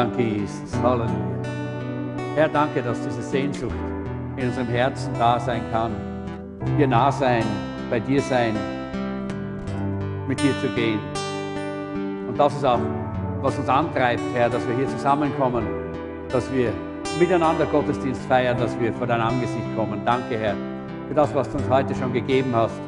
Danke, 0.00 0.22
Jesus. 0.22 0.72
Halleluja. 0.82 1.12
Herr, 2.34 2.48
danke, 2.48 2.80
dass 2.80 2.98
diese 3.02 3.20
Sehnsucht 3.20 3.74
in 4.38 4.48
unserem 4.48 4.68
Herzen 4.68 5.12
da 5.18 5.38
sein 5.38 5.60
kann. 5.70 5.92
Dir 6.78 6.86
nah 6.86 7.12
sein, 7.12 7.44
bei 7.90 8.00
dir 8.00 8.22
sein, 8.22 8.54
mit 10.26 10.42
dir 10.42 10.58
zu 10.62 10.68
gehen. 10.68 11.00
Und 12.26 12.34
das 12.38 12.54
ist 12.54 12.64
auch, 12.64 12.78
was 13.42 13.58
uns 13.58 13.68
antreibt, 13.68 14.22
Herr, 14.32 14.48
dass 14.48 14.66
wir 14.66 14.74
hier 14.74 14.88
zusammenkommen, 14.88 15.66
dass 16.30 16.50
wir 16.50 16.72
miteinander 17.18 17.66
Gottesdienst 17.66 18.22
feiern, 18.22 18.56
dass 18.56 18.80
wir 18.80 18.94
vor 18.94 19.06
dein 19.06 19.20
Angesicht 19.20 19.76
kommen. 19.76 20.00
Danke, 20.06 20.38
Herr, 20.38 20.54
für 21.08 21.14
das, 21.14 21.34
was 21.34 21.50
du 21.50 21.58
uns 21.58 21.68
heute 21.68 21.94
schon 21.94 22.14
gegeben 22.14 22.56
hast. 22.56 22.80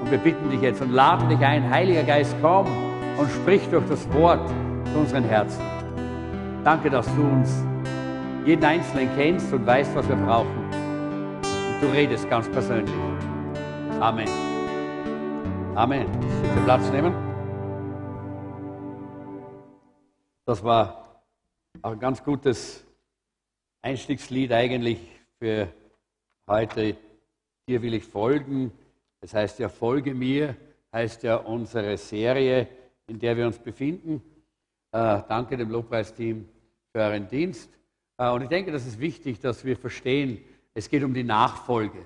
Und 0.00 0.10
wir 0.10 0.16
bitten 0.16 0.48
dich 0.48 0.62
jetzt 0.62 0.80
und 0.80 0.92
laden 0.92 1.28
dich 1.28 1.40
ein, 1.40 1.68
Heiliger 1.68 2.04
Geist, 2.04 2.34
komm 2.40 2.66
und 3.18 3.30
sprich 3.30 3.68
durch 3.70 3.84
das 3.86 4.10
Wort 4.14 4.48
zu 4.90 4.98
unseren 4.98 5.24
Herzen. 5.24 5.73
Danke, 6.64 6.88
dass 6.88 7.04
du 7.14 7.22
uns 7.22 7.62
jeden 8.46 8.64
Einzelnen 8.64 9.14
kennst 9.14 9.52
und 9.52 9.66
weißt, 9.66 9.94
was 9.94 10.08
wir 10.08 10.16
brauchen. 10.16 10.64
Und 10.64 11.82
du 11.82 11.88
redest 11.92 12.26
ganz 12.30 12.50
persönlich. 12.50 12.94
Amen. 14.00 14.26
Amen. 15.74 16.10
Bitte 16.10 16.64
Platz 16.64 16.90
nehmen. 16.90 17.12
Das 20.46 20.64
war 20.64 21.22
auch 21.82 21.92
ein 21.92 21.98
ganz 21.98 22.24
gutes 22.24 22.82
Einstiegslied 23.82 24.50
eigentlich 24.50 25.00
für 25.38 25.68
heute. 26.48 26.96
Dir 27.68 27.82
will 27.82 27.92
ich 27.92 28.04
folgen. 28.04 28.72
Das 29.20 29.34
heißt 29.34 29.58
ja, 29.58 29.68
folge 29.68 30.14
mir, 30.14 30.56
heißt 30.94 31.24
ja 31.24 31.36
unsere 31.36 31.98
Serie, 31.98 32.68
in 33.06 33.18
der 33.18 33.36
wir 33.36 33.46
uns 33.46 33.58
befinden. 33.58 34.22
Äh, 34.92 35.20
danke 35.28 35.58
dem 35.58 35.68
Lobpreisteam 35.68 36.48
für 36.94 37.00
euren 37.00 37.26
Dienst. 37.26 37.68
Äh, 38.18 38.30
und 38.30 38.42
ich 38.42 38.48
denke, 38.48 38.70
das 38.70 38.86
ist 38.86 39.00
wichtig, 39.00 39.40
dass 39.40 39.64
wir 39.64 39.76
verstehen, 39.76 40.38
es 40.74 40.88
geht 40.88 41.02
um 41.02 41.12
die 41.12 41.24
Nachfolge. 41.24 41.98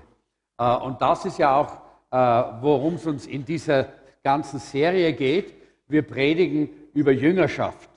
Äh, 0.56 0.76
und 0.76 1.02
das 1.02 1.26
ist 1.26 1.38
ja 1.38 1.54
auch, 1.54 1.74
äh, 2.10 2.62
worum 2.62 2.94
es 2.94 3.06
uns 3.06 3.26
in 3.26 3.44
dieser 3.44 3.88
ganzen 4.24 4.58
Serie 4.58 5.12
geht. 5.12 5.54
Wir 5.88 6.00
predigen 6.00 6.70
über 6.94 7.12
Jüngerschaft. 7.12 7.90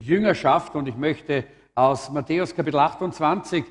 Jüngerschaft 0.00 0.74
und 0.74 0.88
ich 0.88 0.96
möchte 0.96 1.44
aus 1.76 2.10
Matthäus 2.10 2.54
Kapitel 2.54 2.78
28 2.78 3.64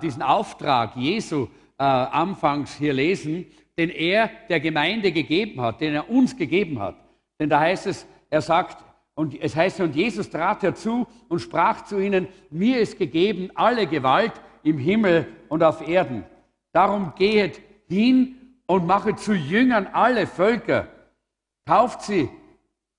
diesen 0.00 0.22
Auftrag 0.22 0.94
Jesu 0.94 1.48
anfangs 1.76 2.76
hier 2.76 2.92
lesen, 2.92 3.46
den 3.76 3.90
er 3.90 4.30
der 4.48 4.60
Gemeinde 4.60 5.10
gegeben 5.10 5.60
hat, 5.60 5.80
den 5.80 5.94
er 5.94 6.08
uns 6.08 6.36
gegeben 6.36 6.78
hat. 6.78 6.94
Denn 7.40 7.48
da 7.48 7.58
heißt 7.58 7.88
es, 7.88 8.06
er 8.30 8.42
sagt, 8.42 8.85
und 9.16 9.34
es 9.40 9.56
heißt, 9.56 9.80
und 9.80 9.96
Jesus 9.96 10.28
trat 10.28 10.62
herzu 10.62 11.06
und 11.28 11.40
sprach 11.40 11.86
zu 11.86 11.98
ihnen, 11.98 12.28
mir 12.50 12.80
ist 12.80 12.98
gegeben 12.98 13.50
alle 13.54 13.86
Gewalt 13.86 14.34
im 14.62 14.76
Himmel 14.76 15.26
und 15.48 15.62
auf 15.62 15.86
Erden. 15.88 16.22
Darum 16.72 17.14
gehet 17.16 17.62
hin 17.88 18.36
und 18.66 18.86
machet 18.86 19.18
zu 19.18 19.32
Jüngern 19.32 19.88
alle 19.90 20.26
Völker. 20.26 20.88
Tauft 21.64 22.02
sie 22.02 22.28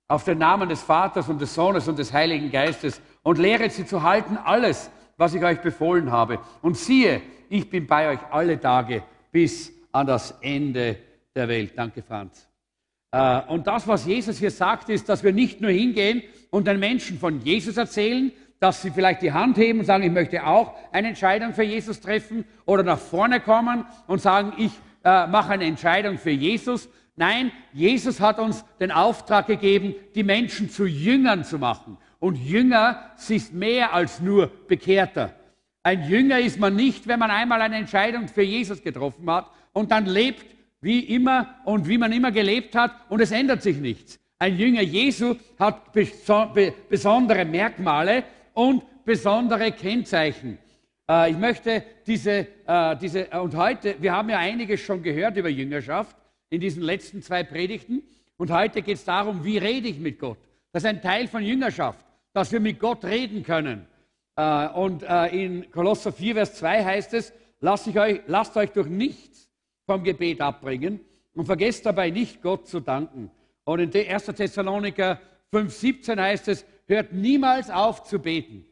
auf 0.08 0.24
den 0.24 0.40
Namen 0.40 0.68
des 0.68 0.82
Vaters 0.82 1.30
und 1.30 1.40
des 1.40 1.54
Sohnes 1.54 1.88
und 1.88 2.00
des 2.00 2.12
Heiligen 2.12 2.50
Geistes 2.50 3.00
und 3.22 3.38
lehret 3.38 3.74
sie 3.74 3.86
zu 3.86 4.02
halten 4.02 4.38
alles, 4.38 4.90
was 5.18 5.36
ich 5.36 5.44
euch 5.44 5.62
befohlen 5.62 6.12
habe. 6.12 6.40
Und 6.64 6.78
siehe, 6.78 7.22
ich 7.48 7.70
bin 7.70 7.86
bei 7.86 8.10
euch 8.10 8.20
alle 8.32 8.60
Tage 8.60 9.04
bis 9.32 9.72
an 9.92 10.08
das 10.08 10.32
Ende 10.42 10.98
der 11.36 11.48
Welt. 11.48 11.74
Danke, 11.76 12.02
Franz. 12.02 12.47
Äh, 13.12 13.42
und 13.48 13.68
das, 13.68 13.88
was 13.88 14.06
Jesus 14.06 14.38
hier 14.38 14.52
sagt, 14.52 14.90
ist, 14.90 15.10
dass 15.10 15.24
wir 15.24 15.34
nicht 15.34 15.62
nur 15.62 15.72
hingehen 15.72 16.24
und 16.50 16.68
den 16.68 16.80
Menschen 16.80 17.20
von 17.20 17.42
Jesus 17.42 17.78
erzählen, 17.78 18.32
dass 18.60 18.82
sie 18.82 18.92
vielleicht 18.92 19.22
die 19.22 19.32
Hand 19.32 19.58
heben 19.58 19.80
und 19.80 19.86
sagen, 19.86 20.04
ich 20.04 20.12
möchte 20.12 20.46
auch 20.46 20.74
eine 20.92 21.10
Entscheidung 21.10 21.54
für 21.54 21.64
Jesus 21.64 22.02
treffen 22.02 22.46
oder 22.66 22.84
nach 22.84 22.98
vorne 22.98 23.40
kommen 23.40 23.86
und 24.08 24.22
sagen, 24.22 24.54
ich 24.58 24.72
äh, 25.04 25.28
mache 25.28 25.54
eine 25.54 25.66
Entscheidung 25.66 26.18
für 26.18 26.32
Jesus. 26.32 26.90
Nein, 27.16 27.52
Jesus 27.74 28.20
hat 28.20 28.40
uns 28.40 28.66
den 28.80 28.92
Auftrag 28.92 29.48
gegeben, 29.48 29.96
die 30.16 30.24
Menschen 30.24 30.70
zu 30.70 30.86
Jüngern 30.86 31.44
zu 31.44 31.60
machen. 31.60 31.98
Und 32.20 32.36
Jünger 32.36 33.12
ist 33.28 33.54
mehr 33.54 33.94
als 33.94 34.20
nur 34.20 34.52
Bekehrter. 34.68 35.34
Ein 35.84 36.04
Jünger 36.04 36.40
ist 36.40 36.60
man 36.60 36.76
nicht, 36.76 37.08
wenn 37.08 37.20
man 37.20 37.32
einmal 37.32 37.62
eine 37.62 37.78
Entscheidung 37.78 38.28
für 38.28 38.42
Jesus 38.42 38.82
getroffen 38.82 39.30
hat 39.32 39.50
und 39.72 39.92
dann 39.92 40.06
lebt 40.06 40.46
wie 40.82 41.00
immer 41.00 41.56
und 41.66 41.88
wie 41.88 41.98
man 41.98 42.12
immer 42.12 42.32
gelebt 42.32 42.76
hat 42.76 42.92
und 43.10 43.22
es 43.22 43.32
ändert 43.32 43.62
sich 43.62 43.78
nichts. 43.78 44.20
Ein 44.40 44.58
Jünger 44.58 44.84
Jesu 44.84 45.36
hat 45.58 45.92
besondere 45.92 47.46
Merkmale 47.46 48.24
und 48.54 48.84
besondere 49.04 49.72
Kennzeichen. 49.72 50.60
Äh, 51.10 51.32
ich 51.32 51.38
möchte 51.38 51.84
diese, 52.06 52.48
äh, 52.68 52.96
diese, 52.98 53.28
und 53.28 53.56
heute, 53.56 53.96
wir 54.00 54.12
haben 54.12 54.30
ja 54.30 54.38
einiges 54.38 54.82
schon 54.82 55.02
gehört 55.02 55.38
über 55.38 55.50
Jüngerschaft 55.50 56.16
in 56.50 56.62
diesen 56.62 56.84
letzten 56.84 57.24
zwei 57.24 57.44
Predigten 57.44 58.04
und 58.38 58.52
heute 58.52 58.84
geht 58.84 58.98
es 58.98 59.06
darum, 59.06 59.44
wie 59.44 59.58
rede 59.58 59.88
ich 59.88 60.00
mit 60.00 60.20
Gott. 60.20 60.38
Das 60.72 60.84
ist 60.84 60.90
ein 60.90 61.02
Teil 61.02 61.28
von 61.28 61.44
Jüngerschaft, 61.44 62.06
dass 62.34 62.52
wir 62.52 62.60
mit 62.60 62.80
Gott 62.80 63.04
reden 63.04 63.44
können. 63.44 63.88
Äh, 64.36 64.68
und 64.68 65.04
in 65.32 65.72
Kolosser 65.72 66.12
4, 66.12 66.36
Vers 66.36 66.56
2 66.56 66.84
heißt 66.86 67.14
es, 67.16 67.34
lasst 67.60 67.88
euch, 67.88 68.22
lasst 68.28 68.56
euch 68.56 68.72
durch 68.72 68.88
nichts 68.88 69.47
vom 69.88 70.04
Gebet 70.04 70.42
abbringen 70.42 71.00
und 71.34 71.46
vergesst 71.46 71.86
dabei 71.86 72.12
nicht, 72.12 72.44
Gott 72.44 72.68
zu 72.68 72.82
danken. 72.82 73.32
Und 73.64 73.80
in 73.80 74.08
1. 74.08 74.26
Thessaloniker 74.26 75.20
5,17 75.52 76.22
heißt 76.22 76.50
es, 76.50 76.66
hört 76.86 77.14
niemals 77.14 77.70
auf 77.70 78.04
zu 78.04 78.20
beten. 78.20 78.66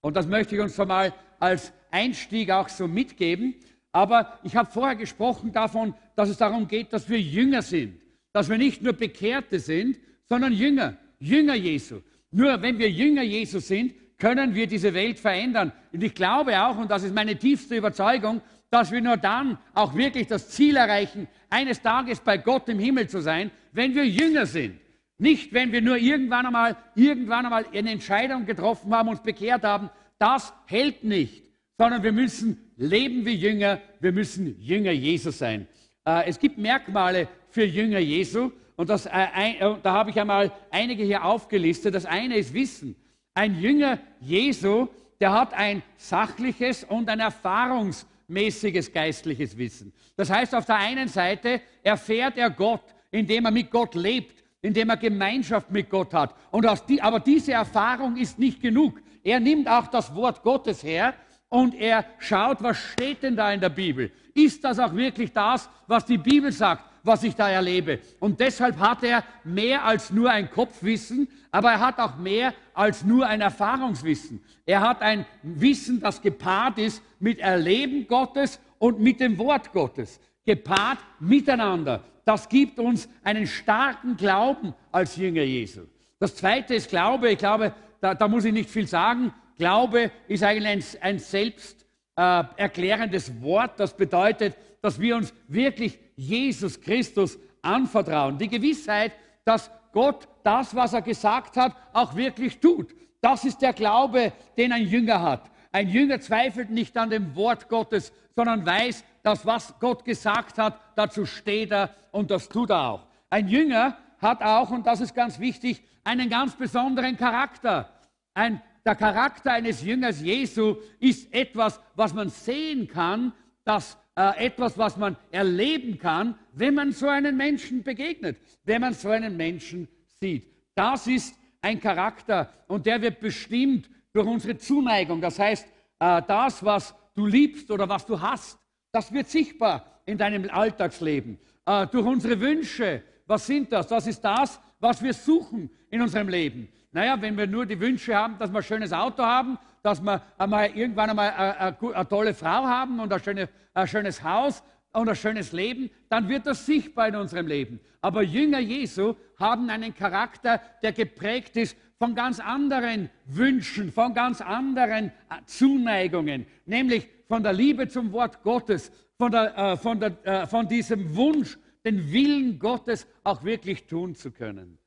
Und 0.00 0.16
das 0.16 0.26
möchte 0.26 0.56
ich 0.56 0.60
uns 0.60 0.74
schon 0.74 0.88
mal 0.88 1.14
als 1.38 1.72
Einstieg 1.90 2.50
auch 2.50 2.68
so 2.68 2.86
mitgeben. 2.88 3.54
Aber 3.92 4.38
ich 4.42 4.56
habe 4.56 4.70
vorher 4.70 4.96
gesprochen 4.96 5.52
davon, 5.52 5.94
dass 6.16 6.28
es 6.28 6.38
darum 6.38 6.68
geht, 6.68 6.92
dass 6.92 7.08
wir 7.08 7.20
Jünger 7.20 7.62
sind. 7.62 8.00
Dass 8.32 8.48
wir 8.48 8.58
nicht 8.58 8.82
nur 8.82 8.92
Bekehrte 8.92 9.58
sind, 9.58 9.98
sondern 10.24 10.52
Jünger. 10.52 10.96
Jünger 11.18 11.54
Jesu. 11.54 12.00
Nur 12.30 12.62
wenn 12.62 12.78
wir 12.78 12.90
Jünger 12.90 13.22
Jesu 13.22 13.58
sind, 13.58 13.94
können 14.18 14.54
wir 14.54 14.66
diese 14.66 14.94
Welt 14.94 15.18
verändern. 15.18 15.72
Und 15.92 16.02
ich 16.02 16.14
glaube 16.14 16.60
auch, 16.62 16.78
und 16.78 16.90
das 16.90 17.02
ist 17.02 17.14
meine 17.14 17.36
tiefste 17.36 17.76
Überzeugung, 17.76 18.40
dass 18.70 18.92
wir 18.92 19.00
nur 19.00 19.16
dann 19.16 19.58
auch 19.74 19.94
wirklich 19.94 20.28
das 20.28 20.48
Ziel 20.50 20.76
erreichen, 20.76 21.28
eines 21.50 21.82
Tages 21.82 22.20
bei 22.20 22.38
Gott 22.38 22.68
im 22.68 22.78
Himmel 22.78 23.08
zu 23.08 23.20
sein, 23.20 23.50
wenn 23.72 23.94
wir 23.94 24.06
Jünger 24.06 24.46
sind. 24.46 24.78
Nicht, 25.18 25.52
wenn 25.52 25.70
wir 25.72 25.82
nur 25.82 25.98
irgendwann 25.98 26.46
einmal, 26.46 26.76
irgendwann 26.94 27.44
einmal 27.44 27.66
eine 27.74 27.90
Entscheidung 27.90 28.46
getroffen 28.46 28.94
haben, 28.94 29.08
uns 29.08 29.20
bekehrt 29.20 29.64
haben. 29.64 29.90
Das 30.18 30.54
hält 30.66 31.04
nicht, 31.04 31.44
sondern 31.76 32.02
wir 32.02 32.12
müssen 32.12 32.72
leben 32.76 33.26
wie 33.26 33.34
Jünger. 33.34 33.80
Wir 34.00 34.12
müssen 34.12 34.58
Jünger 34.60 34.92
Jesu 34.92 35.30
sein. 35.30 35.66
Äh, 36.06 36.28
es 36.28 36.38
gibt 36.38 36.56
Merkmale 36.56 37.28
für 37.50 37.64
Jünger 37.64 37.98
Jesu 37.98 38.50
und 38.76 38.88
das, 38.88 39.04
äh, 39.04 39.26
äh, 39.58 39.76
da 39.82 39.92
habe 39.92 40.08
ich 40.08 40.18
einmal 40.18 40.50
einige 40.70 41.04
hier 41.04 41.22
aufgelistet. 41.22 41.94
Das 41.94 42.06
eine 42.06 42.36
ist 42.36 42.54
Wissen. 42.54 42.96
Ein 43.34 43.60
Jünger 43.60 43.98
Jesu, 44.20 44.88
der 45.20 45.32
hat 45.32 45.52
ein 45.52 45.82
sachliches 45.98 46.84
und 46.84 47.10
ein 47.10 47.20
Erfahrungs 47.20 48.06
mäßiges 48.30 48.92
geistliches 48.92 49.56
Wissen. 49.56 49.92
Das 50.16 50.30
heißt, 50.30 50.54
auf 50.54 50.64
der 50.64 50.76
einen 50.76 51.08
Seite 51.08 51.60
erfährt 51.82 52.38
er 52.38 52.50
Gott, 52.50 52.94
indem 53.10 53.44
er 53.44 53.50
mit 53.50 53.70
Gott 53.70 53.94
lebt, 53.94 54.42
indem 54.62 54.90
er 54.90 54.96
Gemeinschaft 54.96 55.70
mit 55.70 55.90
Gott 55.90 56.14
hat. 56.14 56.34
Und 56.50 56.66
die, 56.88 57.02
aber 57.02 57.20
diese 57.20 57.52
Erfahrung 57.52 58.16
ist 58.16 58.38
nicht 58.38 58.60
genug. 58.60 59.00
Er 59.22 59.40
nimmt 59.40 59.68
auch 59.68 59.88
das 59.88 60.14
Wort 60.14 60.42
Gottes 60.42 60.82
her 60.82 61.14
und 61.48 61.74
er 61.74 62.04
schaut, 62.18 62.62
was 62.62 62.78
steht 62.78 63.22
denn 63.22 63.36
da 63.36 63.52
in 63.52 63.60
der 63.60 63.68
Bibel? 63.68 64.10
Ist 64.34 64.62
das 64.64 64.78
auch 64.78 64.94
wirklich 64.94 65.32
das, 65.32 65.68
was 65.86 66.04
die 66.06 66.18
Bibel 66.18 66.52
sagt? 66.52 66.89
Was 67.02 67.22
ich 67.22 67.34
da 67.34 67.48
erlebe. 67.48 68.00
Und 68.18 68.40
deshalb 68.40 68.78
hat 68.78 69.02
er 69.02 69.24
mehr 69.44 69.84
als 69.84 70.10
nur 70.10 70.30
ein 70.30 70.50
Kopfwissen, 70.50 71.28
aber 71.50 71.72
er 71.72 71.80
hat 71.80 71.98
auch 71.98 72.16
mehr 72.16 72.54
als 72.74 73.04
nur 73.04 73.26
ein 73.26 73.40
Erfahrungswissen. 73.40 74.42
Er 74.66 74.80
hat 74.80 75.02
ein 75.02 75.26
Wissen, 75.42 76.00
das 76.00 76.20
gepaart 76.22 76.78
ist 76.78 77.02
mit 77.18 77.38
Erleben 77.38 78.06
Gottes 78.06 78.60
und 78.78 79.00
mit 79.00 79.20
dem 79.20 79.38
Wort 79.38 79.72
Gottes. 79.72 80.20
Gepaart 80.44 80.98
miteinander. 81.18 82.04
Das 82.24 82.48
gibt 82.48 82.78
uns 82.78 83.08
einen 83.22 83.46
starken 83.46 84.16
Glauben 84.16 84.74
als 84.92 85.16
Jünger 85.16 85.42
Jesu. 85.42 85.82
Das 86.18 86.36
zweite 86.36 86.74
ist 86.74 86.88
Glaube. 86.88 87.30
Ich 87.30 87.38
glaube, 87.38 87.74
da, 88.00 88.14
da 88.14 88.28
muss 88.28 88.44
ich 88.44 88.52
nicht 88.52 88.70
viel 88.70 88.86
sagen. 88.86 89.32
Glaube 89.58 90.10
ist 90.28 90.42
eigentlich 90.42 91.02
ein, 91.02 91.12
ein 91.14 91.18
selbst 91.18 91.86
äh, 92.16 92.44
erklärendes 92.56 93.42
Wort. 93.42 93.78
Das 93.78 93.96
bedeutet, 93.96 94.56
dass 94.82 95.00
wir 95.00 95.16
uns 95.16 95.34
wirklich 95.48 95.98
Jesus 96.20 96.78
Christus 96.80 97.38
anvertrauen. 97.62 98.36
Die 98.36 98.48
Gewissheit, 98.48 99.12
dass 99.44 99.70
Gott 99.92 100.28
das, 100.42 100.74
was 100.74 100.92
er 100.92 101.02
gesagt 101.02 101.56
hat, 101.56 101.74
auch 101.92 102.14
wirklich 102.14 102.60
tut. 102.60 102.94
Das 103.20 103.44
ist 103.44 103.60
der 103.62 103.72
Glaube, 103.72 104.32
den 104.56 104.72
ein 104.72 104.86
Jünger 104.86 105.22
hat. 105.22 105.50
Ein 105.72 105.88
Jünger 105.88 106.20
zweifelt 106.20 106.70
nicht 106.70 106.96
an 106.96 107.10
dem 107.10 107.34
Wort 107.36 107.68
Gottes, 107.68 108.12
sondern 108.36 108.64
weiß, 108.64 109.04
dass 109.22 109.46
was 109.46 109.74
Gott 109.80 110.04
gesagt 110.04 110.58
hat, 110.58 110.78
dazu 110.94 111.24
steht 111.24 111.72
er 111.72 111.94
und 112.12 112.30
das 112.30 112.48
tut 112.48 112.70
er 112.70 112.88
auch. 112.88 113.06
Ein 113.30 113.48
Jünger 113.48 113.96
hat 114.18 114.42
auch, 114.42 114.70
und 114.70 114.86
das 114.86 115.00
ist 115.00 115.14
ganz 115.14 115.38
wichtig, 115.38 115.82
einen 116.04 116.28
ganz 116.28 116.54
besonderen 116.54 117.16
Charakter. 117.16 117.88
ein, 118.34 118.60
der 118.84 118.94
Charakter 118.94 119.52
eines 119.52 119.82
Jüngers 119.82 120.20
Jesu 120.20 120.76
ist 120.98 121.32
etwas, 121.32 121.80
was 121.94 122.14
man 122.14 122.30
sehen 122.30 122.88
kann, 122.88 123.32
das 123.64 123.96
äh, 124.16 124.46
etwas, 124.46 124.76
was 124.76 124.96
man 124.96 125.16
erleben 125.30 125.98
kann, 125.98 126.38
wenn 126.52 126.74
man 126.74 126.92
so 126.92 127.08
einen 127.08 127.36
Menschen 127.36 127.82
begegnet, 127.82 128.38
wenn 128.64 128.80
man 128.80 128.94
so 128.94 129.08
einen 129.08 129.36
Menschen 129.36 129.88
sieht. 130.20 130.46
Das 130.74 131.06
ist 131.06 131.34
ein 131.62 131.80
Charakter 131.80 132.52
und 132.66 132.86
der 132.86 133.00
wird 133.00 133.20
bestimmt 133.20 133.88
durch 134.12 134.26
unsere 134.26 134.56
Zuneigung. 134.56 135.20
Das 135.20 135.38
heißt, 135.38 135.66
äh, 135.98 136.22
das, 136.26 136.64
was 136.64 136.94
du 137.14 137.26
liebst 137.26 137.70
oder 137.70 137.88
was 137.88 138.06
du 138.06 138.20
hast, 138.20 138.58
das 138.92 139.12
wird 139.12 139.28
sichtbar 139.28 140.00
in 140.06 140.18
deinem 140.18 140.50
Alltagsleben. 140.50 141.38
Äh, 141.66 141.86
durch 141.86 142.04
unsere 142.04 142.40
Wünsche, 142.40 143.02
was 143.26 143.46
sind 143.46 143.72
das? 143.72 143.86
Das 143.86 144.06
ist 144.06 144.20
das, 144.22 144.60
was 144.80 145.02
wir 145.02 145.12
suchen 145.12 145.70
in 145.90 146.02
unserem 146.02 146.28
Leben. 146.28 146.68
Naja, 146.92 147.20
wenn 147.20 147.36
wir 147.36 147.46
nur 147.46 147.66
die 147.66 147.78
Wünsche 147.78 148.14
haben, 148.14 148.36
dass 148.38 148.50
wir 148.50 148.58
ein 148.58 148.64
schönes 148.64 148.92
Auto 148.92 149.22
haben, 149.22 149.58
dass 149.82 150.02
wir 150.02 150.20
einmal 150.36 150.70
irgendwann 150.76 151.10
einmal 151.10 151.30
eine, 151.30 151.58
eine, 151.58 151.94
eine 151.94 152.08
tolle 152.08 152.34
Frau 152.34 152.64
haben 152.64 152.98
und 152.98 153.12
ein, 153.12 153.22
schöne, 153.22 153.48
ein 153.74 153.86
schönes 153.86 154.22
Haus 154.22 154.62
und 154.92 155.08
ein 155.08 155.16
schönes 155.16 155.52
Leben, 155.52 155.90
dann 156.08 156.28
wird 156.28 156.46
das 156.46 156.66
sichtbar 156.66 157.08
in 157.08 157.16
unserem 157.16 157.46
Leben. 157.46 157.80
Aber 158.00 158.22
Jünger 158.22 158.60
Jesu 158.60 159.14
haben 159.38 159.70
einen 159.70 159.94
Charakter, 159.94 160.60
der 160.82 160.92
geprägt 160.92 161.56
ist 161.56 161.76
von 161.98 162.14
ganz 162.14 162.40
anderen 162.40 163.10
Wünschen, 163.26 163.92
von 163.92 164.14
ganz 164.14 164.40
anderen 164.40 165.06
äh, 165.08 165.44
Zuneigungen, 165.44 166.46
nämlich 166.64 167.08
von 167.28 167.42
der 167.42 167.52
Liebe 167.52 167.88
zum 167.88 168.10
Wort 168.12 168.42
Gottes, 168.42 168.90
von, 169.18 169.30
der, 169.30 169.56
äh, 169.56 169.76
von, 169.76 170.00
der, 170.00 170.16
äh, 170.24 170.46
von 170.46 170.66
diesem 170.66 171.14
Wunsch, 171.14 171.58
den 171.84 172.10
Willen 172.10 172.58
Gottes 172.58 173.06
auch 173.22 173.44
wirklich 173.44 173.86
tun 173.86 174.14
zu 174.14 174.30
können. 174.30 174.78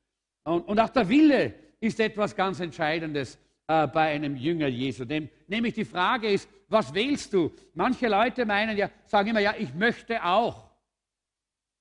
Und, 0.44 0.62
und 0.62 0.78
auch 0.80 0.90
der 0.90 1.08
Wille 1.08 1.54
ist 1.80 2.00
etwas 2.00 2.34
ganz 2.34 2.60
Entscheidendes 2.60 3.38
äh, 3.68 3.86
bei 3.86 4.10
einem 4.10 4.36
Jünger 4.36 4.66
Jesu. 4.66 5.04
Dem, 5.04 5.28
nämlich 5.46 5.74
die 5.74 5.84
Frage 5.84 6.28
ist, 6.28 6.48
was 6.74 6.92
wählst 6.92 7.32
du? 7.32 7.52
Manche 7.72 8.08
Leute 8.08 8.44
meinen 8.44 8.76
ja, 8.76 8.90
sagen 9.06 9.30
immer, 9.30 9.40
ja, 9.40 9.54
ich 9.56 9.72
möchte 9.72 10.22
auch. 10.22 10.70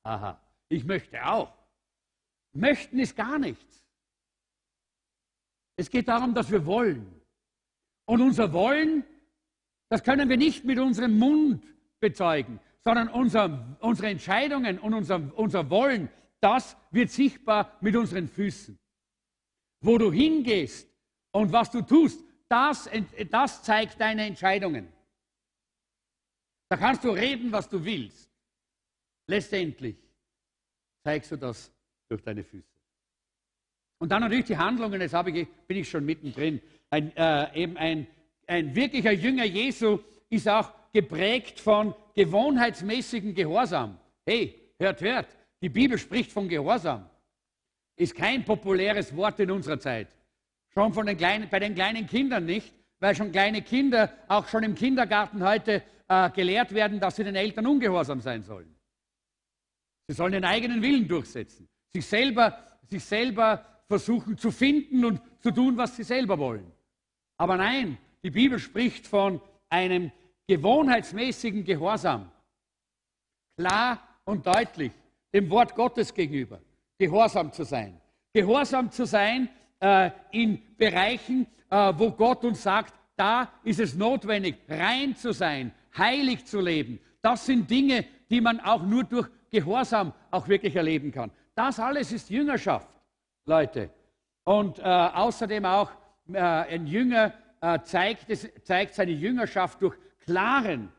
Aha, 0.04 0.40
ich 0.70 0.86
möchte 0.86 1.26
auch. 1.26 1.52
Möchten 2.54 3.00
ist 3.00 3.16
gar 3.16 3.40
nichts. 3.40 3.84
Es 5.76 5.90
geht 5.90 6.08
darum, 6.08 6.34
dass 6.34 6.52
wir 6.52 6.66
wollen. 6.66 7.22
Und 8.06 8.22
unser 8.22 8.54
Wollen, 8.54 9.04
das 9.90 10.04
können 10.04 10.30
wir 10.30 10.38
nicht 10.38 10.64
mit 10.64 10.78
unserem 10.78 11.18
Mund 11.18 11.66
bezeugen, 12.00 12.60
sondern 12.84 13.08
unser, 13.08 13.78
unsere 13.80 14.10
Entscheidungen 14.10 14.78
und 14.78 14.94
unser, 14.94 15.36
unser 15.36 15.70
Wollen, 15.70 16.10
das 16.40 16.78
wird 16.92 17.10
sichtbar 17.10 17.78
mit 17.82 17.96
unseren 17.96 18.28
Füßen. 18.28 18.78
Wo 19.82 19.98
du 19.98 20.12
hingehst 20.12 20.88
und 21.32 21.52
was 21.52 21.72
du 21.72 21.82
tust, 21.82 22.24
das, 22.54 22.88
das 23.32 23.64
zeigt 23.64 24.00
deine 24.00 24.28
Entscheidungen. 24.28 24.88
Da 26.70 26.78
kannst 26.78 27.04
du 27.04 27.10
reden, 27.10 27.52
was 27.52 27.68
du 27.68 27.84
willst. 27.84 28.30
Letztendlich 29.28 29.98
zeigst 31.04 31.32
du 31.32 31.38
das 31.38 31.72
durch 32.10 32.22
deine 32.22 32.44
Füße. 32.44 32.68
Und 33.98 34.10
dann 34.10 34.22
natürlich 34.22 34.46
die 34.46 34.58
Handlungen, 34.58 35.02
jetzt 35.02 35.16
ich, 35.16 35.48
bin 35.68 35.78
ich 35.78 35.90
schon 35.90 36.06
mittendrin. 36.06 36.62
Ein, 36.92 37.16
äh, 37.18 37.56
eben 37.60 37.76
ein, 37.78 38.06
ein 38.46 38.76
wirklicher 38.76 39.14
Jünger 39.14 39.46
Jesu 39.46 40.00
ist 40.30 40.48
auch 40.48 40.72
geprägt 40.92 41.60
von 41.60 41.96
gewohnheitsmäßigem 42.14 43.34
Gehorsam. 43.34 43.98
Hey, 44.26 44.60
hört, 44.78 45.02
hört, 45.02 45.28
die 45.62 45.70
Bibel 45.70 45.98
spricht 45.98 46.32
von 46.32 46.48
Gehorsam. 46.48 47.10
Ist 47.96 48.16
kein 48.16 48.46
populäres 48.46 49.16
Wort 49.16 49.40
in 49.40 49.50
unserer 49.50 49.80
Zeit. 49.80 50.16
Schon 50.74 50.94
von 50.94 51.06
den 51.06 51.18
kleinen, 51.18 51.50
bei 51.50 51.60
den 51.60 51.76
kleinen 51.76 52.08
Kindern 52.08 52.46
nicht, 52.46 52.74
weil 53.00 53.16
schon 53.16 53.32
kleine 53.32 53.62
Kinder 53.62 54.12
auch 54.28 54.48
schon 54.48 54.64
im 54.64 54.76
Kindergarten 54.76 55.44
heute 55.44 55.84
äh, 56.08 56.30
gelehrt 56.32 56.74
werden, 56.74 57.00
dass 57.00 57.16
sie 57.16 57.24
den 57.24 57.36
Eltern 57.36 57.68
ungehorsam 57.68 58.22
sein 58.22 58.44
sollen. 58.44 58.74
Sie 60.08 60.16
sollen 60.16 60.34
den 60.34 60.46
eigenen 60.46 60.82
Willen 60.82 61.08
durchsetzen, 61.08 61.68
sich 61.94 62.06
selber, 62.06 62.58
sich 62.90 63.04
selber 63.04 63.66
versuchen 63.88 64.38
zu 64.38 64.52
finden 64.52 65.06
und 65.06 65.22
zu 65.42 65.52
tun, 65.52 65.78
was 65.78 65.96
sie 65.96 66.04
selber 66.04 66.38
wollen. 66.40 66.72
Aber 67.38 67.58
nein, 67.58 67.98
die 68.24 68.32
Bibel 68.32 68.58
spricht 68.58 69.06
von 69.06 69.42
einem 69.70 70.12
gewohnheitsmäßigen 70.48 71.64
Gehorsam. 71.64 72.32
Klar 73.58 74.00
und 74.26 74.46
deutlich 74.48 74.92
dem 75.34 75.50
Wort 75.50 75.76
Gottes 75.76 76.14
gegenüber. 76.14 76.62
Gehorsam 76.98 77.52
zu 77.52 77.64
sein. 77.64 78.00
Gehorsam 78.34 78.92
zu 78.92 79.06
sein 79.06 79.50
äh, 79.84 80.12
in 80.32 80.62
Bereichen, 80.78 81.46
äh, 81.70 81.94
wo 81.98 82.10
Gott 82.12 82.44
uns 82.46 82.64
sagt, 82.64 82.94
da 83.18 83.50
ist 83.64 83.82
es 83.82 83.94
notwendig, 83.96 84.56
rein 84.70 85.16
zu 85.16 85.34
sein, 85.34 85.74
heilig 85.98 86.46
zu 86.46 86.62
leben. 86.62 87.00
Das 87.22 87.46
sind 87.46 87.70
Dinge, 87.70 88.06
die 88.30 88.40
man 88.40 88.62
auch 88.62 88.82
nur 88.82 89.04
durch 89.04 89.28
Gehorsam 89.52 90.14
auch 90.32 90.48
wirklich 90.48 90.76
erleben 90.76 91.12
kann. 91.12 91.32
Das 91.54 91.80
alles 91.80 92.12
ist 92.12 92.30
Jüngerschaft. 92.30 92.90
Leute. 93.46 93.90
Und 94.46 94.80
äh, 94.80 94.84
außerdem 94.84 95.66
auch 95.66 95.92
äh, 96.32 96.40
ein 96.40 96.88
Jünger 96.88 97.34
äh, 97.60 97.80
zeigt, 97.84 98.30
es, 98.30 98.50
zeigt 98.64 98.94
seine 98.94 99.12
Jüngerschaft 99.12 99.82
durch 99.82 99.96
klaren, 100.26 100.92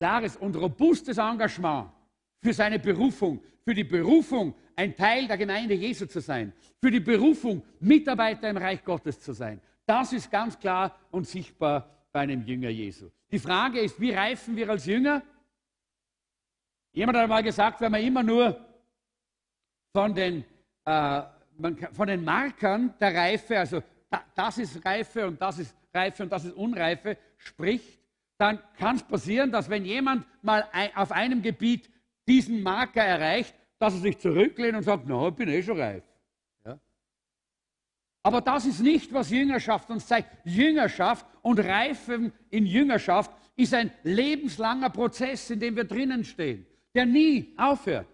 klares 0.00 0.36
und 0.36 0.56
robustes 0.56 1.18
Engagement 1.18 1.90
für 2.40 2.52
seine 2.52 2.78
Berufung, 2.78 3.42
für 3.64 3.74
die 3.74 3.84
Berufung, 3.84 4.54
ein 4.76 4.94
Teil 4.94 5.26
der 5.26 5.36
Gemeinde 5.36 5.74
Jesu 5.74 6.06
zu 6.06 6.20
sein, 6.20 6.52
für 6.80 6.90
die 6.90 7.00
Berufung, 7.00 7.62
Mitarbeiter 7.80 8.48
im 8.48 8.56
Reich 8.56 8.84
Gottes 8.84 9.20
zu 9.20 9.32
sein. 9.32 9.60
Das 9.84 10.12
ist 10.12 10.30
ganz 10.30 10.58
klar 10.58 10.98
und 11.10 11.26
sichtbar 11.26 11.88
bei 12.12 12.20
einem 12.20 12.46
Jünger 12.46 12.68
Jesu. 12.68 13.10
Die 13.30 13.38
Frage 13.38 13.80
ist, 13.80 14.00
wie 14.00 14.12
reifen 14.12 14.56
wir 14.56 14.68
als 14.70 14.86
Jünger? 14.86 15.22
Jemand 16.92 17.16
hat 17.18 17.24
einmal 17.24 17.42
gesagt, 17.42 17.80
wenn 17.80 17.92
man 17.92 18.02
immer 18.02 18.22
nur 18.22 18.58
von 19.92 20.14
den 20.14 20.44
äh, 20.84 21.22
von 21.92 22.06
den 22.06 22.24
Markern 22.24 22.94
der 23.00 23.14
Reife, 23.14 23.58
also 23.58 23.82
das 24.34 24.58
ist 24.58 24.84
Reife 24.84 25.26
und 25.26 25.40
das 25.40 25.58
ist 25.58 25.74
Reife 25.92 26.22
und 26.22 26.30
das 26.30 26.44
ist 26.44 26.54
Unreife, 26.54 27.16
spricht, 27.36 27.98
dann 28.38 28.60
kann 28.78 28.96
es 28.96 29.02
passieren, 29.02 29.50
dass 29.50 29.68
wenn 29.68 29.84
jemand 29.84 30.24
mal 30.42 30.64
auf 30.94 31.10
einem 31.10 31.42
Gebiet 31.42 31.90
diesen 32.28 32.62
Marker 32.62 33.02
erreicht, 33.02 33.54
dass 33.78 33.94
er 33.94 34.00
sich 34.00 34.18
zurücklehnt 34.18 34.76
und 34.76 34.82
sagt, 34.82 35.04
na, 35.06 35.28
ich 35.28 35.34
bin 35.34 35.48
eh 35.48 35.62
schon 35.62 35.80
reif. 35.80 36.04
Ja? 36.64 36.78
Aber 38.22 38.40
das 38.40 38.66
ist 38.66 38.80
nicht, 38.80 39.12
was 39.12 39.30
Jüngerschaft 39.30 39.90
uns 39.90 40.06
zeigt. 40.06 40.28
Jüngerschaft 40.44 41.26
und 41.42 41.58
Reifen 41.58 42.32
in 42.50 42.66
Jüngerschaft 42.66 43.30
ist 43.56 43.74
ein 43.74 43.90
lebenslanger 44.02 44.90
Prozess, 44.90 45.50
in 45.50 45.60
dem 45.60 45.76
wir 45.76 45.84
drinnen 45.84 46.24
stehen, 46.24 46.66
der 46.94 47.06
nie 47.06 47.54
aufhört. 47.56 48.06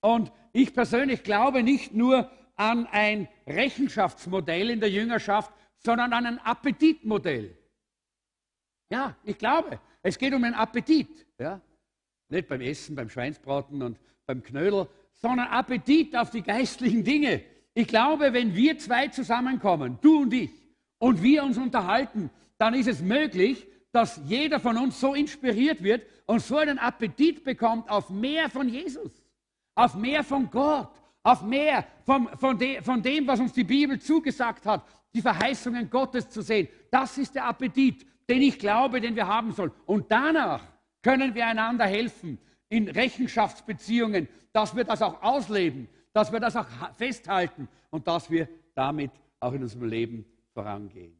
Und 0.00 0.32
ich 0.52 0.72
persönlich 0.72 1.22
glaube 1.22 1.62
nicht 1.62 1.94
nur, 1.94 2.30
an 2.58 2.86
ein 2.86 3.28
Rechenschaftsmodell 3.46 4.70
in 4.70 4.80
der 4.80 4.90
Jüngerschaft, 4.90 5.52
sondern 5.78 6.12
an 6.12 6.26
ein 6.26 6.38
Appetitmodell. 6.40 7.56
Ja, 8.90 9.16
ich 9.22 9.38
glaube, 9.38 9.80
es 10.02 10.18
geht 10.18 10.34
um 10.34 10.42
einen 10.42 10.54
Appetit. 10.54 11.26
Ja? 11.38 11.60
Nicht 12.28 12.48
beim 12.48 12.60
Essen, 12.60 12.94
beim 12.94 13.08
Schweinsbraten 13.08 13.82
und 13.82 13.98
beim 14.26 14.42
Knödel, 14.42 14.86
sondern 15.14 15.48
Appetit 15.48 16.16
auf 16.16 16.30
die 16.30 16.42
geistlichen 16.42 17.04
Dinge. 17.04 17.42
Ich 17.74 17.88
glaube, 17.88 18.32
wenn 18.32 18.54
wir 18.54 18.78
zwei 18.78 19.08
zusammenkommen, 19.08 19.98
du 20.00 20.22
und 20.22 20.34
ich, 20.34 20.50
und 20.98 21.22
wir 21.22 21.44
uns 21.44 21.56
unterhalten, 21.56 22.30
dann 22.58 22.74
ist 22.74 22.88
es 22.88 23.00
möglich, 23.00 23.66
dass 23.92 24.20
jeder 24.26 24.60
von 24.60 24.76
uns 24.76 25.00
so 25.00 25.14
inspiriert 25.14 25.82
wird 25.82 26.06
und 26.26 26.40
so 26.40 26.58
einen 26.58 26.78
Appetit 26.78 27.44
bekommt 27.44 27.88
auf 27.88 28.10
mehr 28.10 28.50
von 28.50 28.68
Jesus, 28.68 29.12
auf 29.74 29.94
mehr 29.94 30.22
von 30.22 30.50
Gott, 30.50 30.90
auf 31.22 31.42
mehr 31.42 31.86
von, 32.04 32.28
von, 32.36 32.58
de, 32.58 32.82
von 32.82 33.02
dem, 33.02 33.26
was 33.26 33.40
uns 33.40 33.52
die 33.52 33.64
Bibel 33.64 33.98
zugesagt 33.98 34.66
hat, 34.66 34.84
die 35.14 35.22
Verheißungen 35.22 35.88
Gottes 35.88 36.28
zu 36.28 36.42
sehen. 36.42 36.68
Das 36.90 37.16
ist 37.16 37.34
der 37.34 37.46
Appetit, 37.46 38.06
den 38.28 38.42
ich 38.42 38.58
glaube, 38.58 39.00
den 39.00 39.16
wir 39.16 39.26
haben 39.26 39.52
sollen. 39.52 39.72
Und 39.86 40.10
danach 40.10 40.62
können 41.02 41.34
wir 41.34 41.46
einander 41.46 41.86
helfen 41.86 42.38
in 42.68 42.88
Rechenschaftsbeziehungen, 42.88 44.28
dass 44.52 44.74
wir 44.76 44.84
das 44.84 45.02
auch 45.02 45.22
ausleben, 45.22 45.88
dass 46.12 46.32
wir 46.32 46.40
das 46.40 46.56
auch 46.56 46.66
festhalten 46.96 47.68
und 47.90 48.06
dass 48.06 48.30
wir 48.30 48.48
damit 48.74 49.10
auch 49.40 49.52
in 49.52 49.62
unserem 49.62 49.88
Leben 49.88 50.24
vorangehen. 50.52 51.16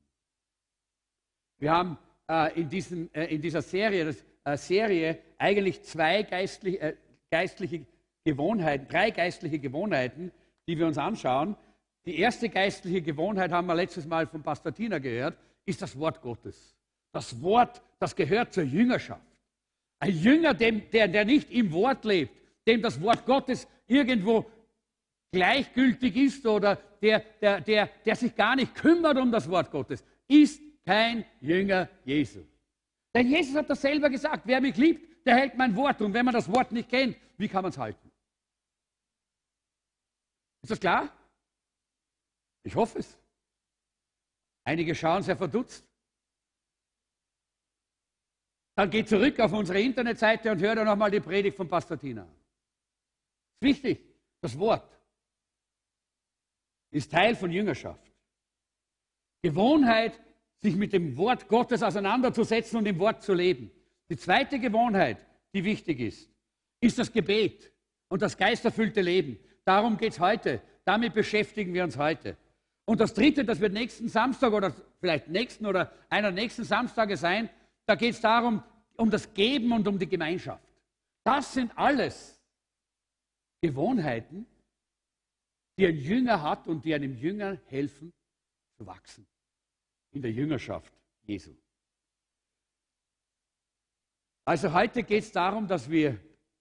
Wir 1.59 1.73
haben 1.73 1.99
äh, 2.29 2.61
in, 2.61 2.69
diesen, 2.69 3.13
äh, 3.15 3.27
in, 3.27 3.41
dieser 3.41 3.63
Serie, 3.63 4.05
das, 4.05 4.25
äh, 4.45 4.57
Serie 4.57 5.19
eigentlich 5.39 5.83
zwei 5.83 6.23
geistliche, 6.23 6.81
äh, 6.81 6.97
geistliche 7.31 7.87
Gewohnheiten, 8.25 8.87
drei 8.89 9.11
geistliche 9.11 9.59
Gewohnheiten, 9.59 10.33
die 10.67 10.79
wir 10.79 10.87
uns 10.87 10.99
anschauen. 10.99 11.57
Die 12.05 12.19
erste 12.19 12.49
geistliche 12.49 13.03
Gewohnheit 13.03 13.53
haben 13.53 13.67
wir 13.67 13.75
letztes 13.75 14.07
Mal 14.07 14.27
von 14.27 14.43
Pastor 14.43 14.73
Tina 14.73 14.99
gehört, 14.99 15.37
ist 15.65 15.83
das 15.83 15.99
Wort 15.99 16.21
Gottes. 16.21 16.77
Das 17.13 17.41
Wort, 17.43 17.83
das 17.99 18.15
gehört 18.15 18.53
zur 18.53 18.65
Jüngerschaft. 18.65 19.28
Ein 20.01 20.17
Jünger, 20.17 20.55
dem, 20.55 20.89
der, 20.91 21.09
der 21.09 21.25
nicht 21.25 21.51
im 21.51 21.73
Wort 21.73 22.05
lebt, 22.05 22.33
dem 22.67 22.83
das 22.83 23.01
Wort 23.01 23.27
Gottes 23.27 23.67
irgendwo 23.87 24.49
gleichgültig 25.33 26.17
ist 26.17 26.47
oder 26.47 26.77
der, 27.03 27.21
der, 27.41 27.61
der, 27.61 27.87
der 28.05 28.17
sich 28.17 28.35
gar 28.35 28.57
nicht 28.57 28.75
kümmert 28.75 29.19
um 29.19 29.31
das 29.31 29.49
Wort 29.49 29.71
Gottes, 29.71 30.05
ist 30.29 30.61
kein 30.85 31.25
Jünger 31.41 31.89
Jesu. 32.05 32.45
Denn 33.15 33.29
Jesus 33.29 33.57
hat 33.57 33.69
das 33.69 33.81
selber 33.81 34.11
gesagt, 34.11 34.43
wer 34.47 34.61
mich 34.61 34.77
liebt, 34.77 35.27
der 35.27 35.37
hält 35.37 35.57
mein 35.57 35.75
Wort. 35.75 36.01
Und 36.01 36.15
wenn 36.15 36.25
man 36.25 36.35
das 36.35 36.51
Wort 36.53 36.73
nicht 36.73 36.89
kennt, 36.89 37.17
wie 37.37 37.49
kann 37.49 37.63
man 37.63 37.71
es 37.71 37.79
halten? 37.79 38.11
Ist 40.63 40.71
das 40.71 40.81
klar? 40.81 41.13
Ich 42.63 42.75
hoffe 42.75 42.99
es. 42.99 43.19
Einige 44.65 44.95
schauen 44.95 45.23
sehr 45.23 45.37
verdutzt. 45.37 45.88
Dann 48.79 48.91
geht 48.91 49.09
zurück 49.09 49.41
auf 49.41 49.53
unsere 49.53 49.81
Internetseite 49.81 50.53
und 50.53 50.61
hört 50.63 50.79
dann 50.79 50.87
nochmal 50.87 51.11
die 51.11 51.19
Predigt 51.19 51.57
von 51.57 51.67
Pastor 51.67 51.99
Tina. 51.99 52.23
Ist 52.23 53.61
wichtig, 53.61 53.99
das 54.41 54.57
Wort 54.57 54.89
ist 56.93 57.11
Teil 57.11 57.35
von 57.35 57.51
Jüngerschaft. 57.51 58.13
Gewohnheit, 59.43 60.21
sich 60.59 60.77
mit 60.77 60.93
dem 60.93 61.17
Wort 61.17 61.49
Gottes 61.49 61.83
auseinanderzusetzen 61.83 62.79
und 62.79 62.87
im 62.87 63.01
Wort 63.01 63.21
zu 63.21 63.35
leben. 63.35 63.73
Die 64.11 64.17
zweite 64.17 64.61
Gewohnheit, 64.61 65.27
die 65.53 65.65
wichtig 65.65 65.99
ist, 65.99 66.31
ist 66.81 67.01
das 67.01 67.13
Gebet 67.13 67.73
und 68.07 68.23
das 68.23 68.37
geisterfüllte 68.37 69.01
Leben. 69.01 69.41
Darum 69.65 69.97
geht 69.97 70.13
es 70.13 70.21
heute. 70.21 70.63
Damit 70.85 71.15
beschäftigen 71.15 71.75
wir 71.75 71.83
uns 71.83 71.97
heute. 71.97 72.37
Und 72.85 73.01
das 73.01 73.13
Dritte, 73.13 73.45
das 73.45 73.59
wird 73.59 73.73
nächsten 73.73 74.09
Samstag 74.09 74.53
oder 74.53 74.73
vielleicht 75.01 75.27
nächsten 75.27 75.67
oder 75.67 75.91
einer 76.09 76.31
nächsten 76.31 76.63
Samstage 76.63 77.17
sein, 77.17 77.51
da 77.89 77.95
geht 77.95 78.15
es 78.15 78.21
darum, 78.21 78.63
um 78.97 79.11
das 79.11 79.33
Geben 79.33 79.73
und 79.73 79.89
um 79.89 79.99
die 79.99 80.09
Gemeinschaft. 80.09 80.63
Das 81.25 81.55
sind 81.55 81.77
alles 81.77 82.39
Gewohnheiten, 83.63 84.47
die 85.79 85.87
ein 85.87 85.97
Jünger 85.97 86.43
hat 86.43 86.69
und 86.69 86.85
die 86.85 86.95
einem 86.95 87.17
Jünger 87.17 87.59
helfen 87.67 88.13
zu 88.77 88.87
wachsen 88.87 89.27
in 90.13 90.21
der 90.21 90.33
Jüngerschaft 90.33 90.93
Jesu. 91.23 91.55
Also 94.45 94.73
heute 94.73 95.03
geht 95.03 95.25
es 95.25 95.33
darum, 95.33 95.67
dass 95.67 95.89
wir 95.89 96.19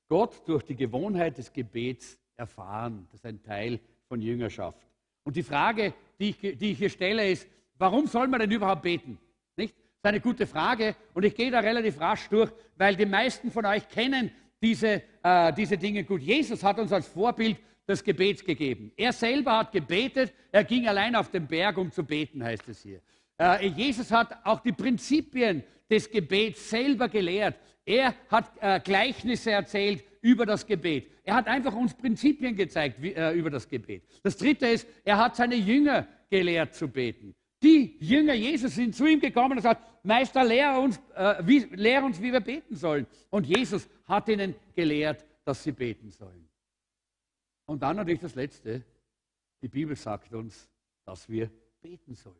Gott 0.07 0.47
durch 0.47 0.63
die 0.63 0.75
Gewohnheit 0.75 1.37
des 1.37 1.51
Gebets 1.51 2.17
erfahren. 2.37 3.05
Das 3.11 3.19
ist 3.19 3.25
ein 3.25 3.43
Teil 3.43 3.81
von 4.07 4.21
Jüngerschaft. 4.21 4.79
Und 5.23 5.35
die 5.35 5.43
Frage, 5.43 5.93
die 6.19 6.29
ich, 6.29 6.37
die 6.39 6.71
ich 6.71 6.77
hier 6.77 6.89
stelle, 6.89 7.29
ist, 7.29 7.47
warum 7.77 8.07
soll 8.07 8.29
man 8.29 8.39
denn 8.39 8.51
überhaupt 8.51 8.83
beten? 8.83 9.19
Das 10.01 10.11
ist 10.11 10.13
eine 10.13 10.21
gute 10.21 10.47
Frage 10.47 10.95
und 11.13 11.25
ich 11.25 11.35
gehe 11.35 11.51
da 11.51 11.59
relativ 11.59 11.99
rasch 11.99 12.29
durch, 12.29 12.51
weil 12.77 12.95
die 12.95 13.05
meisten 13.05 13.51
von 13.51 13.65
euch 13.65 13.87
kennen 13.89 14.31
diese, 14.61 15.01
äh, 15.23 15.53
diese 15.53 15.77
Dinge 15.77 16.03
gut. 16.03 16.21
Jesus 16.21 16.63
hat 16.63 16.79
uns 16.79 16.91
als 16.91 17.07
Vorbild 17.07 17.57
das 17.85 18.03
Gebet 18.03 18.45
gegeben. 18.45 18.91
Er 18.95 19.13
selber 19.13 19.57
hat 19.57 19.71
gebetet, 19.71 20.33
er 20.51 20.63
ging 20.63 20.87
allein 20.87 21.15
auf 21.15 21.31
den 21.31 21.47
Berg, 21.47 21.77
um 21.77 21.91
zu 21.91 22.03
beten, 22.03 22.43
heißt 22.43 22.67
es 22.67 22.83
hier. 22.83 23.01
Äh, 23.39 23.67
Jesus 23.67 24.11
hat 24.11 24.37
auch 24.45 24.59
die 24.59 24.71
Prinzipien 24.71 25.63
des 25.89 26.09
Gebets 26.09 26.69
selber 26.69 27.07
gelehrt. 27.07 27.55
Er 27.85 28.13
hat 28.29 28.51
äh, 28.59 28.79
Gleichnisse 28.81 29.51
erzählt 29.51 30.03
über 30.21 30.45
das 30.45 30.65
Gebet. 30.65 31.09
Er 31.23 31.35
hat 31.35 31.47
einfach 31.47 31.73
uns 31.73 31.93
Prinzipien 31.93 32.55
gezeigt 32.55 33.01
wie, 33.01 33.13
äh, 33.13 33.31
über 33.31 33.49
das 33.49 33.67
Gebet. 33.67 34.03
Das 34.23 34.37
dritte 34.37 34.67
ist, 34.67 34.87
er 35.05 35.17
hat 35.17 35.35
seine 35.37 35.55
Jünger 35.55 36.07
gelehrt 36.29 36.75
zu 36.75 36.87
beten. 36.87 37.33
Die 37.61 37.97
Jünger 37.99 38.33
Jesus 38.33 38.75
sind 38.75 38.95
zu 38.95 39.05
ihm 39.05 39.19
gekommen 39.19 39.51
und 39.51 39.57
gesagt, 39.57 39.81
Meister, 40.03 40.43
lehre 40.43 40.79
uns, 40.79 40.99
äh, 41.15 41.35
wie, 41.43 41.59
lehre 41.59 42.05
uns, 42.05 42.21
wie 42.21 42.31
wir 42.31 42.39
beten 42.39 42.75
sollen. 42.75 43.07
Und 43.29 43.47
Jesus 43.47 43.89
hat 44.05 44.29
ihnen 44.29 44.55
gelehrt, 44.75 45.25
dass 45.43 45.63
sie 45.63 45.71
beten 45.71 46.11
sollen. 46.11 46.47
Und 47.65 47.81
dann 47.81 47.97
natürlich 47.97 48.21
das 48.21 48.35
Letzte. 48.35 48.83
Die 49.61 49.67
Bibel 49.67 49.95
sagt 49.95 50.33
uns, 50.33 50.69
dass 51.05 51.27
wir 51.27 51.49
beten 51.81 52.13
sollen. 52.13 52.35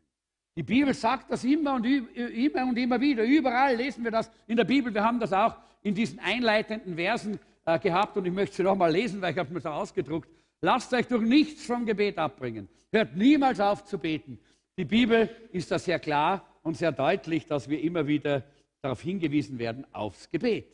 Die 0.56 0.64
Bibel 0.64 0.94
sagt 0.94 1.32
das 1.32 1.44
immer 1.44 1.76
und 1.76 1.86
immer 1.86 2.64
und 2.64 2.78
immer 2.78 3.00
wieder. 3.00 3.24
Überall 3.24 3.76
lesen 3.76 4.04
wir 4.04 4.12
das 4.12 4.32
in 4.48 4.58
der 4.58 4.64
Bibel. 4.64 4.94
Wir 4.94 5.04
haben 5.04 5.20
das 5.20 5.34
auch 5.34 5.56
in 5.84 5.94
diesen 5.94 6.20
einleitenden 6.20 6.96
Versen 6.96 7.40
äh, 7.66 7.78
gehabt 7.80 8.18
und 8.18 8.26
ich 8.26 8.34
möchte 8.34 8.56
sie 8.56 8.64
nochmal 8.64 8.92
lesen, 8.92 9.22
weil 9.22 9.34
ich 9.34 9.38
habe 9.38 9.54
mir 9.54 9.60
das 9.60 9.72
ausgedruckt. 9.72 10.30
Lasst 10.62 10.94
euch 10.94 11.08
durch 11.08 11.22
nichts 11.22 11.66
vom 11.66 11.86
Gebet 11.86 12.18
abbringen. 12.18 12.68
Hört 12.92 13.16
niemals 13.16 13.60
auf 13.60 13.84
zu 13.84 14.00
beten. 14.00 14.40
Die 14.78 14.86
Bibel 14.86 15.30
ist 15.52 15.72
da 15.72 15.80
sehr 15.80 16.00
klar 16.00 16.60
und 16.62 16.78
sehr 16.78 16.92
deutlich, 16.92 17.46
dass 17.46 17.68
wir 17.68 17.82
immer 17.82 18.06
wieder 18.06 18.44
darauf 18.82 19.02
hingewiesen 19.02 19.58
werden, 19.58 19.92
aufs 19.94 20.30
Gebet. 20.30 20.72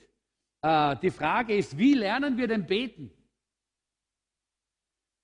Äh, 0.62 0.98
die 0.98 1.10
Frage 1.12 1.56
ist, 1.56 1.78
wie 1.78 1.94
lernen 1.94 2.38
wir 2.38 2.48
denn 2.48 2.66
beten? 2.66 3.12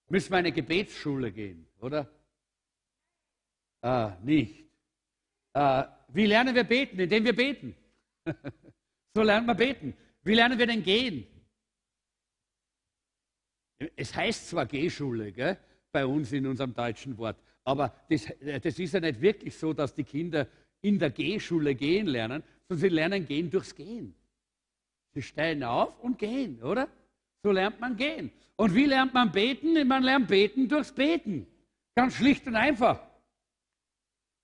Müssen 0.08 0.32
wir 0.32 0.38
eine 0.38 0.52
Gebetsschule 0.52 1.32
gehen, 1.32 1.68
oder? 1.80 2.10
Äh, 3.82 4.12
nicht. 4.24 4.66
Äh, 5.54 5.84
wie 6.08 6.26
lernen 6.26 6.56
wir 6.56 6.64
beten? 6.64 7.00
Indem 7.00 7.26
wir 7.26 7.36
beten. 7.36 7.76
so 9.14 9.22
lernen 9.22 9.46
wir 9.46 9.56
beten. 9.56 9.94
Wie 10.24 10.34
lernen 10.34 10.58
wir 10.58 10.68
denn 10.68 10.84
gehen? 10.84 11.28
Es 13.96 14.16
heißt 14.16 14.50
zwar 14.50 14.66
Gehschule 14.66 15.32
gell, 15.32 15.58
bei 15.92 16.06
uns 16.06 16.32
in 16.32 16.46
unserem 16.48 16.74
deutschen 16.74 17.18
Wort, 17.18 17.38
aber 17.70 17.94
das, 18.10 18.26
das 18.64 18.80
ist 18.80 18.94
ja 18.96 19.00
nicht 19.00 19.22
wirklich 19.22 19.56
so, 19.56 19.74
dass 19.74 19.94
die 19.94 20.04
Kinder 20.04 20.48
in 20.82 20.98
der 20.98 21.12
Gehschule 21.12 21.76
gehen 21.76 22.08
lernen, 22.08 22.42
sondern 22.68 22.82
sie 22.82 22.90
lernen 22.90 23.26
gehen 23.28 23.52
durchs 23.52 23.76
Gehen. 23.76 24.16
Sie 25.14 25.22
steigen 25.22 25.64
auf 25.64 26.00
und 26.00 26.18
gehen, 26.18 26.64
oder? 26.64 26.88
So 27.44 27.52
lernt 27.52 27.80
man 27.80 27.96
gehen. 27.96 28.32
Und 28.56 28.74
wie 28.74 28.86
lernt 28.86 29.14
man 29.14 29.32
beten? 29.32 29.88
Man 29.88 30.02
lernt 30.02 30.28
beten 30.28 30.68
durchs 30.68 30.92
Beten. 30.92 31.46
Ganz 31.96 32.16
schlicht 32.16 32.48
und 32.48 32.56
einfach. 32.56 33.02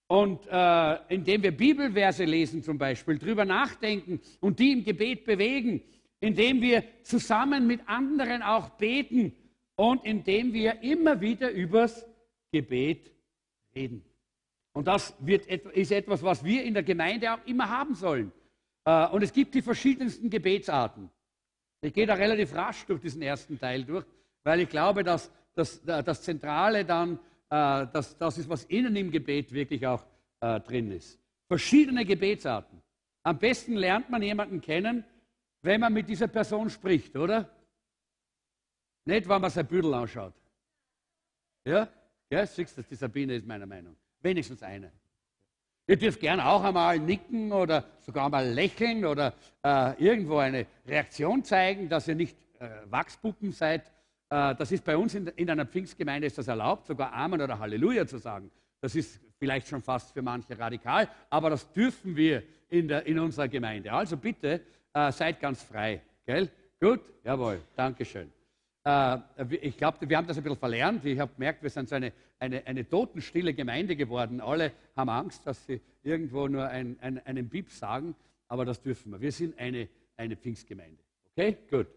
Und 0.07 0.45
äh, 0.47 1.13
indem 1.13 1.41
wir 1.41 1.51
Bibelverse 1.51 2.25
lesen 2.25 2.61
zum 2.61 2.77
Beispiel, 2.77 3.17
drüber 3.17 3.43
nachdenken 3.43 4.19
und 4.39 4.59
die 4.59 4.71
im 4.71 4.83
Gebet 4.83 5.25
bewegen, 5.25 5.81
indem 6.19 6.61
wir 6.61 6.83
zusammen 7.01 7.65
mit 7.65 7.81
anderen 7.87 8.43
auch 8.43 8.69
beten 8.69 9.35
und 9.75 10.05
indem 10.05 10.53
wir 10.53 10.83
immer 10.83 11.19
wieder 11.21 11.49
übers 11.49 12.05
Gebet 12.51 13.14
reden. 13.75 14.03
Und 14.73 14.87
das 14.87 15.15
wird, 15.19 15.45
ist 15.47 15.91
etwas, 15.91 16.23
was 16.23 16.43
wir 16.43 16.63
in 16.63 16.73
der 16.73 16.83
Gemeinde 16.83 17.33
auch 17.33 17.45
immer 17.45 17.69
haben 17.69 17.95
sollen. 17.95 18.31
Äh, 18.85 19.07
und 19.07 19.23
es 19.23 19.31
gibt 19.31 19.55
die 19.55 19.61
verschiedensten 19.61 20.29
Gebetsarten. 20.29 21.09
Ich 21.81 21.93
gehe 21.93 22.05
da 22.05 22.15
relativ 22.15 22.53
rasch 22.55 22.85
durch 22.85 23.01
diesen 23.01 23.21
ersten 23.21 23.59
Teil 23.59 23.83
durch, 23.83 24.05
weil 24.43 24.59
ich 24.61 24.69
glaube, 24.69 25.03
dass 25.03 25.31
das, 25.53 25.81
das 25.83 26.23
Zentrale 26.23 26.83
dann 26.83 27.19
äh, 27.49 27.87
dass 27.87 28.17
das 28.17 28.37
ist, 28.37 28.49
was 28.49 28.65
innen 28.65 28.95
im 28.95 29.11
Gebet 29.11 29.51
wirklich 29.51 29.85
auch 29.85 30.05
äh, 30.39 30.59
drin 30.61 30.91
ist. 30.91 31.19
Verschiedene 31.47 32.03
Gebetsarten. 32.03 32.81
Am 33.23 33.37
besten 33.37 33.75
lernt 33.75 34.09
man 34.09 34.21
jemanden 34.21 34.61
kennen, 34.61 35.03
wenn 35.61 35.79
man 35.79 35.93
mit 35.93 36.09
dieser 36.09 36.27
Person 36.27 36.69
spricht, 36.69 37.15
oder? 37.15 37.49
Nicht, 39.05 39.29
wenn 39.29 39.41
man 39.41 39.51
sein 39.51 39.67
Büdel 39.67 39.93
anschaut. 39.93 40.33
Ja? 41.65 41.87
Ja, 42.29 42.45
siehst 42.45 42.77
du, 42.77 42.83
die 42.83 42.95
Sabine 42.95 43.35
ist 43.35 43.45
meiner 43.45 43.65
Meinung. 43.65 43.95
Wenigstens 44.21 44.63
eine. 44.63 44.91
Ihr 45.87 45.97
dürft 45.97 46.19
gerne 46.19 46.45
auch 46.45 46.63
einmal 46.63 46.97
nicken 46.97 47.51
oder 47.51 47.85
sogar 47.99 48.29
mal 48.29 48.47
lächeln 48.47 49.05
oder 49.05 49.33
äh, 49.63 50.03
irgendwo 50.03 50.37
eine 50.37 50.65
Reaktion 50.87 51.43
zeigen, 51.43 51.87
dass 51.89 52.07
ihr 52.07 52.15
nicht 52.15 52.35
äh, 52.59 52.69
Wachspuppen 52.89 53.51
seid. 53.51 53.91
Äh, 54.29 54.55
das 54.55 54.71
ist 54.71 54.83
bei 54.83 54.97
uns 54.97 55.13
in, 55.13 55.27
in, 55.27 55.47
einer 55.49 55.67
Pfingstgemeinde 55.67 56.25
ist 56.25 56.39
das 56.39 56.47
erlaubt, 56.47 56.87
sogar 56.87 57.13
Amen 57.13 57.39
oder 57.39 57.59
Halleluja 57.59 58.07
zu 58.07 58.17
sagen. 58.17 58.49
Das 58.81 58.95
ist 58.95 59.19
vielleicht 59.37 59.67
schon 59.67 59.83
fast 59.83 60.11
für 60.11 60.23
manche 60.23 60.57
radikal, 60.57 61.07
aber 61.29 61.51
das 61.51 61.71
dürfen 61.71 62.15
wir 62.15 62.41
in, 62.69 62.87
der, 62.87 63.05
in 63.05 63.19
unserer 63.19 63.47
Gemeinde. 63.47 63.91
Also 63.91 64.17
bitte 64.17 64.61
äh, 64.91 65.11
seid 65.11 65.39
ganz 65.39 65.61
frei. 65.61 66.01
Gell? 66.25 66.49
Gut? 66.79 67.01
Jawohl, 67.23 67.61
Dankeschön. 67.75 68.34
Äh, 68.85 69.17
ich 69.61 69.77
glaube, 69.77 70.07
wir 70.07 70.15
haben 70.15 70.27
das 70.27 70.37
ein 70.37 70.43
bisschen 70.43 70.59
verlernt. 70.59 71.03
Ich 71.05 71.19
habe 71.19 71.33
gemerkt, 71.33 71.63
wir 71.63 71.69
sind 71.69 71.89
so 71.89 71.95
eine, 71.95 72.13
eine, 72.39 72.65
eine 72.65 72.87
totenstille 72.87 73.53
Gemeinde 73.53 73.95
geworden. 73.95 74.39
Alle 74.39 74.71
haben 74.95 75.09
Angst, 75.09 75.45
dass 75.45 75.65
sie 75.65 75.81
irgendwo 76.03 76.47
nur 76.47 76.67
ein, 76.67 76.97
ein, 77.01 77.25
einen 77.25 77.49
Bip 77.49 77.71
sagen, 77.71 78.15
aber 78.47 78.63
das 78.63 78.81
dürfen 78.81 79.11
wir. 79.11 79.19
Wir 79.19 79.31
sind 79.31 79.57
eine, 79.57 79.89
eine 80.15 80.35
Pfingstgemeinde. 80.35 80.97
Okay? 81.31 81.57
Gut. 81.69 81.87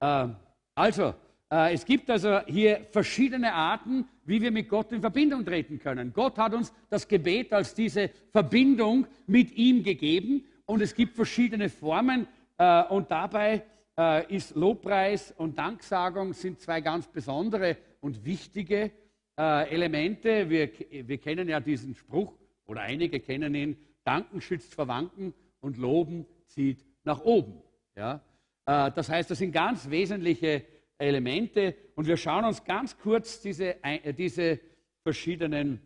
Äh, 0.00 0.28
also, 0.74 1.14
äh, 1.50 1.72
es 1.72 1.84
gibt 1.84 2.10
also 2.10 2.40
hier 2.46 2.86
verschiedene 2.90 3.52
Arten, 3.52 4.08
wie 4.24 4.42
wir 4.42 4.50
mit 4.50 4.68
Gott 4.68 4.90
in 4.90 5.00
Verbindung 5.00 5.44
treten 5.44 5.78
können. 5.78 6.12
Gott 6.12 6.36
hat 6.38 6.52
uns 6.52 6.72
das 6.90 7.06
Gebet 7.06 7.52
als 7.52 7.74
diese 7.74 8.10
Verbindung 8.32 9.06
mit 9.26 9.52
ihm 9.52 9.84
gegeben 9.84 10.44
und 10.66 10.82
es 10.82 10.94
gibt 10.94 11.14
verschiedene 11.14 11.68
Formen 11.68 12.26
äh, 12.58 12.82
und 12.84 13.10
dabei 13.10 13.62
äh, 13.98 14.34
ist 14.34 14.54
Lobpreis 14.54 15.32
und 15.32 15.58
Danksagung 15.58 16.32
sind 16.32 16.60
zwei 16.60 16.80
ganz 16.80 17.06
besondere 17.06 17.76
und 18.00 18.24
wichtige 18.24 18.90
äh, 19.38 19.70
Elemente. 19.70 20.48
Wir, 20.48 20.70
wir 21.08 21.18
kennen 21.18 21.48
ja 21.48 21.60
diesen 21.60 21.94
Spruch 21.94 22.34
oder 22.66 22.82
einige 22.82 23.20
kennen 23.20 23.54
ihn, 23.54 23.76
Danken 24.04 24.40
schützt 24.40 24.74
vor 24.74 24.88
Wanken 24.88 25.34
und 25.60 25.78
Loben 25.78 26.26
zieht 26.46 26.84
nach 27.04 27.20
oben. 27.20 27.62
Ja? 27.96 28.20
Äh, 28.66 28.90
das 28.92 29.08
heißt, 29.08 29.30
das 29.30 29.38
sind 29.38 29.52
ganz 29.52 29.88
wesentliche 29.90 30.64
Elemente 30.98 31.74
und 31.94 32.06
wir 32.06 32.16
schauen 32.16 32.44
uns 32.44 32.64
ganz 32.64 32.96
kurz 32.98 33.40
diese, 33.40 33.82
äh, 33.82 34.12
diese 34.12 34.60
verschiedenen 35.02 35.80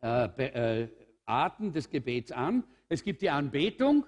äh, 0.00 0.82
äh, 0.82 0.88
Arten 1.26 1.72
des 1.72 1.90
Gebets 1.90 2.32
an. 2.32 2.64
Es 2.88 3.02
gibt 3.02 3.20
die 3.20 3.30
Anbetung, 3.30 4.06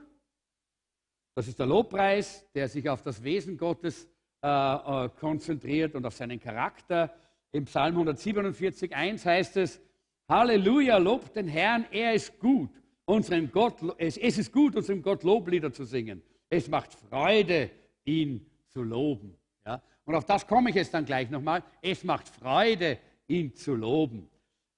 das 1.35 1.49
ist 1.49 1.59
der 1.59 1.67
Lobpreis, 1.67 2.47
der 2.55 2.69
sich 2.69 2.89
auf 2.89 3.03
das 3.03 3.23
Wesen 3.23 3.57
Gottes 3.57 4.09
äh, 4.43 4.49
äh, 4.49 5.09
konzentriert 5.21 5.95
und 5.95 6.07
auf 6.07 6.15
seinen 6.15 6.41
Charakter. 6.41 7.15
Im 7.53 7.65
Psalm 7.65 7.95
147, 7.95 8.95
1 8.95 9.27
heißt 9.27 9.57
es, 9.59 9.81
Halleluja, 10.29 10.97
lobt 10.99 11.37
den 11.37 11.49
Herrn, 11.49 11.85
er 11.91 12.15
ist 12.15 12.39
gut. 12.39 12.71
Unseren 13.05 13.51
Gott, 13.51 13.77
es, 13.99 14.17
es 14.17 14.39
ist 14.39 14.53
gut, 14.53 14.77
unserem 14.77 15.03
Gott 15.03 15.25
Loblieder 15.25 15.73
zu 15.73 15.85
singen. 15.85 16.23
Es 16.49 16.69
macht 16.69 16.95
Freude, 16.95 17.71
ihn 18.05 18.47
zu 18.69 18.83
loben. 18.83 19.37
Ja? 19.67 19.83
Und 20.05 20.15
auf 20.15 20.25
das 20.25 20.47
komme 20.47 20.71
ich 20.71 20.77
jetzt 20.77 20.95
dann 20.95 21.05
gleich 21.05 21.29
nochmal. 21.31 21.63
Es 21.83 22.05
macht 22.05 22.29
Freude, 22.29 22.99
ihn 23.27 23.55
zu 23.55 23.75
loben. 23.75 24.29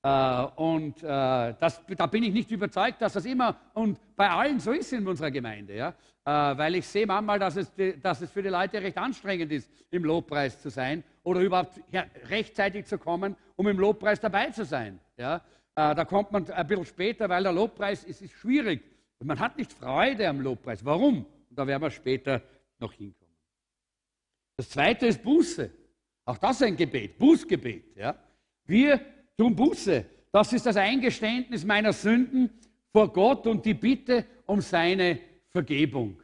Äh, 0.05 0.47
und 0.57 1.01
äh, 1.03 1.55
das, 1.61 1.81
da 1.97 2.07
bin 2.07 2.25
ich 2.25 2.33
nicht 2.33 2.51
überzeugt, 2.51 3.01
dass 3.01 3.13
das 3.13 3.25
immer 3.25 3.57
und 3.75 3.99
bei 4.17 4.29
allen 4.29 4.59
so 4.59 4.73
ist 4.73 4.93
in 4.93 5.07
unserer 5.07 5.31
Gemeinde. 5.31 5.77
Ja? 5.77 5.95
Äh, 6.25 6.59
weil 6.59 6.75
ich 6.75 6.89
sehe 6.89 7.07
manchmal, 7.07 7.39
dass 7.39 7.57
es, 7.57 7.73
dass 8.03 8.21
es 8.21 8.31
für 8.31 8.43
die 8.43 8.49
Leute 8.49 8.83
recht 8.83 8.99
anstrengend 8.99 9.53
ist, 9.53 9.71
im 9.91 10.05
Lobpreis 10.05 10.61
zu 10.61 10.71
sein 10.71 11.05
oder 11.23 11.41
überhaupt 11.41 11.81
rechtzeitig 12.29 12.87
zu 12.87 12.99
kommen, 12.99 13.37
um 13.55 13.69
im 13.69 13.79
Lobpreis 13.79 14.19
dabei 14.19 14.51
zu 14.51 14.65
sein. 14.65 14.99
Ja? 15.17 15.41
da 15.75 16.05
kommt 16.05 16.31
man 16.33 16.51
ein 16.51 16.67
bisschen 16.67 16.85
später, 16.85 17.31
weil 17.31 17.43
der 17.43 17.53
Lobpreis 17.53 18.05
ist, 18.05 18.21
ist 18.21 18.35
schwierig. 18.35 18.83
Man 19.25 19.39
hat 19.39 19.57
nicht 19.57 19.73
Freude 19.73 20.29
am 20.29 20.43
Lobpreis. 20.43 20.85
Warum? 20.85 21.25
Da 21.49 21.67
werden 21.67 21.81
wir 21.81 21.91
später 21.91 22.43
noch 22.79 22.93
hinkommen. 22.93 23.35
Das 24.59 24.69
zweite 24.69 25.07
ist 25.07 25.23
Buße. 25.23 25.71
Auch 26.27 26.37
das 26.37 26.57
ist 26.57 26.67
ein 26.67 26.77
Gebet, 26.77 27.19
Bußgebet. 27.19 27.97
Ja? 27.97 28.15
Wir 28.67 29.01
tun 29.43 29.57
Buße. 29.57 30.05
Das 30.31 30.53
ist 30.53 30.67
das 30.67 30.77
Eingeständnis 30.77 31.65
meiner 31.65 31.93
Sünden 31.93 32.51
vor 32.93 33.13
Gott 33.13 33.47
und 33.47 33.65
die 33.65 33.75
Bitte 33.75 34.25
um 34.47 34.61
seine 34.61 35.19
Vergebung. 35.49 36.21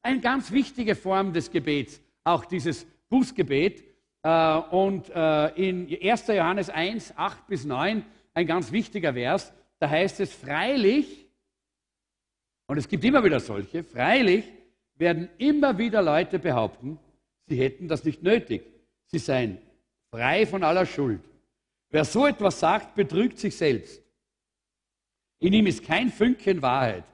Eine 0.00 0.20
ganz 0.20 0.50
wichtige 0.50 0.94
Form 0.94 1.32
des 1.32 1.50
Gebets, 1.50 2.00
auch 2.24 2.44
dieses 2.46 2.86
Bußgebet. 3.08 3.84
Äh, 4.22 4.56
und 4.70 5.10
äh, 5.10 5.48
in 5.68 5.88
1. 6.02 6.26
Johannes 6.28 6.70
1, 6.70 7.14
8 7.16 7.46
bis 7.46 7.64
9, 7.64 8.04
ein 8.34 8.46
ganz 8.46 8.72
wichtiger 8.72 9.12
Vers, 9.12 9.52
da 9.78 9.90
heißt 9.90 10.20
es, 10.20 10.32
freilich, 10.32 11.28
und 12.68 12.78
es 12.78 12.88
gibt 12.88 13.04
immer 13.04 13.22
wieder 13.22 13.40
solche, 13.40 13.84
freilich 13.84 14.44
werden 14.96 15.28
immer 15.38 15.76
wieder 15.76 16.00
Leute 16.00 16.38
behaupten, 16.38 16.98
sie 17.48 17.56
hätten 17.56 17.88
das 17.88 18.04
nicht 18.04 18.22
nötig. 18.22 18.62
Sie 19.06 19.18
seien 19.18 19.58
frei 20.10 20.46
von 20.46 20.62
aller 20.62 20.86
Schuld. 20.86 21.20
Wer 21.92 22.06
so 22.06 22.26
etwas 22.26 22.58
sagt, 22.58 22.94
betrügt 22.94 23.38
sich 23.38 23.54
selbst. 23.54 24.02
In 25.38 25.52
ihm 25.52 25.66
ist 25.66 25.84
kein 25.84 26.10
Fünkchen 26.10 26.62
Wahrheit. 26.62 27.04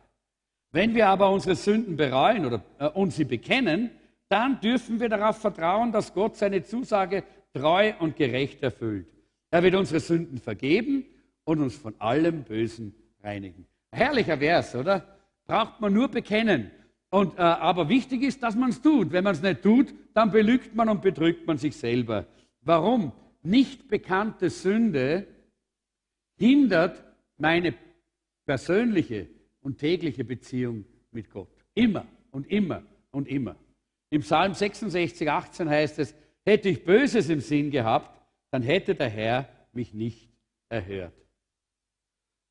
Wenn 0.70 0.94
wir 0.94 1.08
aber 1.08 1.30
unsere 1.30 1.56
Sünden 1.56 1.96
bereuen 1.96 2.46
oder 2.46 2.62
äh, 2.78 2.88
und 2.88 3.12
sie 3.12 3.24
bekennen, 3.24 3.90
dann 4.28 4.60
dürfen 4.60 5.00
wir 5.00 5.08
darauf 5.08 5.38
vertrauen, 5.38 5.90
dass 5.90 6.14
Gott 6.14 6.36
seine 6.36 6.62
Zusage 6.62 7.24
treu 7.52 7.92
und 7.98 8.16
gerecht 8.16 8.62
erfüllt. 8.62 9.08
Er 9.50 9.62
wird 9.62 9.74
unsere 9.74 9.98
Sünden 9.98 10.38
vergeben 10.38 11.06
und 11.44 11.60
uns 11.60 11.74
von 11.74 11.94
allem 11.98 12.44
Bösen 12.44 12.94
reinigen. 13.22 13.66
Herrlicher 13.90 14.38
Vers, 14.38 14.76
oder? 14.76 15.18
Braucht 15.46 15.80
man 15.80 15.92
nur 15.92 16.08
bekennen. 16.08 16.70
Und, 17.10 17.36
äh, 17.36 17.40
aber 17.40 17.88
wichtig 17.88 18.22
ist, 18.22 18.42
dass 18.42 18.54
man 18.54 18.70
es 18.70 18.80
tut. 18.80 19.10
Wenn 19.10 19.24
man 19.24 19.32
es 19.32 19.42
nicht 19.42 19.62
tut, 19.62 19.92
dann 20.14 20.30
belügt 20.30 20.76
man 20.76 20.88
und 20.88 21.02
betrügt 21.02 21.46
man 21.46 21.58
sich 21.58 21.74
selber. 21.74 22.26
Warum? 22.60 23.12
Nicht 23.42 23.88
bekannte 23.88 24.50
Sünde 24.50 25.26
hindert 26.36 27.02
meine 27.36 27.74
persönliche 28.44 29.28
und 29.60 29.78
tägliche 29.78 30.24
Beziehung 30.24 30.84
mit 31.10 31.30
Gott. 31.30 31.48
Immer 31.74 32.06
und 32.30 32.50
immer 32.50 32.82
und 33.10 33.28
immer. 33.28 33.56
Im 34.10 34.22
Psalm 34.22 34.54
66, 34.54 35.30
18 35.30 35.68
heißt 35.68 35.98
es, 35.98 36.14
hätte 36.44 36.68
ich 36.68 36.84
Böses 36.84 37.28
im 37.28 37.40
Sinn 37.40 37.70
gehabt, 37.70 38.20
dann 38.50 38.62
hätte 38.62 38.94
der 38.94 39.10
Herr 39.10 39.48
mich 39.72 39.92
nicht 39.92 40.30
erhört. 40.68 41.12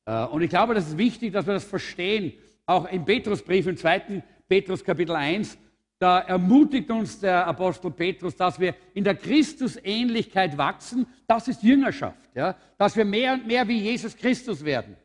Äh, 0.06 0.24
und 0.26 0.42
ich 0.42 0.50
glaube, 0.50 0.74
das 0.74 0.88
ist 0.88 0.98
wichtig, 0.98 1.32
dass 1.32 1.46
wir 1.46 1.54
das 1.54 1.64
verstehen. 1.64 2.32
Auch 2.66 2.90
im 2.90 3.04
Petrusbrief, 3.04 3.66
im 3.66 3.76
2. 3.76 4.22
Petrus 4.48 4.84
Kapitel 4.84 5.16
1, 5.16 5.58
da 5.98 6.20
ermutigt 6.20 6.90
uns 6.90 7.18
der 7.18 7.46
Apostel 7.46 7.90
Petrus, 7.90 8.36
dass 8.36 8.60
wir 8.60 8.74
in 8.94 9.04
der 9.04 9.16
Christusähnlichkeit 9.16 10.56
wachsen. 10.56 11.06
Das 11.26 11.48
ist 11.48 11.62
Jüngerschaft, 11.62 12.30
ja? 12.34 12.54
dass 12.76 12.96
wir 12.96 13.04
mehr 13.04 13.34
und 13.34 13.46
mehr 13.46 13.66
wie 13.66 13.78
Jesus 13.80 14.16
Christus 14.16 14.64
werden. 14.64 14.96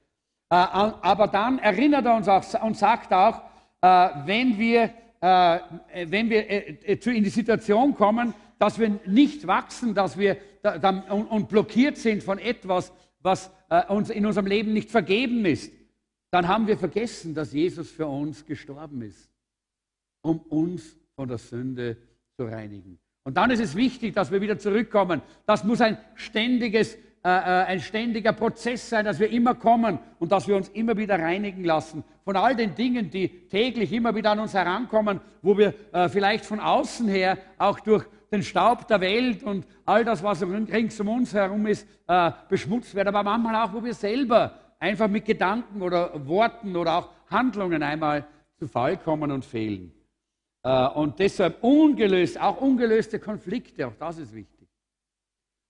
Äh, 0.49 0.56
aber 0.56 1.27
dann 1.27 1.58
erinnert 1.58 2.06
er 2.06 2.15
uns 2.15 2.27
auch 2.27 2.63
und 2.63 2.77
sagt 2.77 3.12
auch, 3.12 3.41
äh, 3.82 4.10
wenn 4.25 4.58
wir, 4.60 4.91
äh, 5.19 5.60
wenn 6.06 6.29
wir 6.29 6.47
in 6.88 7.23
die 7.23 7.29
Situation 7.29 7.95
kommen, 7.95 8.36
dass 8.60 8.77
wir 8.77 8.99
nicht 9.08 9.47
wachsen, 9.47 9.95
dass 9.95 10.17
wir 10.17 10.38
und 11.10 11.49
blockiert 11.49 11.97
sind 11.97 12.23
von 12.23 12.39
etwas, 12.39 12.93
was 13.19 13.51
uns 13.89 14.10
in 14.10 14.25
unserem 14.25 14.45
Leben 14.45 14.71
nicht 14.71 14.89
vergeben 14.89 15.43
ist, 15.43 15.73
dann 16.32 16.47
haben 16.47 16.67
wir 16.67 16.77
vergessen, 16.77 17.34
dass 17.34 17.51
Jesus 17.51 17.91
für 17.91 18.08
uns 18.08 18.45
gestorben 18.45 19.01
ist 19.01 19.33
um 20.23 20.39
uns 20.39 20.97
von 21.15 21.27
der 21.27 21.38
Sünde 21.38 21.97
zu 22.36 22.45
reinigen. 22.45 22.97
Und 23.23 23.38
dann 23.38 23.51
ist 23.51 23.62
es 23.62 23.75
wichtig, 23.75 24.15
dass 24.15 24.31
wir 24.31 24.41
wieder 24.41 24.57
zurückkommen. 24.57 25.21
Das 25.45 25.63
muss 25.63 25.79
ein 25.79 25.97
ständiges, 26.15 26.95
äh, 26.95 27.29
äh, 27.29 27.65
ein 27.65 27.79
ständiger 27.79 28.33
Prozess 28.33 28.89
sein, 28.89 29.05
dass 29.05 29.19
wir 29.19 29.29
immer 29.29 29.55
kommen 29.55 29.99
und 30.19 30.31
dass 30.31 30.47
wir 30.47 30.55
uns 30.55 30.69
immer 30.69 30.97
wieder 30.97 31.19
reinigen 31.19 31.63
lassen 31.63 32.03
von 32.23 32.36
all 32.36 32.55
den 32.55 32.75
Dingen, 32.75 33.09
die 33.09 33.47
täglich 33.47 33.91
immer 33.93 34.15
wieder 34.15 34.31
an 34.31 34.39
uns 34.39 34.53
herankommen, 34.53 35.19
wo 35.41 35.57
wir 35.57 35.73
äh, 35.91 36.09
vielleicht 36.09 36.45
von 36.45 36.59
außen 36.59 37.07
her 37.07 37.38
auch 37.57 37.79
durch 37.79 38.05
den 38.31 38.43
Staub 38.43 38.88
der 38.88 38.99
Welt 39.01 39.43
und 39.43 39.65
all 39.86 40.03
das, 40.03 40.23
was 40.23 40.41
rings 40.41 40.99
um 40.99 41.09
uns 41.09 41.33
herum 41.33 41.67
ist, 41.67 41.88
äh, 42.07 42.31
beschmutzt 42.49 42.95
werden, 42.95 43.09
aber 43.09 43.23
manchmal 43.23 43.55
auch, 43.63 43.73
wo 43.73 43.83
wir 43.83 43.93
selber 43.93 44.59
einfach 44.79 45.07
mit 45.07 45.25
Gedanken 45.25 45.81
oder 45.81 46.27
Worten 46.27 46.75
oder 46.75 46.97
auch 46.97 47.09
Handlungen 47.29 47.83
einmal 47.83 48.25
zu 48.57 48.67
Fall 48.67 48.97
kommen 48.97 49.31
und 49.31 49.45
fehlen. 49.45 49.93
Äh, 50.63 50.88
und 50.88 51.19
deshalb 51.19 51.63
ungelöst, 51.63 52.39
auch 52.39 52.62
ungelöste 52.62 53.19
Konflikte, 53.19 53.88
auch 53.88 53.95
das 53.95 54.17
ist 54.17 54.34
wichtig. 54.34 54.67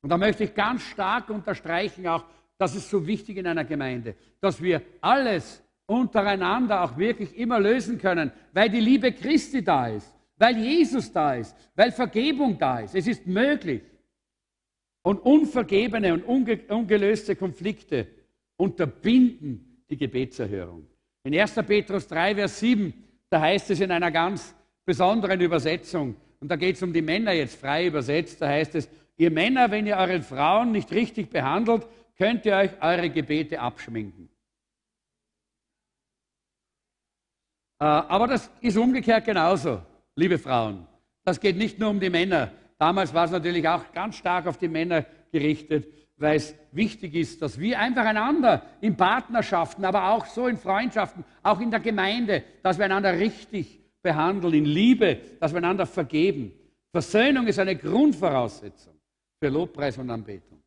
Und 0.01 0.09
da 0.09 0.17
möchte 0.17 0.43
ich 0.43 0.53
ganz 0.53 0.83
stark 0.83 1.29
unterstreichen, 1.29 2.07
auch 2.07 2.25
das 2.57 2.75
ist 2.75 2.89
so 2.89 3.05
wichtig 3.05 3.37
in 3.37 3.47
einer 3.47 3.65
Gemeinde, 3.65 4.15
dass 4.39 4.61
wir 4.61 4.81
alles 5.01 5.63
untereinander 5.85 6.83
auch 6.83 6.97
wirklich 6.97 7.35
immer 7.37 7.59
lösen 7.59 7.97
können, 7.97 8.31
weil 8.53 8.69
die 8.69 8.79
Liebe 8.79 9.11
Christi 9.11 9.63
da 9.63 9.87
ist, 9.87 10.13
weil 10.37 10.57
Jesus 10.57 11.11
da 11.11 11.35
ist, 11.35 11.55
weil 11.75 11.91
Vergebung 11.91 12.57
da 12.57 12.79
ist. 12.79 12.95
Es 12.95 13.07
ist 13.07 13.25
möglich. 13.25 13.81
Und 15.01 15.19
unvergebene 15.19 16.13
und 16.13 16.23
unge 16.23 16.59
ungelöste 16.69 17.35
Konflikte 17.35 18.07
unterbinden 18.55 19.83
die 19.89 19.97
Gebetserhörung. 19.97 20.87
In 21.23 21.37
1. 21.37 21.55
Petrus 21.55 22.07
3, 22.07 22.35
Vers 22.35 22.59
7, 22.59 22.93
da 23.29 23.41
heißt 23.41 23.71
es 23.71 23.79
in 23.81 23.91
einer 23.91 24.11
ganz 24.11 24.55
besonderen 24.85 25.39
Übersetzung. 25.41 26.15
Und 26.39 26.49
da 26.49 26.55
geht 26.55 26.75
es 26.75 26.83
um 26.83 26.91
die 26.91 27.01
Männer 27.01 27.31
jetzt 27.31 27.59
frei 27.59 27.87
übersetzt. 27.87 28.41
Da 28.41 28.47
heißt 28.47 28.75
es, 28.75 28.89
ihr 29.17 29.31
Männer, 29.31 29.71
wenn 29.71 29.87
ihr 29.87 29.97
eure 29.97 30.21
Frauen 30.21 30.71
nicht 30.71 30.91
richtig 30.91 31.29
behandelt, 31.29 31.87
könnt 32.17 32.45
ihr 32.45 32.55
euch 32.55 32.71
eure 32.81 33.09
Gebete 33.09 33.59
abschminken. 33.59 34.29
Äh, 37.79 37.85
aber 37.85 38.27
das 38.27 38.49
ist 38.61 38.77
umgekehrt 38.77 39.25
genauso, 39.25 39.81
liebe 40.15 40.37
Frauen. 40.37 40.87
Das 41.23 41.39
geht 41.39 41.57
nicht 41.57 41.79
nur 41.79 41.89
um 41.89 41.99
die 41.99 42.09
Männer. 42.09 42.51
Damals 42.77 43.13
war 43.13 43.25
es 43.25 43.31
natürlich 43.31 43.67
auch 43.67 43.91
ganz 43.93 44.17
stark 44.17 44.47
auf 44.47 44.57
die 44.57 44.67
Männer 44.67 45.05
gerichtet, 45.31 45.87
weil 46.17 46.37
es 46.37 46.55
wichtig 46.71 47.15
ist, 47.15 47.41
dass 47.41 47.59
wir 47.59 47.79
einfach 47.79 48.05
einander 48.05 48.65
in 48.81 48.95
Partnerschaften, 48.95 49.85
aber 49.85 50.09
auch 50.09 50.25
so 50.25 50.47
in 50.47 50.57
Freundschaften, 50.57 51.23
auch 51.41 51.59
in 51.59 51.71
der 51.71 51.79
Gemeinde, 51.79 52.43
dass 52.61 52.77
wir 52.77 52.85
einander 52.85 53.17
richtig 53.17 53.82
behandeln, 54.03 54.53
in 54.53 54.65
Liebe, 54.65 55.19
dass 55.39 55.51
wir 55.51 55.57
einander 55.57 55.87
vergeben. 55.87 56.51
Versöhnung 56.91 57.47
ist 57.47 57.57
eine 57.57 57.75
Grundvoraussetzung 57.75 58.93
für 59.39 59.49
Lobpreis 59.49 59.97
und 59.97 60.09
Anbetung. 60.11 60.61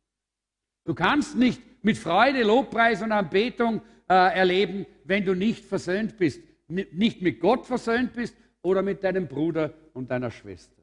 Du 0.83 0.93
kannst 0.93 1.35
nicht 1.35 1.61
mit 1.83 1.97
Freude 1.97 2.43
Lobpreis 2.43 3.01
und 3.01 3.11
Anbetung 3.11 3.81
äh, 4.09 4.13
erleben, 4.13 4.85
wenn 5.05 5.23
du 5.23 5.33
nicht 5.33 5.63
versöhnt 5.63 6.17
bist. 6.17 6.41
Nicht 6.67 7.21
mit 7.21 7.39
Gott 7.39 7.65
versöhnt 7.65 8.13
bist 8.13 8.35
oder 8.61 8.81
mit 8.81 9.03
deinem 9.03 9.27
Bruder 9.27 9.73
und 9.93 10.11
deiner 10.11 10.31
Schwester. 10.31 10.81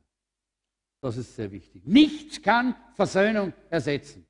Das 1.02 1.18
ist 1.18 1.36
sehr 1.36 1.50
wichtig. 1.50 1.86
Nichts 1.86 2.40
kann 2.40 2.74
Versöhnung 2.94 3.52
ersetzen. 3.68 4.26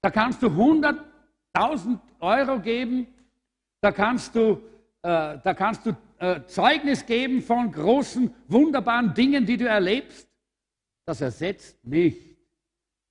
Da 0.00 0.10
kannst 0.10 0.42
du 0.42 0.46
100.000 0.46 1.98
Euro 2.20 2.60
geben, 2.60 3.06
da 3.82 3.92
kannst 3.92 4.34
du, 4.34 4.62
äh, 5.02 5.38
da 5.42 5.54
kannst 5.54 5.84
du 5.84 5.94
äh, 6.18 6.44
Zeugnis 6.46 7.04
geben 7.06 7.42
von 7.42 7.70
großen, 7.70 8.34
wunderbaren 8.48 9.14
Dingen, 9.14 9.44
die 9.46 9.56
du 9.56 9.68
erlebst, 9.68 10.28
das 11.06 11.20
ersetzt 11.20 11.84
nicht 11.84 12.36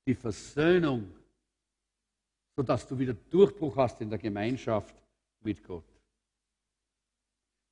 die 0.08 0.16
Versöhnung, 0.16 1.14
sodass 2.56 2.88
du 2.88 2.98
wieder 2.98 3.14
Durchbruch 3.14 3.78
hast 3.78 4.02
in 4.02 4.10
der 4.10 4.20
Gemeinschaft 4.20 4.96
mit 5.42 5.64
Gott. 5.64 5.86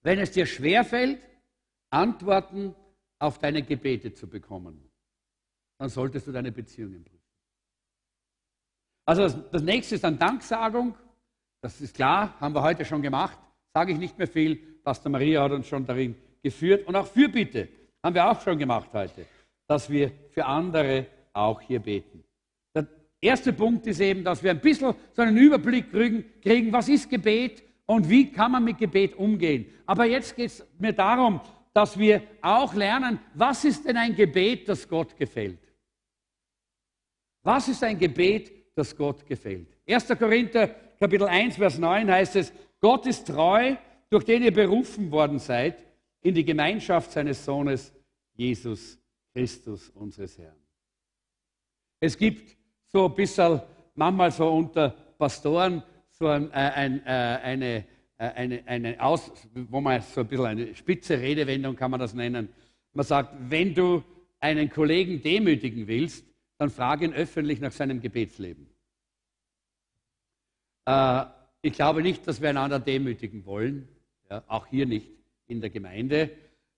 Wenn 0.04 0.20
es 0.20 0.32
dir 0.32 0.46
schwerfällt, 0.46 1.22
Antworten 1.92 2.76
auf 3.20 3.38
deine 3.40 3.64
Gebete 3.64 4.14
zu 4.14 4.28
bekommen, 4.28 4.90
dann 5.78 5.90
solltest 5.90 6.28
du 6.28 6.32
deine 6.32 6.52
Beziehungen 6.52 7.04
prüfen. 7.04 7.22
Also 9.06 9.24
das, 9.24 9.50
das 9.52 9.62
nächste 9.62 9.96
ist 9.96 10.04
dann 10.04 10.18
Danksagung. 10.18 10.96
Das 11.62 11.82
ist 11.82 11.96
klar, 11.96 12.40
haben 12.40 12.56
wir 12.56 12.62
heute 12.62 12.86
schon 12.86 13.02
gemacht. 13.02 13.38
Sage 13.74 13.94
ich 13.94 14.00
nicht 14.00 14.18
mehr 14.18 14.28
viel. 14.28 14.56
Pastor 14.84 15.12
Maria 15.12 15.44
hat 15.44 15.52
uns 15.52 15.68
schon 15.68 15.86
darin 15.86 16.16
geführt. 16.44 16.88
Und 16.88 16.96
auch 16.96 17.08
Fürbitte 17.08 17.70
haben 18.04 18.16
wir 18.16 18.30
auch 18.30 18.42
schon 18.42 18.58
gemacht 18.58 18.90
heute, 18.94 19.26
dass 19.68 19.90
wir 19.90 20.12
für 20.32 20.46
andere 20.46 21.06
auch 21.34 21.62
hier 21.62 21.80
beten. 21.80 22.24
Der 22.76 22.88
erste 23.22 23.54
Punkt 23.54 23.88
ist 23.88 24.00
eben, 24.00 24.24
dass 24.24 24.44
wir 24.44 24.52
ein 24.52 24.60
bisschen 24.60 24.94
so 25.14 25.22
einen 25.22 25.38
Überblick 25.38 25.92
kriegen, 25.92 26.74
was 26.74 26.90
ist 26.90 27.10
Gebet 27.10 27.64
und 27.86 28.10
wie 28.10 28.32
kann 28.32 28.52
man 28.52 28.64
mit 28.64 28.78
Gebet 28.78 29.16
umgehen. 29.16 29.66
Aber 29.86 30.06
jetzt 30.06 30.36
geht 30.36 30.48
es 30.48 30.66
mir 30.78 30.94
darum, 30.94 31.40
dass 31.74 31.98
wir 31.98 32.22
auch 32.42 32.74
lernen, 32.74 33.20
was 33.34 33.64
ist 33.64 33.86
denn 33.86 33.96
ein 33.96 34.16
Gebet, 34.16 34.68
das 34.68 34.88
Gott 34.88 35.16
gefällt? 35.16 35.60
Was 37.44 37.70
ist 37.70 37.84
ein 37.84 37.98
Gebet, 37.98 38.52
das 38.76 38.96
Gott 38.96 39.26
gefällt? 39.26 39.78
1. 39.88 40.08
Korinther 40.20 40.68
Kapitel 41.00 41.28
1, 41.28 41.56
Vers 41.56 41.80
9 41.80 42.12
heißt 42.12 42.36
es, 42.36 42.54
Gott 42.82 43.06
ist 43.06 43.28
treu, 43.28 43.76
durch 44.10 44.26
den 44.26 44.44
ihr 44.44 44.54
berufen 44.54 45.12
worden 45.12 45.40
seid, 45.40 45.86
in 46.22 46.34
die 46.34 46.44
Gemeinschaft 46.44 47.12
seines 47.12 47.46
Sohnes 47.46 47.94
Jesus 48.34 49.00
Christus, 49.34 49.90
unseres 49.90 50.38
Herrn. 50.38 50.58
Es 52.00 52.18
gibt 52.18 52.58
so 52.88 53.06
ein 53.06 53.16
bisschen, 53.16 53.62
manchmal 53.96 54.32
so 54.32 54.52
unter 54.52 54.90
Pastoren, 54.90 55.84
so 56.10 56.28
ein, 56.28 56.52
äh, 56.52 56.56
ein, 56.56 57.06
äh, 57.06 57.40
eine, 57.44 57.86
äh, 58.18 58.30
eine, 58.30 58.68
eine 58.68 59.02
Aus, 59.02 59.32
wo 59.54 59.80
man 59.80 60.02
so 60.02 60.22
ein 60.22 60.28
bisschen 60.28 60.46
eine 60.46 60.76
spitze 60.76 61.20
Redewendung 61.20 61.76
kann 61.76 61.92
man 61.92 62.00
das 62.00 62.14
nennen. 62.14 62.50
Man 62.94 63.06
sagt, 63.06 63.34
wenn 63.50 63.74
du 63.74 64.04
einen 64.40 64.70
Kollegen 64.70 65.22
demütigen 65.22 65.88
willst, 65.88 66.26
dann 66.58 66.70
frage 66.70 67.06
ihn 67.06 67.14
öffentlich 67.14 67.62
nach 67.62 67.72
seinem 67.72 68.02
Gebetsleben. 68.02 68.68
Äh, 70.86 71.26
ich 71.62 71.74
glaube 71.74 72.02
nicht, 72.02 72.28
dass 72.28 72.42
wir 72.42 72.50
einander 72.50 72.80
demütigen 72.80 73.46
wollen, 73.46 73.88
ja, 74.30 74.44
auch 74.48 74.68
hier 74.68 74.86
nicht 74.86 75.10
in 75.48 75.62
der 75.62 75.70
Gemeinde. 75.70 76.32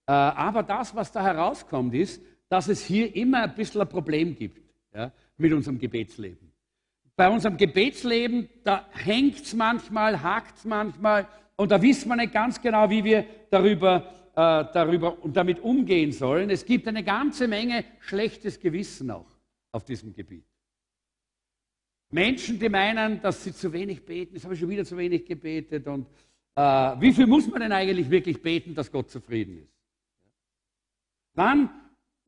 Äh, 0.05 0.11
aber 0.11 0.63
das, 0.63 0.95
was 0.95 1.11
da 1.11 1.23
herauskommt, 1.23 1.93
ist, 1.93 2.21
dass 2.49 2.67
es 2.67 2.83
hier 2.83 3.15
immer 3.15 3.43
ein 3.43 3.55
bisschen 3.55 3.81
ein 3.81 3.89
Problem 3.89 4.35
gibt 4.35 4.61
ja, 4.93 5.11
mit 5.37 5.53
unserem 5.53 5.79
Gebetsleben. 5.79 6.51
Bei 7.15 7.29
unserem 7.29 7.57
Gebetsleben, 7.57 8.49
da 8.63 8.87
hängt 8.91 9.41
es 9.41 9.53
manchmal, 9.53 10.21
hakt 10.21 10.57
es 10.57 10.65
manchmal 10.65 11.27
und 11.55 11.71
da 11.71 11.81
wissen 11.81 12.09
wir 12.09 12.15
nicht 12.15 12.33
ganz 12.33 12.61
genau, 12.61 12.89
wie 12.89 13.03
wir 13.03 13.25
darüber, 13.49 14.31
äh, 14.35 14.65
darüber 14.73 15.23
und 15.23 15.37
damit 15.37 15.59
umgehen 15.59 16.11
sollen. 16.11 16.49
Es 16.49 16.65
gibt 16.65 16.87
eine 16.87 17.03
ganze 17.03 17.47
Menge 17.47 17.85
schlechtes 17.99 18.59
Gewissen 18.59 19.11
auch 19.11 19.29
auf 19.71 19.85
diesem 19.85 20.13
Gebiet. 20.13 20.45
Menschen, 22.13 22.59
die 22.59 22.69
meinen, 22.69 23.21
dass 23.21 23.43
sie 23.43 23.53
zu 23.53 23.73
wenig 23.73 24.05
beten, 24.05 24.35
jetzt 24.35 24.43
habe 24.43 24.53
ich 24.53 24.59
schon 24.59 24.69
wieder 24.69 24.85
zu 24.85 24.95
wenig 24.95 25.25
gebetet 25.25 25.87
und 25.87 26.07
äh, 26.55 26.61
wie 26.61 27.11
viel 27.11 27.25
muss 27.25 27.47
man 27.47 27.61
denn 27.61 27.71
eigentlich 27.71 28.09
wirklich 28.09 28.39
beten, 28.41 28.75
dass 28.75 28.91
Gott 28.91 29.09
zufrieden 29.09 29.57
ist? 29.57 29.73
Wann 31.33 31.71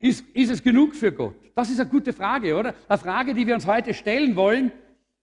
ist, 0.00 0.26
ist 0.34 0.50
es 0.50 0.62
genug 0.62 0.96
für 0.96 1.12
Gott? 1.12 1.36
Das 1.54 1.70
ist 1.70 1.78
eine 1.78 1.88
gute 1.88 2.12
Frage, 2.12 2.56
oder? 2.56 2.74
Eine 2.88 2.98
Frage, 2.98 3.32
die 3.32 3.46
wir 3.46 3.54
uns 3.54 3.66
heute 3.66 3.94
stellen 3.94 4.34
wollen. 4.34 4.72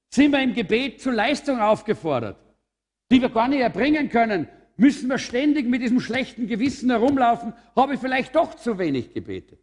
Sind 0.10 0.32
wir 0.32 0.42
im 0.42 0.54
Gebet 0.54 1.02
zur 1.02 1.12
Leistung 1.12 1.60
aufgefordert, 1.60 2.38
die 3.12 3.22
wir 3.22 3.30
gar 3.30 3.50
nicht 3.50 3.60
erbringen 3.60 4.10
können? 4.10 4.48
Müssen 4.78 5.10
wir 5.10 5.18
ständig 5.18 5.68
mit 5.68 5.82
diesem 5.82 6.00
schlechten 6.00 6.48
Gewissen 6.48 6.90
herumlaufen? 6.90 7.54
Habe 7.76 7.96
ich 7.96 8.00
vielleicht 8.00 8.34
doch 8.34 8.56
zu 8.56 8.80
wenig 8.80 9.14
gebetet? 9.14 9.60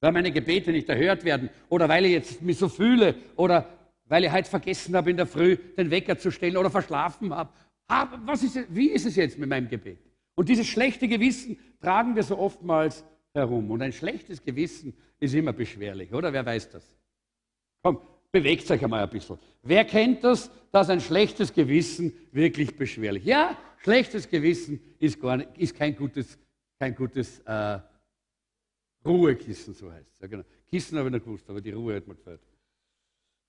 Weil 0.00 0.12
meine 0.12 0.30
Gebete 0.30 0.70
nicht 0.70 0.88
erhört 0.88 1.24
werden 1.24 1.50
oder 1.68 1.88
weil 1.88 2.06
ich 2.06 2.12
jetzt 2.12 2.42
mich 2.42 2.56
so 2.56 2.68
fühle 2.68 3.16
oder 3.36 3.79
weil 4.10 4.24
ich 4.24 4.32
heute 4.32 4.50
vergessen 4.50 4.96
habe, 4.96 5.08
in 5.10 5.16
der 5.16 5.26
Früh 5.26 5.56
den 5.56 5.90
Wecker 5.90 6.18
zu 6.18 6.32
stellen 6.32 6.56
oder 6.56 6.68
verschlafen 6.68 7.32
habe. 7.32 7.50
Aber 7.86 8.20
was 8.24 8.42
ist, 8.42 8.58
wie 8.68 8.88
ist 8.90 9.06
es 9.06 9.14
jetzt 9.14 9.38
mit 9.38 9.48
meinem 9.48 9.68
Gebet? 9.68 10.00
Und 10.34 10.48
dieses 10.48 10.66
schlechte 10.66 11.06
Gewissen 11.06 11.56
tragen 11.80 12.16
wir 12.16 12.24
so 12.24 12.36
oftmals 12.36 13.04
herum. 13.32 13.70
Und 13.70 13.82
ein 13.82 13.92
schlechtes 13.92 14.42
Gewissen 14.42 14.94
ist 15.20 15.32
immer 15.32 15.52
beschwerlich, 15.52 16.12
oder? 16.12 16.32
Wer 16.32 16.44
weiß 16.44 16.70
das? 16.70 16.84
Komm, 17.82 18.00
bewegt 18.32 18.68
euch 18.70 18.82
einmal 18.82 19.04
ein 19.04 19.10
bisschen. 19.10 19.38
Wer 19.62 19.84
kennt 19.84 20.24
das, 20.24 20.50
dass 20.72 20.90
ein 20.90 21.00
schlechtes 21.00 21.52
Gewissen 21.52 22.12
wirklich 22.32 22.76
beschwerlich? 22.76 23.24
Ja, 23.24 23.56
schlechtes 23.78 24.28
Gewissen 24.28 24.80
ist, 24.98 25.20
gar 25.20 25.36
nicht, 25.36 25.50
ist 25.56 25.76
kein 25.76 25.94
gutes, 25.94 26.36
kein 26.80 26.96
gutes 26.96 27.38
äh, 27.40 27.78
Ruhekissen, 29.04 29.72
so 29.72 29.92
heißt 29.92 30.08
es. 30.14 30.20
Ja, 30.20 30.26
genau. 30.26 30.44
Kissen 30.68 30.98
habe 30.98 31.08
ich 31.08 31.14
noch 31.14 31.24
gewusst, 31.24 31.48
aber 31.48 31.60
die 31.60 31.70
Ruhe 31.70 31.94
hat 31.94 32.08
mir 32.08 32.16
gefällt. 32.16 32.40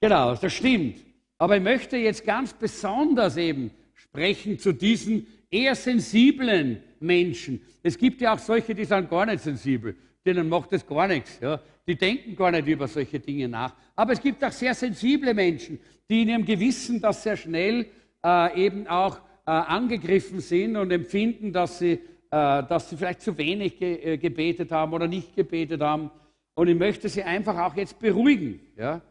Genau, 0.01 0.35
das 0.35 0.51
stimmt. 0.51 0.97
Aber 1.37 1.57
ich 1.57 1.63
möchte 1.63 1.95
jetzt 1.97 2.25
ganz 2.25 2.53
besonders 2.53 3.37
eben 3.37 3.71
sprechen 3.93 4.57
zu 4.59 4.73
diesen 4.73 5.27
eher 5.49 5.75
sensiblen 5.75 6.81
Menschen. 6.99 7.61
Es 7.83 7.97
gibt 7.97 8.21
ja 8.21 8.33
auch 8.33 8.39
solche, 8.39 8.73
die 8.73 8.85
sind 8.85 9.09
gar 9.09 9.25
nicht 9.25 9.43
sensibel. 9.43 9.95
Denen 10.25 10.49
macht 10.49 10.71
das 10.71 10.85
gar 10.85 11.07
nichts. 11.07 11.39
Ja. 11.39 11.59
Die 11.87 11.95
denken 11.95 12.35
gar 12.35 12.51
nicht 12.51 12.67
über 12.67 12.87
solche 12.87 13.19
Dinge 13.19 13.47
nach. 13.47 13.75
Aber 13.95 14.13
es 14.13 14.21
gibt 14.21 14.43
auch 14.43 14.51
sehr 14.51 14.73
sensible 14.73 15.33
Menschen, 15.33 15.79
die 16.09 16.23
in 16.23 16.29
ihrem 16.29 16.45
Gewissen 16.45 17.01
das 17.01 17.23
sehr 17.23 17.37
schnell 17.37 17.87
äh, 18.23 18.65
eben 18.65 18.87
auch 18.87 19.17
äh, 19.45 19.51
angegriffen 19.51 20.39
sind 20.39 20.77
und 20.77 20.91
empfinden, 20.91 21.51
dass 21.51 21.79
sie, 21.79 21.93
äh, 21.93 21.99
dass 22.29 22.89
sie 22.89 22.97
vielleicht 22.97 23.21
zu 23.21 23.37
wenig 23.37 23.77
ge 23.77 24.13
äh, 24.13 24.17
gebetet 24.17 24.71
haben 24.71 24.93
oder 24.93 25.07
nicht 25.07 25.35
gebetet 25.35 25.81
haben. 25.81 26.11
Und 26.53 26.67
ich 26.67 26.77
möchte 26.77 27.09
sie 27.09 27.23
einfach 27.23 27.57
auch 27.57 27.75
jetzt 27.75 27.99
beruhigen. 27.99 28.59
Ja. 28.77 29.01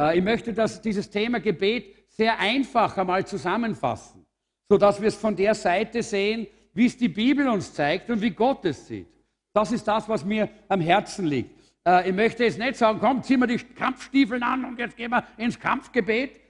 Äh, 0.00 0.18
ich 0.18 0.24
möchte 0.24 0.52
das, 0.52 0.80
dieses 0.80 1.10
Thema 1.10 1.40
Gebet 1.40 1.94
sehr 2.08 2.38
einfach 2.38 2.96
einmal 2.96 3.26
zusammenfassen, 3.26 4.24
sodass 4.68 5.00
wir 5.00 5.08
es 5.08 5.16
von 5.16 5.36
der 5.36 5.54
Seite 5.54 6.02
sehen, 6.02 6.46
wie 6.72 6.86
es 6.86 6.96
die 6.96 7.08
Bibel 7.08 7.48
uns 7.48 7.74
zeigt 7.74 8.08
und 8.10 8.20
wie 8.22 8.30
Gott 8.30 8.64
es 8.64 8.86
sieht. 8.86 9.08
Das 9.52 9.72
ist 9.72 9.86
das, 9.86 10.08
was 10.08 10.24
mir 10.24 10.48
am 10.68 10.80
Herzen 10.80 11.26
liegt. 11.26 11.50
Äh, 11.86 12.08
ich 12.08 12.14
möchte 12.14 12.44
jetzt 12.44 12.58
nicht 12.58 12.76
sagen, 12.76 12.98
komm, 13.00 13.22
zieh 13.22 13.36
mir 13.36 13.46
die 13.46 13.58
Kampfstiefeln 13.58 14.42
an 14.42 14.64
und 14.64 14.78
jetzt 14.78 14.96
gehen 14.96 15.10
wir 15.10 15.24
ins 15.36 15.58
Kampfgebet. 15.58 16.40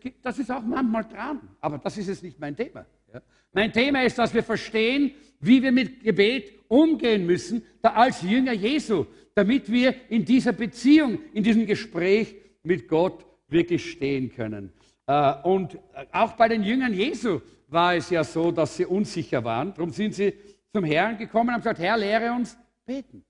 Gibt, 0.00 0.24
das 0.24 0.38
ist 0.38 0.50
auch 0.50 0.62
manchmal 0.62 1.04
dran, 1.04 1.40
aber 1.60 1.78
das 1.78 1.96
ist 1.96 2.08
jetzt 2.08 2.22
nicht 2.22 2.38
mein 2.38 2.54
Thema. 2.54 2.84
Ja. 3.12 3.22
Mein 3.52 3.72
Thema 3.72 4.02
ist, 4.02 4.18
dass 4.18 4.34
wir 4.34 4.42
verstehen, 4.42 5.12
wie 5.40 5.62
wir 5.62 5.72
mit 5.72 6.02
Gebet 6.02 6.52
umgehen 6.68 7.24
müssen, 7.24 7.62
da 7.80 7.94
als 7.94 8.20
Jünger 8.20 8.52
Jesu, 8.52 9.06
damit 9.34 9.72
wir 9.72 9.94
in 10.10 10.24
dieser 10.24 10.52
Beziehung, 10.52 11.18
in 11.32 11.42
diesem 11.42 11.64
Gespräch 11.64 12.34
mit 12.62 12.88
Gott 12.88 13.24
wirklich 13.48 13.90
stehen 13.90 14.30
können. 14.30 14.72
Äh, 15.06 15.34
und 15.42 15.78
auch 16.12 16.32
bei 16.32 16.48
den 16.48 16.62
Jüngern 16.62 16.94
Jesu 16.94 17.40
war 17.68 17.94
es 17.94 18.10
ja 18.10 18.24
so, 18.24 18.50
dass 18.50 18.76
sie 18.76 18.86
unsicher 18.86 19.42
waren. 19.44 19.72
Darum 19.74 19.90
sind 19.90 20.14
sie 20.14 20.32
zum 20.72 20.84
Herrn 20.84 21.18
gekommen 21.18 21.48
und 21.48 21.54
haben 21.54 21.60
gesagt, 21.60 21.80
Herr, 21.80 21.96
lehre 21.96 22.32
uns 22.32 22.56
beten. 22.84 23.24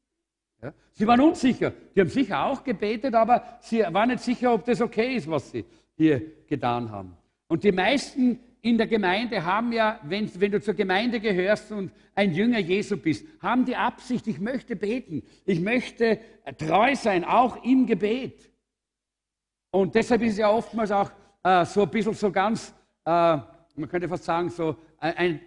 Ja? 0.63 0.73
Sie 0.93 1.07
waren 1.07 1.21
unsicher. 1.21 1.73
Die 1.95 2.01
haben 2.01 2.11
sicher 2.11 2.45
auch 2.45 2.63
gebetet, 2.63 3.15
aber 3.15 3.59
sie 3.61 3.81
waren 3.81 4.11
nicht 4.11 4.23
sicher, 4.23 4.55
ob 4.55 4.65
das 4.65 4.81
okay 4.81 5.17
ist, 5.17 5.31
was 5.31 5.51
sie 5.51 5.65
hier 5.97 6.23
getan 6.47 6.91
haben. 6.91 7.17
Und 7.49 7.65
die 7.65 7.73
meisten 7.73 8.39
in 8.63 8.77
der 8.77 8.87
Gemeinde 8.87 9.45
haben 9.45 9.73
ja, 9.73 9.99
wenn, 10.03 10.31
wenn, 10.39 10.53
du 10.53 10.61
zur 10.61 10.75
Gemeinde 10.75 11.19
gehörst 11.19 11.73
und 11.73 11.91
ein 12.15 12.33
Jünger 12.33 12.59
Jesu 12.59 12.97
bist, 12.97 13.27
haben 13.41 13.65
die 13.65 13.77
Absicht, 13.77 14.27
ich 14.27 14.39
möchte 14.39 14.77
beten, 14.77 15.23
ich 15.47 15.61
möchte 15.61 16.19
treu 16.59 16.95
sein, 16.95 17.25
auch 17.25 17.65
im 17.65 17.87
Gebet. 17.87 18.50
Und 19.71 19.95
deshalb 19.95 20.23
ist 20.23 20.33
es 20.33 20.39
ja 20.39 20.51
oftmals 20.51 20.91
auch 20.91 21.11
äh, 21.43 21.65
so 21.65 21.83
ein 21.83 21.91
bisschen 21.91 22.15
so 22.15 22.31
ganz, 22.31 22.75
äh, 23.05 23.11
man 23.11 23.89
könnte 23.89 24.09
fast 24.09 24.25
sagen, 24.25 24.51
so 24.51 24.77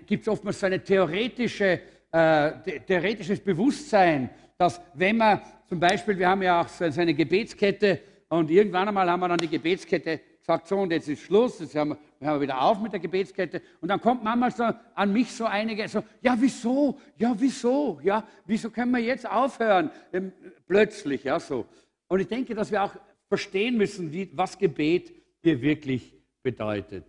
gibt 0.07 0.23
es 0.23 0.27
oftmals 0.27 0.59
so 0.59 0.65
ein 0.65 0.83
theoretische, 0.83 1.79
äh, 2.12 2.51
theoretisches 2.88 3.39
Bewusstsein, 3.39 4.29
dass 4.57 4.81
wenn 4.93 5.17
man 5.17 5.41
zum 5.67 5.79
Beispiel, 5.79 6.17
wir 6.17 6.29
haben 6.29 6.41
ja 6.41 6.62
auch 6.62 6.67
so, 6.67 6.86
eine 6.86 7.13
Gebetskette 7.13 7.99
und 8.29 8.49
irgendwann 8.49 8.88
einmal 8.88 9.09
haben 9.09 9.19
wir 9.19 9.27
dann 9.27 9.38
die 9.38 9.49
Gebetskette 9.49 10.21
gesagt, 10.39 10.67
so 10.67 10.77
und 10.77 10.91
jetzt 10.91 11.07
ist 11.07 11.21
Schluss, 11.21 11.59
jetzt 11.59 11.75
hören 11.75 11.89
wir, 11.89 11.97
wir 12.19 12.41
wieder 12.41 12.62
auf 12.62 12.79
mit 12.79 12.91
der 12.91 12.99
Gebetskette. 12.99 13.62
Und 13.79 13.89
dann 13.89 14.01
kommt 14.01 14.23
manchmal 14.23 14.51
so 14.51 14.69
an 14.95 15.13
mich 15.13 15.31
so 15.31 15.45
einige, 15.45 15.88
so, 15.88 16.03
ja 16.21 16.36
wieso, 16.38 16.99
ja 17.17 17.33
wieso, 17.38 17.99
ja 18.03 18.23
wieso 18.45 18.69
können 18.69 18.91
wir 18.91 18.99
jetzt 18.99 19.29
aufhören, 19.29 19.89
ähm, 20.12 20.33
plötzlich, 20.67 21.23
ja 21.23 21.39
so. 21.39 21.65
Und 22.07 22.19
ich 22.19 22.27
denke, 22.27 22.53
dass 22.55 22.71
wir 22.71 22.83
auch 22.83 22.93
verstehen 23.27 23.77
müssen, 23.77 24.12
wie, 24.12 24.29
was 24.33 24.57
Gebet 24.57 25.13
hier 25.41 25.62
wirklich 25.62 26.13
bedeutet. 26.41 27.05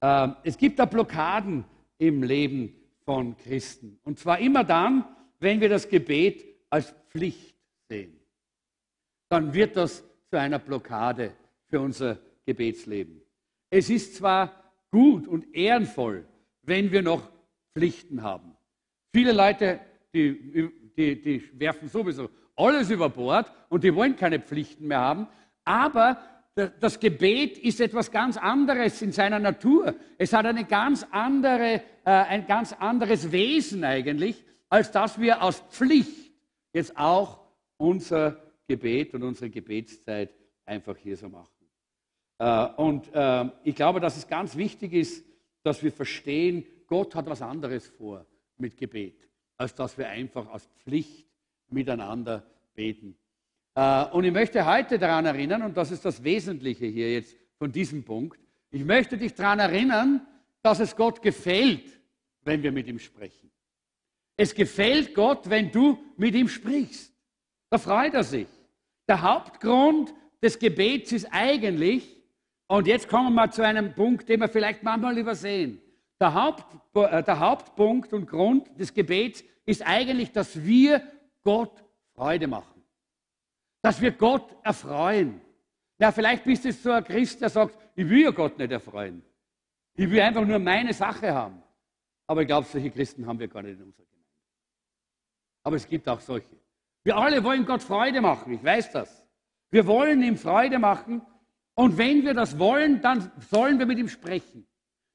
Ähm, 0.00 0.36
es 0.44 0.56
gibt 0.56 0.78
da 0.78 0.84
Blockaden 0.84 1.64
im 1.98 2.22
Leben 2.22 2.74
von 3.04 3.36
Christen. 3.36 3.98
Und 4.04 4.18
zwar 4.18 4.38
immer 4.38 4.64
dann, 4.64 5.04
wenn 5.38 5.60
wir 5.60 5.68
das 5.68 5.88
Gebet 5.88 6.44
als 6.70 6.94
Pflicht 7.10 7.56
sehen. 7.88 8.18
Dann 9.28 9.54
wird 9.54 9.76
das 9.76 10.04
zu 10.30 10.38
einer 10.38 10.58
Blockade 10.58 11.32
für 11.66 11.80
unser 11.80 12.18
Gebetsleben. 12.44 13.22
Es 13.70 13.90
ist 13.90 14.16
zwar 14.16 14.52
gut 14.90 15.26
und 15.26 15.54
ehrenvoll, 15.54 16.26
wenn 16.62 16.90
wir 16.92 17.02
noch 17.02 17.30
Pflichten 17.74 18.22
haben. 18.22 18.56
Viele 19.12 19.32
Leute, 19.32 19.80
die, 20.14 20.70
die, 20.96 21.20
die 21.20 21.60
werfen 21.60 21.88
sowieso 21.88 22.30
alles 22.56 22.90
über 22.90 23.08
Bord 23.08 23.52
und 23.68 23.84
die 23.84 23.94
wollen 23.94 24.16
keine 24.16 24.40
Pflichten 24.40 24.86
mehr 24.88 25.00
haben. 25.00 25.28
Aber 25.66 26.18
das 26.54 26.98
Gebet 26.98 27.58
ist 27.58 27.80
etwas 27.80 28.10
ganz 28.10 28.38
anderes 28.38 29.02
in 29.02 29.12
seiner 29.12 29.38
Natur. 29.38 29.94
Es 30.16 30.32
hat 30.32 30.46
eine 30.46 30.64
ganz 30.64 31.06
andere, 31.10 31.82
äh, 32.04 32.10
ein 32.10 32.46
ganz 32.46 32.72
anderes 32.72 33.30
Wesen 33.30 33.84
eigentlich, 33.84 34.42
als 34.70 34.90
dass 34.90 35.20
wir 35.20 35.42
aus 35.42 35.60
Pflicht 35.70 36.32
jetzt 36.72 36.96
auch 36.96 37.40
unser 37.76 38.40
Gebet 38.66 39.12
und 39.12 39.22
unsere 39.22 39.50
Gebetszeit 39.50 40.30
einfach 40.64 40.96
hier 40.96 41.16
so 41.16 41.28
machen. 41.28 41.50
Äh, 42.38 42.66
und 42.76 43.12
äh, 43.12 43.50
ich 43.64 43.74
glaube, 43.74 44.00
dass 44.00 44.16
es 44.16 44.26
ganz 44.26 44.56
wichtig 44.56 44.94
ist, 44.94 45.26
dass 45.62 45.82
wir 45.82 45.92
verstehen, 45.92 46.64
Gott 46.86 47.14
hat 47.14 47.26
was 47.26 47.42
anderes 47.42 47.88
vor 47.88 48.24
mit 48.56 48.76
Gebet, 48.76 49.28
als 49.56 49.74
dass 49.74 49.98
wir 49.98 50.08
einfach 50.08 50.46
aus 50.46 50.66
Pflicht 50.84 51.26
miteinander 51.68 52.46
beten. 52.74 53.18
Äh, 53.76 54.06
und 54.06 54.24
ich 54.24 54.32
möchte 54.32 54.66
heute 54.66 54.98
daran 54.98 55.26
erinnern, 55.26 55.62
und 55.62 55.76
das 55.76 55.92
ist 55.92 56.04
das 56.04 56.24
Wesentliche 56.24 56.86
hier 56.86 57.12
jetzt 57.12 57.36
von 57.58 57.70
diesem 57.70 58.02
Punkt, 58.02 58.40
ich 58.70 58.84
möchte 58.84 59.16
dich 59.16 59.34
daran 59.34 59.60
erinnern, 59.60 60.26
dass 60.62 60.80
es 60.80 60.96
Gott 60.96 61.22
gefällt, 61.22 62.00
wenn 62.42 62.62
wir 62.62 62.72
mit 62.72 62.88
ihm 62.88 62.98
sprechen. 62.98 63.50
Es 64.36 64.54
gefällt 64.54 65.14
Gott, 65.14 65.48
wenn 65.48 65.70
du 65.70 65.98
mit 66.16 66.34
ihm 66.34 66.48
sprichst. 66.48 67.12
Da 67.70 67.78
freut 67.78 68.14
er 68.14 68.24
sich. 68.24 68.48
Der 69.08 69.22
Hauptgrund 69.22 70.12
des 70.42 70.58
Gebets 70.58 71.12
ist 71.12 71.28
eigentlich, 71.30 72.16
und 72.66 72.86
jetzt 72.86 73.08
kommen 73.08 73.34
wir 73.34 73.50
zu 73.50 73.62
einem 73.62 73.94
Punkt, 73.94 74.28
den 74.28 74.40
wir 74.40 74.48
vielleicht 74.48 74.82
manchmal 74.82 75.16
übersehen. 75.16 75.80
Der, 76.18 76.34
Haupt, 76.34 76.64
äh, 76.94 77.22
der 77.22 77.38
Hauptpunkt 77.38 78.12
und 78.12 78.26
Grund 78.26 78.68
des 78.78 78.92
Gebets 78.92 79.44
ist 79.64 79.86
eigentlich, 79.86 80.32
dass 80.32 80.64
wir 80.64 81.02
Gott 81.44 81.84
Freude 82.14 82.48
machen. 82.48 82.75
Dass 83.86 84.00
wir 84.00 84.10
Gott 84.10 84.56
erfreuen. 84.64 85.40
Ja, 86.00 86.10
vielleicht 86.10 86.42
bist 86.42 86.64
du 86.64 86.72
so 86.72 86.90
ein 86.90 87.04
Christ, 87.04 87.40
der 87.40 87.48
sagt, 87.48 87.78
ich 87.94 88.08
will 88.08 88.22
ja 88.24 88.32
Gott 88.32 88.58
nicht 88.58 88.72
erfreuen. 88.72 89.22
Ich 89.94 90.10
will 90.10 90.20
einfach 90.20 90.44
nur 90.44 90.58
meine 90.58 90.92
Sache 90.92 91.32
haben. 91.32 91.62
Aber 92.26 92.40
ich 92.40 92.48
glaube, 92.48 92.66
solche 92.66 92.90
Christen 92.90 93.24
haben 93.28 93.38
wir 93.38 93.46
gar 93.46 93.62
nicht 93.62 93.78
in 93.78 93.84
unserer 93.84 94.06
Gemeinde. 94.06 94.42
Aber 95.62 95.76
es 95.76 95.86
gibt 95.86 96.08
auch 96.08 96.18
solche. 96.18 96.56
Wir 97.04 97.16
alle 97.16 97.44
wollen 97.44 97.64
Gott 97.64 97.80
Freude 97.80 98.20
machen, 98.20 98.54
ich 98.54 98.64
weiß 98.64 98.90
das. 98.90 99.24
Wir 99.70 99.86
wollen 99.86 100.20
ihm 100.20 100.36
Freude 100.36 100.80
machen 100.80 101.22
und 101.76 101.96
wenn 101.96 102.24
wir 102.24 102.34
das 102.34 102.58
wollen, 102.58 103.00
dann 103.00 103.30
sollen 103.38 103.78
wir 103.78 103.86
mit 103.86 104.00
ihm 104.00 104.08
sprechen. 104.08 104.66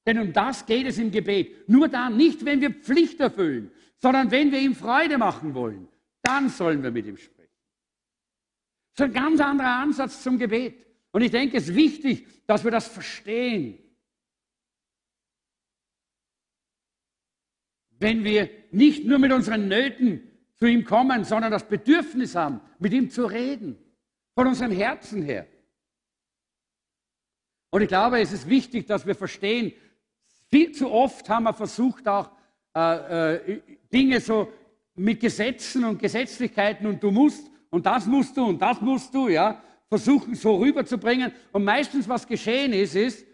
Denn 0.08 0.18
um 0.18 0.32
das 0.32 0.66
geht 0.66 0.88
es 0.88 0.98
im 0.98 1.12
Gebet. 1.12 1.68
Nur 1.68 1.90
dann, 1.90 2.16
nicht 2.16 2.46
wenn 2.46 2.62
wir 2.62 2.72
Pflicht 2.72 3.20
erfüllen, 3.20 3.70
sondern 3.98 4.32
wenn 4.32 4.50
wir 4.50 4.62
ihm 4.62 4.76
Freude 4.76 5.18
machen 5.18 5.56
wollen, 5.56 5.90
dann 6.22 6.48
sollen 6.48 6.82
wir 6.82 6.92
mit 6.92 7.06
ihm 7.06 7.18
sprechen. 7.18 7.41
Das 8.96 9.08
ist 9.08 9.16
ein 9.16 9.22
ganz 9.22 9.40
anderer 9.40 9.80
Ansatz 9.80 10.22
zum 10.22 10.38
Gebet. 10.38 10.86
Und 11.12 11.22
ich 11.22 11.32
denke, 11.32 11.58
es 11.58 11.70
ist 11.70 11.76
wichtig, 11.76 12.28
dass 12.48 12.64
wir 12.64 12.72
das 12.72 12.88
verstehen. 12.88 13.80
Wenn 18.00 18.24
wir 18.24 18.50
nicht 18.72 19.06
nur 19.06 19.20
mit 19.20 19.32
unseren 19.32 19.68
Nöten 19.68 20.28
zu 20.56 20.66
ihm 20.66 20.84
kommen, 20.84 21.24
sondern 21.24 21.52
das 21.52 21.68
Bedürfnis 21.68 22.36
haben, 22.36 22.62
mit 22.80 22.94
ihm 22.94 23.10
zu 23.10 23.26
reden, 23.26 23.78
von 24.34 24.48
unserem 24.48 24.72
Herzen 24.72 25.22
her. 25.22 25.48
Und 27.70 27.82
ich 27.82 27.88
glaube, 27.88 28.20
es 28.20 28.32
ist 28.32 28.50
wichtig, 28.50 28.88
dass 28.88 29.06
wir 29.06 29.16
verstehen, 29.16 29.74
viel 30.50 30.72
zu 30.72 30.92
oft 30.92 31.30
haben 31.30 31.44
wir 31.44 31.54
versucht, 31.54 32.08
auch 32.08 32.32
äh, 32.76 33.36
äh, 33.36 33.62
Dinge 33.92 34.20
so 34.20 34.52
mit 34.96 35.20
Gesetzen 35.20 35.86
und 35.86 36.00
Gesetzlichkeiten 36.00 36.86
und 36.88 37.02
du 37.02 37.12
musst 37.12 37.51
und 37.72 37.86
das 37.86 38.06
musst 38.06 38.38
du 38.38 38.46
und 38.46 38.62
das 38.62 38.80
musst 38.82 39.14
du, 39.14 39.30
ja, 39.30 39.62
versuchen 39.88 40.36
so 40.36 40.58
rüberzubringen. 40.58 41.34
Und 41.52 41.64
meistens, 41.64 42.08
was 42.08 42.28
geschehen 42.28 42.74
ist, 42.74 42.96
ist, 42.96 43.26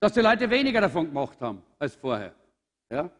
dass 0.00 0.12
die 0.12 0.20
Leute 0.20 0.50
weniger 0.50 0.80
davon 0.80 1.06
gemacht 1.06 1.40
haben 1.40 1.62
als 1.78 1.94
vorher. 1.94 2.34
Ja? 2.90 3.10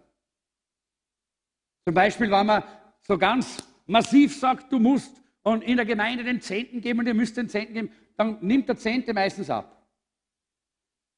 Zum 1.87 1.95
Beispiel, 1.95 2.31
wenn 2.31 2.47
man 2.47 2.63
so 3.03 3.17
ganz 3.17 3.63
massiv 3.87 4.39
sagt, 4.39 4.73
du 4.73 4.79
musst 4.79 5.23
und 5.43 5.63
in 5.63 5.77
der 5.77 5.87
Gemeinde 5.87 6.25
den 6.25 6.41
Zehnten 6.41 6.81
geben 6.81 7.01
und 7.01 7.07
ihr 7.07 7.15
müsst 7.15 7.37
den 7.37 7.49
Zehnten 7.49 7.75
geben, 7.75 7.93
dann 8.17 8.39
nimmt 8.41 8.69
der 8.69 8.77
Zehnte 8.77 9.13
meistens 9.13 9.51
ab. 9.51 9.87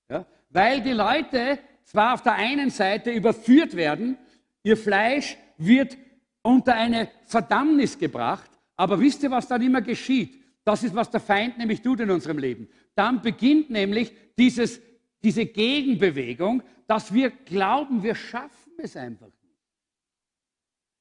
Ja? 0.08 0.26
Weil 0.50 0.82
die 0.82 0.92
Leute 0.92 1.58
zwar 1.84 2.14
auf 2.14 2.22
der 2.22 2.34
einen 2.34 2.70
Seite 2.70 3.10
überführt 3.10 3.76
werden, 3.76 4.18
ihr 4.64 4.76
Fleisch 4.76 5.36
wird 5.56 5.96
unter 6.42 6.74
eine 6.74 7.08
Verdammnis 7.24 7.98
gebracht, 7.98 8.50
aber 8.76 9.00
wisst 9.00 9.22
ihr, 9.22 9.30
was 9.30 9.48
dann 9.48 9.62
immer 9.62 9.80
geschieht? 9.80 10.42
Das 10.64 10.82
ist, 10.82 10.94
was 10.94 11.10
der 11.10 11.20
Feind 11.20 11.58
nämlich 11.58 11.82
tut 11.82 12.00
in 12.00 12.10
unserem 12.10 12.38
Leben. 12.38 12.68
Dann 12.94 13.22
beginnt 13.22 13.70
nämlich 13.70 14.12
dieses, 14.36 14.80
diese 15.22 15.46
Gegenbewegung, 15.46 16.62
dass 16.86 17.12
wir 17.12 17.30
glauben, 17.30 18.02
wir 18.02 18.14
schaffen 18.14 18.72
es 18.78 18.96
einfach 18.96 19.26
nicht. 19.26 19.36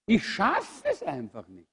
Ich 0.08 0.26
schaffe 0.26 0.84
es 0.90 1.04
einfach 1.04 1.48
nicht. 1.48 1.68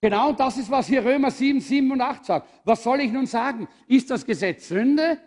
Genau 0.00 0.32
das 0.32 0.56
ist, 0.56 0.70
was 0.70 0.86
hier 0.86 1.04
Römer 1.04 1.30
7, 1.30 1.60
7 1.60 1.92
und 1.92 2.00
8 2.00 2.24
sagt. 2.24 2.48
Was 2.64 2.82
soll 2.82 3.00
ich 3.00 3.12
nun 3.12 3.26
sagen? 3.26 3.68
Ist 3.86 4.10
das 4.10 4.24
Gesetz 4.24 4.68
Sünde? 4.68 5.18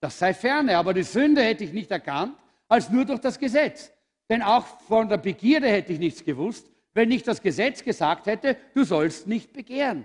Das 0.00 0.18
sei 0.18 0.32
ferne, 0.32 0.76
aber 0.78 0.94
die 0.94 1.02
Sünde 1.02 1.42
hätte 1.42 1.64
ich 1.64 1.72
nicht 1.72 1.90
erkannt, 1.90 2.34
als 2.66 2.88
nur 2.88 3.04
durch 3.04 3.20
das 3.20 3.38
Gesetz. 3.38 3.92
Denn 4.30 4.40
auch 4.40 4.64
von 4.64 5.08
der 5.08 5.18
Begierde 5.18 5.68
hätte 5.68 5.92
ich 5.92 5.98
nichts 5.98 6.24
gewusst, 6.24 6.71
wenn 6.94 7.08
nicht 7.08 7.26
das 7.26 7.40
Gesetz 7.40 7.82
gesagt 7.82 8.26
hätte, 8.26 8.56
du 8.74 8.84
sollst 8.84 9.26
nicht 9.26 9.52
begehren. 9.52 10.04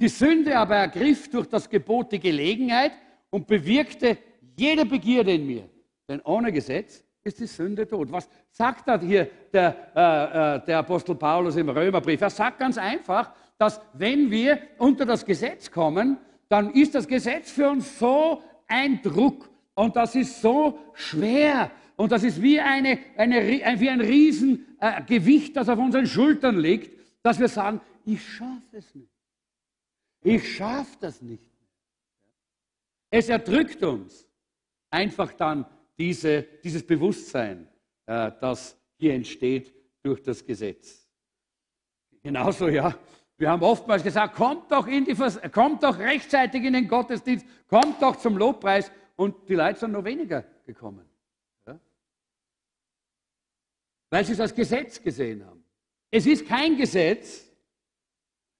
Die 0.00 0.08
Sünde 0.08 0.58
aber 0.58 0.76
ergriff 0.76 1.30
durch 1.30 1.46
das 1.46 1.68
Gebot 1.68 2.12
die 2.12 2.20
Gelegenheit 2.20 2.92
und 3.30 3.46
bewirkte 3.46 4.18
jede 4.56 4.84
Begierde 4.84 5.34
in 5.34 5.46
mir. 5.46 5.68
Denn 6.08 6.20
ohne 6.22 6.52
Gesetz 6.52 7.04
ist 7.22 7.40
die 7.40 7.46
Sünde 7.46 7.86
tot. 7.86 8.10
Was 8.10 8.28
sagt 8.50 8.88
da 8.88 9.00
hier 9.00 9.28
der, 9.52 9.76
äh, 9.94 10.56
äh, 10.56 10.66
der 10.66 10.78
Apostel 10.78 11.14
Paulus 11.14 11.56
im 11.56 11.68
Römerbrief? 11.68 12.20
Er 12.20 12.30
sagt 12.30 12.58
ganz 12.58 12.76
einfach, 12.76 13.32
dass 13.56 13.80
wenn 13.94 14.30
wir 14.30 14.58
unter 14.78 15.06
das 15.06 15.24
Gesetz 15.24 15.70
kommen, 15.70 16.18
dann 16.48 16.72
ist 16.72 16.94
das 16.94 17.08
Gesetz 17.08 17.50
für 17.50 17.70
uns 17.70 17.98
so 17.98 18.42
ein 18.66 19.00
Druck 19.02 19.48
und 19.74 19.96
das 19.96 20.14
ist 20.14 20.40
so 20.40 20.78
schwer 20.92 21.70
und 21.96 22.12
das 22.12 22.24
ist 22.24 22.42
wie, 22.42 22.60
eine, 22.60 22.98
eine, 23.16 23.80
wie 23.80 23.88
ein 23.88 24.00
Riesengewicht, 24.00 25.50
äh, 25.50 25.54
das 25.54 25.68
auf 25.68 25.78
unseren 25.78 26.06
Schultern 26.06 26.58
liegt, 26.58 26.98
dass 27.22 27.38
wir 27.38 27.48
sagen, 27.48 27.80
ich 28.04 28.22
schaffe 28.22 28.76
es 28.76 28.94
nicht. 28.94 29.10
Ich 30.22 30.56
schaffe 30.56 30.96
das 31.00 31.22
nicht. 31.22 31.42
Es 33.10 33.28
erdrückt 33.28 33.82
uns 33.82 34.26
einfach 34.90 35.32
dann 35.34 35.66
diese, 35.98 36.42
dieses 36.42 36.84
Bewusstsein, 36.86 37.68
äh, 38.06 38.32
das 38.40 38.76
hier 38.96 39.14
entsteht 39.14 39.72
durch 40.02 40.22
das 40.22 40.44
Gesetz. 40.44 41.08
Genauso, 42.22 42.68
ja, 42.68 42.96
wir 43.36 43.50
haben 43.50 43.62
oftmals 43.62 44.02
gesagt, 44.02 44.36
kommt 44.36 44.70
doch, 44.70 44.86
in 44.86 45.04
die 45.04 45.14
kommt 45.50 45.82
doch 45.82 45.98
rechtzeitig 45.98 46.64
in 46.64 46.72
den 46.72 46.88
Gottesdienst, 46.88 47.46
kommt 47.68 48.00
doch 48.00 48.16
zum 48.16 48.36
Lobpreis. 48.36 48.90
Und 49.16 49.48
die 49.48 49.54
Leute 49.54 49.80
sind 49.80 49.92
noch 49.92 50.04
weniger 50.04 50.44
gekommen. 50.66 51.08
Ja? 51.66 51.78
Weil 54.14 54.24
sie 54.24 54.34
es 54.34 54.38
als 54.38 54.54
Gesetz 54.54 55.02
gesehen 55.02 55.44
haben. 55.44 55.64
Es 56.08 56.24
ist 56.24 56.46
kein 56.46 56.76
Gesetz. 56.76 57.50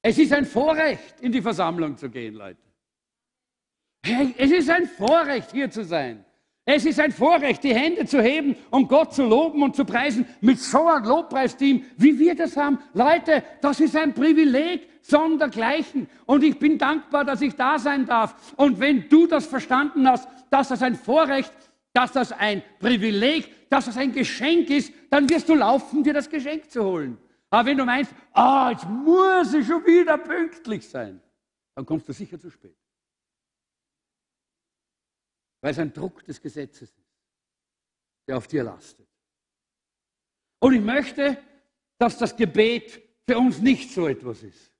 Es 0.02 0.18
ist 0.18 0.32
ein 0.32 0.46
Vorrecht, 0.46 1.20
in 1.20 1.30
die 1.30 1.40
Versammlung 1.40 1.96
zu 1.96 2.10
gehen, 2.10 2.34
Leute. 2.34 2.58
Es 4.36 4.50
ist 4.50 4.68
ein 4.68 4.88
Vorrecht, 4.88 5.52
hier 5.52 5.70
zu 5.70 5.84
sein. 5.84 6.24
Es 6.64 6.84
ist 6.84 6.98
ein 6.98 7.12
Vorrecht, 7.12 7.62
die 7.62 7.72
Hände 7.72 8.04
zu 8.04 8.20
heben 8.20 8.56
und 8.70 8.88
Gott 8.88 9.14
zu 9.14 9.22
loben 9.22 9.62
und 9.62 9.76
zu 9.76 9.84
preisen 9.84 10.26
mit 10.40 10.58
so 10.58 10.88
einem 10.88 11.04
Lobpreisteam, 11.04 11.84
wie 11.98 12.18
wir 12.18 12.34
das 12.34 12.56
haben. 12.56 12.80
Leute, 12.92 13.44
das 13.60 13.78
ist 13.78 13.94
ein 13.94 14.12
Privileg 14.12 14.88
sondergleichen. 15.02 16.08
Und 16.26 16.42
ich 16.42 16.58
bin 16.58 16.78
dankbar, 16.78 17.24
dass 17.24 17.42
ich 17.42 17.54
da 17.54 17.78
sein 17.78 18.06
darf. 18.06 18.54
Und 18.56 18.80
wenn 18.80 19.08
du 19.08 19.28
das 19.28 19.46
verstanden 19.46 20.08
hast, 20.08 20.28
dass 20.50 20.70
das 20.70 20.82
ein 20.82 20.96
Vorrecht, 20.96 21.52
dass 21.94 22.12
das 22.12 22.32
ein 22.32 22.62
Privileg, 22.78 23.70
dass 23.70 23.86
das 23.86 23.96
ein 23.96 24.12
Geschenk 24.12 24.68
ist, 24.68 24.92
dann 25.08 25.28
wirst 25.30 25.48
du 25.48 25.54
laufen, 25.54 26.02
dir 26.02 26.12
das 26.12 26.28
Geschenk 26.28 26.70
zu 26.70 26.84
holen. 26.84 27.16
Aber 27.48 27.66
wenn 27.66 27.78
du 27.78 27.86
meinst, 27.86 28.12
ah, 28.32 28.70
jetzt 28.70 28.86
muss 28.86 29.54
ich 29.54 29.66
schon 29.66 29.82
wieder 29.86 30.18
pünktlich 30.18 30.86
sein, 30.86 31.22
dann 31.74 31.86
kommst 31.86 32.06
du 32.06 32.12
sicher 32.12 32.38
zu 32.38 32.50
spät 32.50 32.76
weil 35.64 35.70
es 35.70 35.78
ein 35.78 35.94
Druck 35.94 36.22
des 36.26 36.42
Gesetzes 36.42 36.90
ist, 36.90 37.10
der 38.28 38.36
auf 38.36 38.46
dir 38.46 38.64
lastet. 38.64 39.08
Und 40.60 40.74
ich 40.74 40.82
möchte, 40.82 41.42
dass 41.96 42.18
das 42.18 42.36
Gebet 42.36 43.00
für 43.26 43.38
uns 43.38 43.60
nicht 43.60 43.90
so 43.90 44.06
etwas 44.06 44.42
ist. 44.42 44.74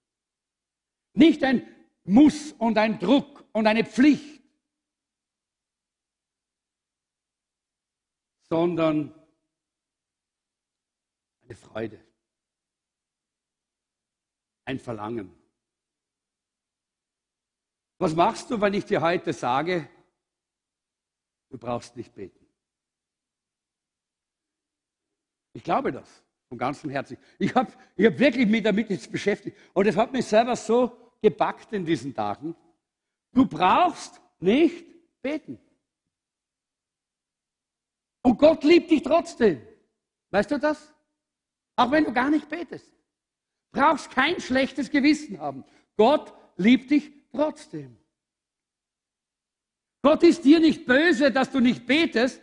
Nicht 1.15 1.43
ein 1.43 1.67
Muss 2.05 2.53
und 2.59 2.77
ein 2.77 2.99
Druck 2.99 3.47
und 3.53 3.67
eine 3.67 3.87
Pflicht, 3.87 4.34
sondern 8.49 9.15
eine 11.43 11.57
Freude, 11.57 12.01
ein 14.65 14.79
Verlangen. 14.79 15.35
Was 17.99 18.15
machst 18.15 18.51
du, 18.51 18.61
wenn 18.61 18.75
ich 18.75 18.85
dir 18.85 19.01
heute 19.01 19.33
sage, 19.33 19.89
du 21.51 21.59
brauchst 21.59 21.97
nicht 21.97 22.15
beten? 22.15 22.45
Ich 25.53 25.63
glaube 25.63 25.93
das 25.93 26.23
von 26.49 26.59
ganzem 26.59 26.91
Herzen. 26.91 27.17
Ich 27.39 27.55
habe 27.55 27.73
ich 27.97 28.07
hab 28.07 28.19
wirklich 28.19 28.47
mich 28.47 28.63
damit 28.63 28.91
jetzt 28.91 29.11
beschäftigt 29.11 29.57
und 29.73 29.87
es 29.87 29.97
hat 29.97 30.13
mich 30.13 30.27
selber 30.27 30.57
so 30.57 30.97
gebackt 31.23 31.73
in 31.73 31.85
diesen 31.85 32.15
Tagen. 32.15 32.55
Du 33.33 33.47
brauchst 33.47 34.21
nicht 34.41 34.85
beten. 35.23 35.59
Und 38.25 38.39
Gott 38.39 38.65
liebt 38.65 38.91
dich 38.91 39.03
trotzdem. 39.03 39.61
Weißt 40.31 40.51
du 40.51 40.59
das? 40.59 40.93
Auch 41.77 41.91
wenn 41.91 42.05
du 42.05 42.13
gar 42.13 42.31
nicht 42.31 42.49
betest. 42.49 42.91
Brauchst 43.71 44.11
kein 44.11 44.41
schlechtes 44.41 44.91
Gewissen 44.91 45.39
haben. 45.39 45.65
Gott 45.97 46.33
liebt 46.57 46.91
dich 46.91 47.13
trotzdem. 47.33 47.97
Gott 50.03 50.23
ist 50.23 50.45
dir 50.45 50.59
nicht 50.59 50.87
böse, 50.87 51.31
dass 51.31 51.51
du 51.51 51.61
nicht 51.61 51.87
betest. 51.87 52.41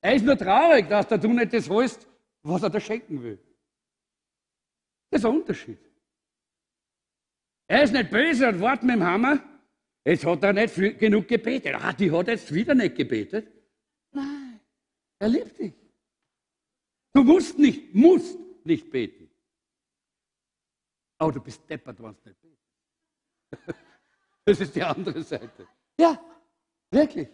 Er 0.00 0.14
ist 0.14 0.24
nur 0.24 0.38
traurig, 0.38 0.88
dass 0.88 1.08
du 1.08 1.32
nicht 1.32 1.52
das 1.52 1.68
holst, 1.68 2.06
was 2.42 2.62
er 2.62 2.70
dir 2.70 2.80
schenken 2.80 3.22
will. 3.22 3.38
Das 5.10 5.20
ist 5.20 5.26
ein 5.26 5.34
Unterschied. 5.34 5.78
Er 7.66 7.82
ist 7.82 7.92
nicht 7.92 8.10
böse 8.10 8.48
und 8.48 8.60
wartet 8.60 8.84
mit 8.84 8.96
dem 8.96 9.04
Hammer. 9.04 9.42
Jetzt 10.04 10.24
hat 10.24 10.42
er 10.42 10.52
nicht 10.54 10.74
genug 10.98 11.28
gebetet. 11.28 11.74
Ah, 11.74 11.92
die 11.92 12.10
hat 12.10 12.28
jetzt 12.28 12.54
wieder 12.54 12.74
nicht 12.74 12.96
gebetet. 12.96 13.57
Er 15.18 15.28
liebt 15.28 15.58
dich. 15.58 15.74
Du 17.12 17.24
musst 17.24 17.58
nicht, 17.58 17.94
musst 17.94 18.38
nicht 18.64 18.90
beten. 18.90 19.28
Aber 21.18 21.32
du 21.32 21.40
bist 21.40 21.68
deppert, 21.68 22.00
wenn 22.00 22.14
du 22.14 22.28
nicht 22.28 22.40
betest. 22.40 23.78
Das 24.44 24.60
ist 24.60 24.74
die 24.74 24.82
andere 24.82 25.22
Seite. 25.22 25.68
Ja, 26.00 26.18
wirklich. 26.90 27.28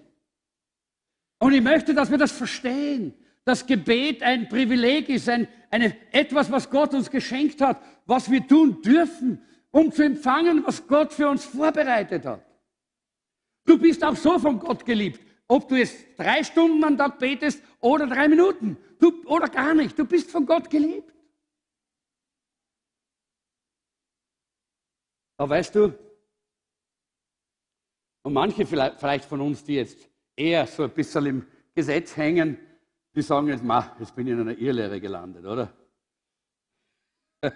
Und 1.39 1.53
ich 1.53 1.63
möchte, 1.63 1.95
dass 1.95 2.11
wir 2.11 2.19
das 2.19 2.33
verstehen. 2.33 3.15
Dass 3.45 3.67
Gebet 3.67 4.21
ein 4.21 4.49
Privileg 4.49 5.09
ist, 5.09 5.29
ein, 5.29 5.47
eine, 5.71 5.97
etwas, 6.13 6.51
was 6.51 6.69
Gott 6.69 6.93
uns 6.93 7.09
geschenkt 7.09 7.61
hat, 7.61 7.81
was 8.07 8.29
wir 8.31 8.45
tun 8.49 8.83
dürfen, 8.83 9.41
um 9.71 9.93
zu 9.93 10.03
empfangen, 10.03 10.65
was 10.67 10.87
Gott 10.89 11.13
für 11.13 11.29
uns 11.29 11.45
vorbereitet 11.45 12.25
hat. 12.25 12.45
Du 13.65 13.79
bist 13.79 14.03
auch 14.03 14.17
so 14.17 14.39
von 14.39 14.59
Gott 14.59 14.85
geliebt. 14.85 15.21
Ob 15.49 15.69
du 15.69 15.77
jetzt 15.77 15.97
drei 16.17 16.43
Stunden 16.43 16.83
am 16.85 16.97
Tag 16.97 17.19
betest 17.19 17.63
oder 17.81 18.07
drei 18.07 18.29
Minuten 18.29 18.79
du, 18.99 19.23
oder 19.27 19.49
gar 19.49 19.75
nicht. 19.75 19.99
Du 19.99 20.05
bist 20.05 20.31
von 20.31 20.47
Gott 20.47 20.71
geliebt. 20.71 21.13
Aber 25.37 25.51
weißt 25.51 25.75
du, 25.75 25.99
und 28.23 28.33
manche 28.33 28.65
vielleicht 28.65 29.25
von 29.27 29.41
uns, 29.41 29.65
die 29.65 29.75
jetzt 29.75 30.09
eher 30.35 30.67
so 30.67 30.85
ein 30.85 30.91
bisschen 30.91 31.27
im 31.27 31.47
Gesetz 31.75 32.17
hängen, 32.17 32.59
die 33.15 33.21
sagen 33.21 33.49
jetzt, 33.49 33.63
ma, 33.63 33.95
jetzt 33.99 34.17
bin 34.17 34.27
ich 34.27 34.33
in 34.33 34.41
einer 34.41 34.57
Irrlehre 34.57 35.01
gelandet, 35.01 35.45
oder? 35.45 35.73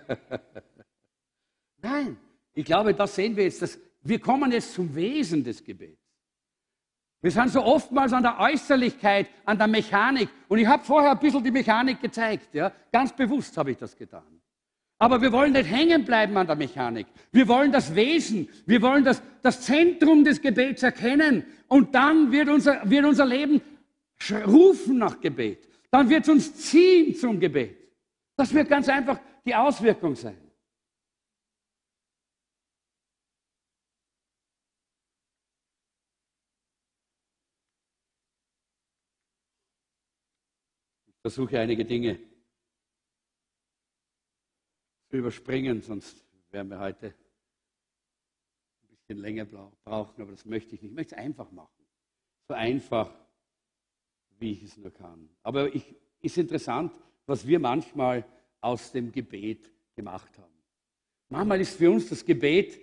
Nein, 1.78 2.18
ich 2.52 2.64
glaube, 2.64 2.92
das 2.92 3.14
sehen 3.14 3.36
wir 3.36 3.44
jetzt. 3.44 3.62
Dass 3.62 3.78
wir 4.02 4.20
kommen 4.20 4.52
jetzt 4.52 4.74
zum 4.74 4.94
Wesen 4.94 5.42
des 5.42 5.64
Gebets. 5.64 6.07
Wir 7.20 7.30
sind 7.32 7.50
so 7.50 7.64
oftmals 7.64 8.12
an 8.12 8.22
der 8.22 8.38
Äußerlichkeit, 8.38 9.28
an 9.44 9.58
der 9.58 9.66
Mechanik. 9.66 10.28
Und 10.46 10.58
ich 10.58 10.66
habe 10.66 10.84
vorher 10.84 11.10
ein 11.10 11.18
bisschen 11.18 11.42
die 11.42 11.50
Mechanik 11.50 12.00
gezeigt. 12.00 12.54
Ja? 12.54 12.70
Ganz 12.92 13.12
bewusst 13.12 13.56
habe 13.56 13.72
ich 13.72 13.76
das 13.76 13.96
getan. 13.96 14.40
Aber 15.00 15.20
wir 15.20 15.32
wollen 15.32 15.52
nicht 15.52 15.70
hängen 15.70 16.04
bleiben 16.04 16.36
an 16.36 16.46
der 16.46 16.56
Mechanik. 16.56 17.06
Wir 17.30 17.46
wollen 17.46 17.70
das 17.70 17.94
Wesen, 17.94 18.48
wir 18.66 18.82
wollen 18.82 19.04
das, 19.04 19.22
das 19.42 19.60
Zentrum 19.62 20.24
des 20.24 20.40
Gebets 20.40 20.82
erkennen. 20.82 21.44
Und 21.68 21.94
dann 21.94 22.32
wird 22.32 22.48
unser, 22.48 22.88
wird 22.88 23.04
unser 23.04 23.26
Leben 23.26 23.60
rufen 24.46 24.98
nach 24.98 25.20
Gebet. 25.20 25.68
Dann 25.90 26.08
wird 26.08 26.24
es 26.24 26.28
uns 26.28 26.54
ziehen 26.54 27.14
zum 27.14 27.38
Gebet. 27.38 27.76
Das 28.36 28.52
wird 28.52 28.68
ganz 28.68 28.88
einfach 28.88 29.18
die 29.44 29.54
Auswirkung 29.54 30.14
sein. 30.14 30.36
Ich 41.06 41.17
versuche 41.30 41.60
einige 41.60 41.84
Dinge 41.84 42.18
zu 45.10 45.18
überspringen, 45.18 45.82
sonst 45.82 46.24
werden 46.50 46.70
wir 46.70 46.78
heute 46.78 47.08
ein 47.08 48.88
bisschen 48.88 49.18
länger 49.18 49.44
brauchen, 49.44 50.22
aber 50.22 50.30
das 50.30 50.46
möchte 50.46 50.74
ich 50.74 50.80
nicht. 50.80 50.90
Ich 50.90 50.96
möchte 50.96 51.16
es 51.16 51.20
einfach 51.20 51.50
machen. 51.50 51.84
So 52.48 52.54
einfach, 52.54 53.10
wie 54.38 54.52
ich 54.52 54.62
es 54.62 54.78
nur 54.78 54.90
kann. 54.90 55.28
Aber 55.42 55.74
es 55.74 55.82
ist 56.22 56.38
interessant, 56.38 56.94
was 57.26 57.46
wir 57.46 57.60
manchmal 57.60 58.24
aus 58.62 58.90
dem 58.92 59.12
Gebet 59.12 59.70
gemacht 59.94 60.38
haben. 60.38 60.54
Manchmal 61.28 61.60
ist 61.60 61.76
für 61.76 61.90
uns 61.90 62.08
das 62.08 62.24
Gebet 62.24 62.80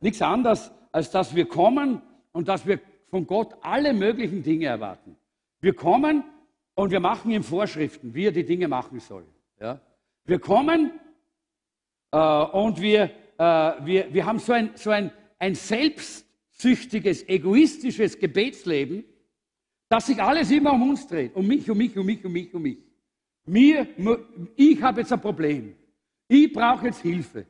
nichts 0.00 0.20
anderes, 0.20 0.70
als 0.92 1.10
dass 1.10 1.34
wir 1.34 1.48
kommen 1.48 2.02
und 2.32 2.46
dass 2.46 2.66
wir 2.66 2.78
von 3.08 3.26
Gott 3.26 3.54
alle 3.62 3.94
möglichen 3.94 4.42
Dinge 4.42 4.66
erwarten. 4.66 5.16
Wir 5.62 5.74
kommen 5.74 6.24
und 6.74 6.90
wir 6.90 7.00
machen 7.00 7.30
ihm 7.30 7.42
Vorschriften, 7.42 8.14
wie 8.14 8.26
er 8.26 8.32
die 8.32 8.44
Dinge 8.44 8.68
machen 8.68 9.00
soll. 9.00 9.24
Ja? 9.60 9.80
Wir 10.24 10.38
kommen 10.38 10.92
äh, 12.12 12.18
und 12.18 12.80
wir, 12.80 13.10
äh, 13.38 13.72
wir, 13.84 14.12
wir 14.12 14.26
haben 14.26 14.38
so 14.38 14.52
ein, 14.52 14.70
so 14.74 14.90
ein, 14.90 15.12
ein 15.38 15.54
selbstsüchtiges, 15.54 17.28
egoistisches 17.28 18.18
Gebetsleben, 18.18 19.04
dass 19.88 20.06
sich 20.06 20.22
alles 20.22 20.50
immer 20.50 20.72
um 20.72 20.90
uns 20.90 21.06
dreht. 21.06 21.34
Um 21.34 21.46
mich, 21.46 21.68
um 21.68 21.76
mich, 21.76 21.96
um 21.96 22.06
mich, 22.06 22.24
um 22.24 22.32
mich, 22.32 22.54
um 22.54 22.62
mich. 22.62 22.78
Mir, 23.44 23.88
ich 24.54 24.80
habe 24.80 25.00
jetzt 25.00 25.12
ein 25.12 25.20
Problem. 25.20 25.74
Ich 26.28 26.52
brauche 26.52 26.86
jetzt 26.86 27.00
Hilfe. 27.00 27.46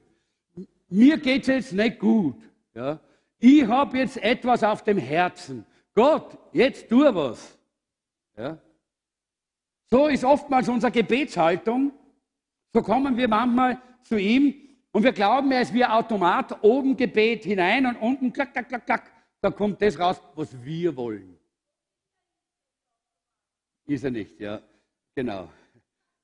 Mir 0.89 1.19
geht 1.19 1.43
es 1.43 1.49
jetzt 1.49 1.73
nicht 1.73 1.99
gut. 1.99 2.37
Ja? 2.75 2.99
Ich 3.39 3.67
habe 3.67 3.99
jetzt 3.99 4.17
etwas 4.17 4.65
auf 4.65 4.83
dem 4.83 4.99
Herzen. 4.99 5.67
Gott, 5.95 6.39
jetzt 6.53 6.89
tu 6.89 7.01
was. 7.15 7.59
Ja? 8.37 8.59
So 9.91 10.07
ist 10.07 10.25
oftmals 10.25 10.69
unsere 10.69 10.93
Gebetshaltung. 10.93 11.93
So 12.73 12.83
kommen 12.83 13.17
wir 13.17 13.27
manchmal 13.27 13.81
zu 14.03 14.17
ihm 14.17 14.55
und 14.93 15.03
wir 15.03 15.13
glauben, 15.13 15.51
er 15.51 15.63
ist 15.63 15.75
wie 15.75 15.85
ein 15.85 15.91
Automat, 15.91 16.63
oben 16.63 16.97
Gebet 16.97 17.45
hinein 17.45 17.87
und 17.87 17.97
unten 17.97 18.33
klack, 18.33 18.53
klack, 18.53 18.69
klack, 18.69 18.87
klack. 18.87 19.13
Da 19.41 19.51
kommt 19.51 19.83
das 19.83 19.99
raus, 19.99 20.21
was 20.35 20.63
wir 20.63 20.95
wollen. 20.97 21.37
Ist 23.87 24.05
er 24.05 24.11
nicht, 24.11 24.39
ja. 24.39 24.61
Genau. 25.17 25.49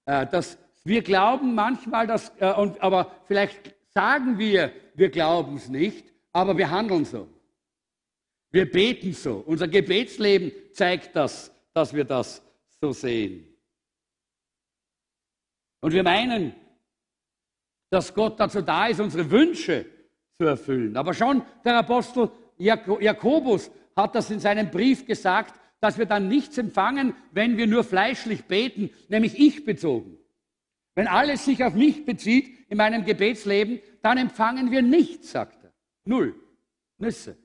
Äh, 0.05 0.27
das, 0.27 0.57
wir 0.85 1.03
glauben 1.03 1.55
manchmal, 1.55 2.07
dass, 2.07 2.33
äh, 2.39 2.53
und, 2.53 2.81
aber 2.81 3.11
vielleicht 3.27 3.75
sagen 3.93 4.39
wir, 4.39 4.73
wir 4.95 5.11
glauben 5.11 5.57
es 5.57 5.69
nicht, 5.69 6.13
aber 6.33 6.57
wir 6.57 6.71
handeln 6.71 7.05
so. 7.05 7.29
Wir 8.53 8.71
beten 8.71 9.13
so. 9.13 9.43
Unser 9.47 9.67
Gebetsleben 9.67 10.53
zeigt 10.73 11.17
das, 11.17 11.51
dass 11.73 11.93
wir 11.93 12.05
das 12.05 12.43
so 12.81 12.93
sehen. 12.93 13.56
Und 15.87 15.93
wir 15.93 16.03
meinen, 16.03 16.53
dass 17.91 18.13
Gott 18.13 18.41
dazu 18.41 18.61
da 18.61 18.89
ist, 18.89 18.99
unsere 18.99 19.31
Wünsche 19.31 19.87
zu 20.37 20.45
erfüllen. 20.45 20.97
Aber 20.97 21.15
schon 21.15 21.45
der 21.65 21.79
Apostel 21.79 22.29
Jakobus 22.59 23.71
hat 23.95 24.17
das 24.17 24.33
in 24.33 24.41
seinem 24.41 24.69
Brief 24.73 25.07
gesagt, 25.07 25.55
dass 25.79 25.97
wir 25.97 26.07
dann 26.07 26.27
nichts 26.27 26.59
empfangen, 26.59 27.15
wenn 27.31 27.57
wir 27.57 27.69
nur 27.69 27.85
fleischlich 27.85 28.47
beten, 28.47 28.91
nämlich 29.07 29.39
ich 29.39 29.65
bezogen. 29.65 30.19
Wenn 30.97 31.07
alles 31.07 31.45
sich 31.45 31.63
auf 31.63 31.75
mich 31.75 32.05
bezieht 32.05 32.69
in 32.69 32.79
meinem 32.79 33.05
Gebetsleben, 33.05 33.79
dann 34.03 34.19
empfangen 34.19 34.73
wir 34.73 34.83
nichts, 34.83 35.31
sagt 35.31 35.63
er. 35.63 35.73
Null. 36.05 36.35
Nüsse. 36.99 37.39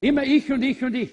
Immer 0.00 0.24
ich 0.24 0.50
und 0.50 0.62
ich 0.62 0.82
und 0.82 0.94
ich. 0.94 1.12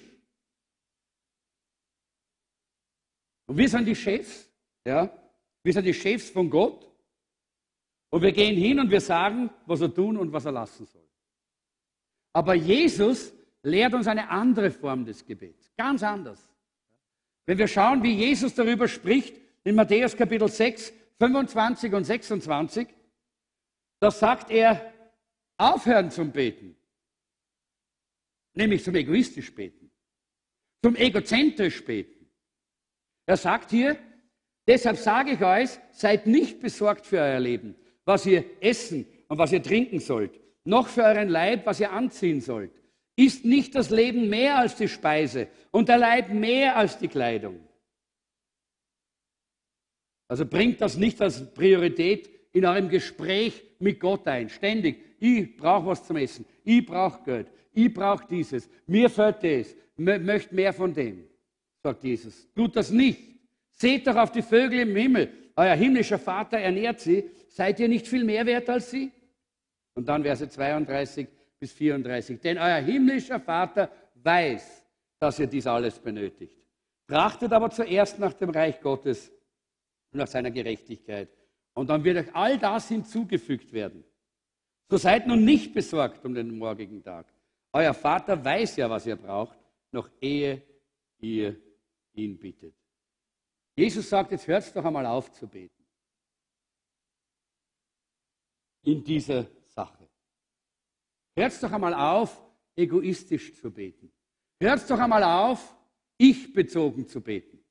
Und 3.47 3.57
wir 3.57 3.67
sind 3.67 3.85
die 3.87 3.95
Chefs, 3.97 4.52
ja. 4.85 5.09
Wir 5.63 5.73
sind 5.73 5.85
die 5.85 5.93
Chefs 5.93 6.29
von 6.29 6.49
Gott. 6.49 6.89
Und 8.09 8.21
wir 8.21 8.31
gehen 8.31 8.55
hin 8.55 8.79
und 8.79 8.91
wir 8.91 9.01
sagen, 9.01 9.49
was 9.65 9.81
er 9.81 9.93
tun 9.93 10.17
und 10.17 10.31
was 10.31 10.45
er 10.45 10.51
lassen 10.51 10.85
soll. 10.85 11.07
Aber 12.33 12.53
Jesus 12.53 13.33
lehrt 13.63 13.93
uns 13.93 14.07
eine 14.07 14.29
andere 14.29 14.69
Form 14.69 15.05
des 15.05 15.25
Gebets. 15.25 15.71
Ganz 15.75 16.03
anders. 16.03 16.47
Wenn 17.45 17.57
wir 17.57 17.67
schauen, 17.67 18.03
wie 18.03 18.13
Jesus 18.13 18.53
darüber 18.53 18.87
spricht, 18.87 19.39
in 19.63 19.75
Matthäus 19.75 20.15
Kapitel 20.15 20.47
6, 20.47 20.93
25 21.17 21.93
und 21.93 22.03
26, 22.03 22.87
da 23.99 24.11
sagt 24.11 24.51
er, 24.51 24.93
aufhören 25.57 26.11
zum 26.11 26.31
Beten. 26.31 26.75
Nämlich 28.53 28.83
zum 28.83 28.95
egoistisch 28.95 29.53
Beten. 29.55 29.89
zum 30.83 30.95
egozentrisch 30.97 31.83
beten. 31.85 32.29
Er 33.25 33.37
sagt 33.37 33.71
hier, 33.71 33.97
deshalb 34.67 34.97
sage 34.97 35.31
ich 35.31 35.41
euch, 35.41 35.69
seid 35.91 36.27
nicht 36.27 36.59
besorgt 36.59 37.05
für 37.05 37.17
euer 37.17 37.39
Leben, 37.39 37.75
was 38.05 38.25
ihr 38.25 38.45
essen 38.59 39.05
und 39.27 39.37
was 39.37 39.51
ihr 39.51 39.63
trinken 39.63 39.99
sollt, 39.99 40.39
noch 40.63 40.87
für 40.87 41.03
euren 41.03 41.29
Leib, 41.29 41.65
was 41.65 41.79
ihr 41.79 41.91
anziehen 41.91 42.41
sollt. 42.41 42.71
Ist 43.15 43.45
nicht 43.45 43.75
das 43.75 43.89
Leben 43.89 44.29
mehr 44.29 44.57
als 44.57 44.75
die 44.75 44.87
Speise 44.87 45.47
und 45.71 45.89
der 45.89 45.97
Leib 45.97 46.29
mehr 46.29 46.75
als 46.75 46.97
die 46.97 47.07
Kleidung? 47.07 47.59
Also 50.27 50.45
bringt 50.45 50.81
das 50.81 50.97
nicht 50.97 51.21
als 51.21 51.53
Priorität 51.53 52.29
in 52.53 52.65
eurem 52.65 52.89
Gespräch 52.89 53.63
mit 53.79 53.99
Gott 53.99 54.27
ein. 54.27 54.49
Ständig. 54.49 55.03
Ich 55.19 55.55
brauche 55.57 55.87
was 55.87 56.05
zum 56.05 56.17
Essen. 56.17 56.45
Ich 56.63 56.85
brauche 56.85 57.23
Geld. 57.23 57.47
Ich 57.73 57.93
brauche 57.93 58.25
dieses. 58.27 58.69
Mir 58.87 59.09
fällt 59.09 59.43
das. 59.43 59.75
Möchte 59.95 60.55
mehr 60.55 60.73
von 60.73 60.93
dem, 60.93 61.25
sagt 61.83 62.03
Jesus. 62.03 62.47
Tut 62.55 62.75
das 62.75 62.89
nicht. 62.89 63.32
Seht 63.73 64.07
doch 64.07 64.15
auf 64.15 64.31
die 64.31 64.41
Vögel 64.41 64.79
im 64.79 64.95
Himmel. 64.95 65.29
Euer 65.55 65.75
himmlischer 65.75 66.19
Vater 66.19 66.57
ernährt 66.57 66.99
sie. 66.99 67.29
Seid 67.49 67.79
ihr 67.79 67.87
nicht 67.87 68.07
viel 68.07 68.23
mehr 68.23 68.45
wert 68.45 68.69
als 68.69 68.89
sie? 68.89 69.11
Und 69.95 70.07
dann 70.07 70.23
Verse 70.23 70.47
32 70.47 71.27
bis 71.59 71.73
34. 71.73 72.39
Denn 72.39 72.57
euer 72.57 72.77
himmlischer 72.77 73.39
Vater 73.39 73.91
weiß, 74.15 74.85
dass 75.19 75.39
ihr 75.39 75.47
dies 75.47 75.67
alles 75.67 75.99
benötigt. 75.99 76.57
Trachtet 77.07 77.51
aber 77.51 77.69
zuerst 77.69 78.19
nach 78.19 78.33
dem 78.33 78.49
Reich 78.49 78.79
Gottes 78.81 79.31
und 80.11 80.19
nach 80.19 80.27
seiner 80.27 80.51
Gerechtigkeit. 80.51 81.29
Und 81.73 81.89
dann 81.89 82.03
wird 82.03 82.17
euch 82.17 82.35
all 82.35 82.57
das 82.57 82.87
hinzugefügt 82.87 83.73
werden. 83.73 84.03
So 84.89 84.97
seid 84.97 85.27
nun 85.27 85.43
nicht 85.43 85.73
besorgt 85.73 86.23
um 86.25 86.33
den 86.33 86.57
morgigen 86.57 87.03
Tag. 87.03 87.25
Euer 87.71 87.93
Vater 87.93 88.43
weiß 88.43 88.75
ja, 88.77 88.89
was 88.89 89.05
ihr 89.07 89.15
braucht, 89.15 89.57
noch 89.91 90.09
ehe 90.21 90.61
ihr 91.19 91.55
ihn 92.13 92.37
bittet. 92.37 92.75
Jesus 93.75 94.07
sagt, 94.09 94.31
jetzt 94.31 94.47
hört 94.47 94.75
doch 94.75 94.85
einmal 94.85 95.05
auf 95.05 95.31
zu 95.31 95.47
beten. 95.47 95.83
In 98.83 99.03
dieser 99.03 99.47
Sache. 99.67 100.07
Hört 101.35 101.63
doch 101.63 101.71
einmal 101.71 101.93
auf, 101.93 102.41
egoistisch 102.75 103.55
zu 103.55 103.71
beten. 103.71 104.11
Hört 104.59 104.87
doch 104.89 104.99
einmal 104.99 105.23
auf, 105.23 105.75
ich 106.17 106.53
bezogen 106.53 107.07
zu 107.07 107.21
beten. 107.21 107.63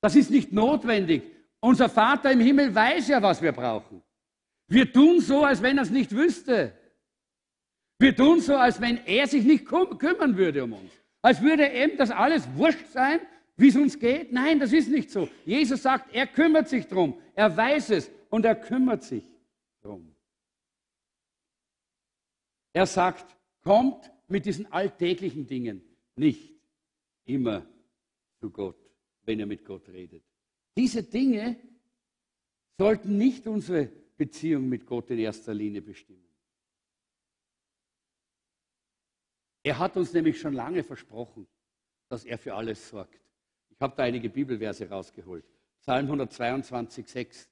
Das 0.00 0.14
ist 0.14 0.30
nicht 0.30 0.52
notwendig. 0.52 1.22
Unser 1.60 1.88
Vater 1.88 2.30
im 2.32 2.40
Himmel 2.40 2.74
weiß 2.74 3.08
ja, 3.08 3.22
was 3.22 3.40
wir 3.40 3.52
brauchen. 3.52 4.02
Wir 4.68 4.92
tun 4.92 5.20
so, 5.20 5.44
als 5.44 5.62
wenn 5.62 5.78
er 5.78 5.84
es 5.84 5.90
nicht 5.90 6.12
wüsste. 6.12 6.78
Wir 7.98 8.14
tun 8.14 8.40
so, 8.40 8.56
als 8.56 8.80
wenn 8.80 8.98
er 9.06 9.26
sich 9.26 9.44
nicht 9.44 9.64
kümmern 9.64 10.36
würde 10.36 10.64
um 10.64 10.74
uns. 10.74 10.92
Als 11.22 11.40
würde 11.40 11.66
ihm 11.66 11.96
das 11.96 12.10
alles 12.10 12.46
wurscht 12.54 12.86
sein, 12.92 13.20
wie 13.56 13.68
es 13.68 13.76
uns 13.76 13.98
geht. 13.98 14.32
Nein, 14.32 14.60
das 14.60 14.72
ist 14.72 14.88
nicht 14.88 15.10
so. 15.10 15.28
Jesus 15.44 15.82
sagt, 15.82 16.14
er 16.14 16.26
kümmert 16.26 16.68
sich 16.68 16.86
drum. 16.86 17.20
Er 17.34 17.54
weiß 17.56 17.90
es 17.90 18.10
und 18.30 18.44
er 18.44 18.54
kümmert 18.54 19.02
sich 19.02 19.24
drum. 19.80 20.14
Er 22.72 22.86
sagt, 22.86 23.36
kommt 23.62 24.12
mit 24.28 24.44
diesen 24.44 24.70
alltäglichen 24.72 25.46
Dingen 25.46 25.82
nicht 26.16 26.54
immer 27.24 27.66
zu 28.40 28.50
Gott, 28.50 28.78
wenn 29.24 29.38
ihr 29.38 29.46
mit 29.46 29.64
Gott 29.64 29.88
redet. 29.88 30.22
Diese 30.76 31.02
Dinge 31.02 31.58
sollten 32.78 33.16
nicht 33.16 33.46
unsere 33.46 33.86
Beziehung 34.16 34.68
mit 34.68 34.84
Gott 34.86 35.10
in 35.10 35.18
erster 35.18 35.54
Linie 35.54 35.80
bestimmen. 35.80 36.22
Er 39.62 39.78
hat 39.78 39.96
uns 39.96 40.12
nämlich 40.12 40.38
schon 40.38 40.52
lange 40.52 40.84
versprochen, 40.84 41.48
dass 42.08 42.24
er 42.24 42.38
für 42.38 42.54
alles 42.54 42.88
sorgt. 42.88 43.25
Ich 43.76 43.82
habe 43.82 43.94
da 43.96 44.04
einige 44.04 44.30
Bibelverse 44.30 44.88
rausgeholt. 44.88 45.44
Psalm 45.82 46.06
122, 46.06 47.06
6, 47.06 47.48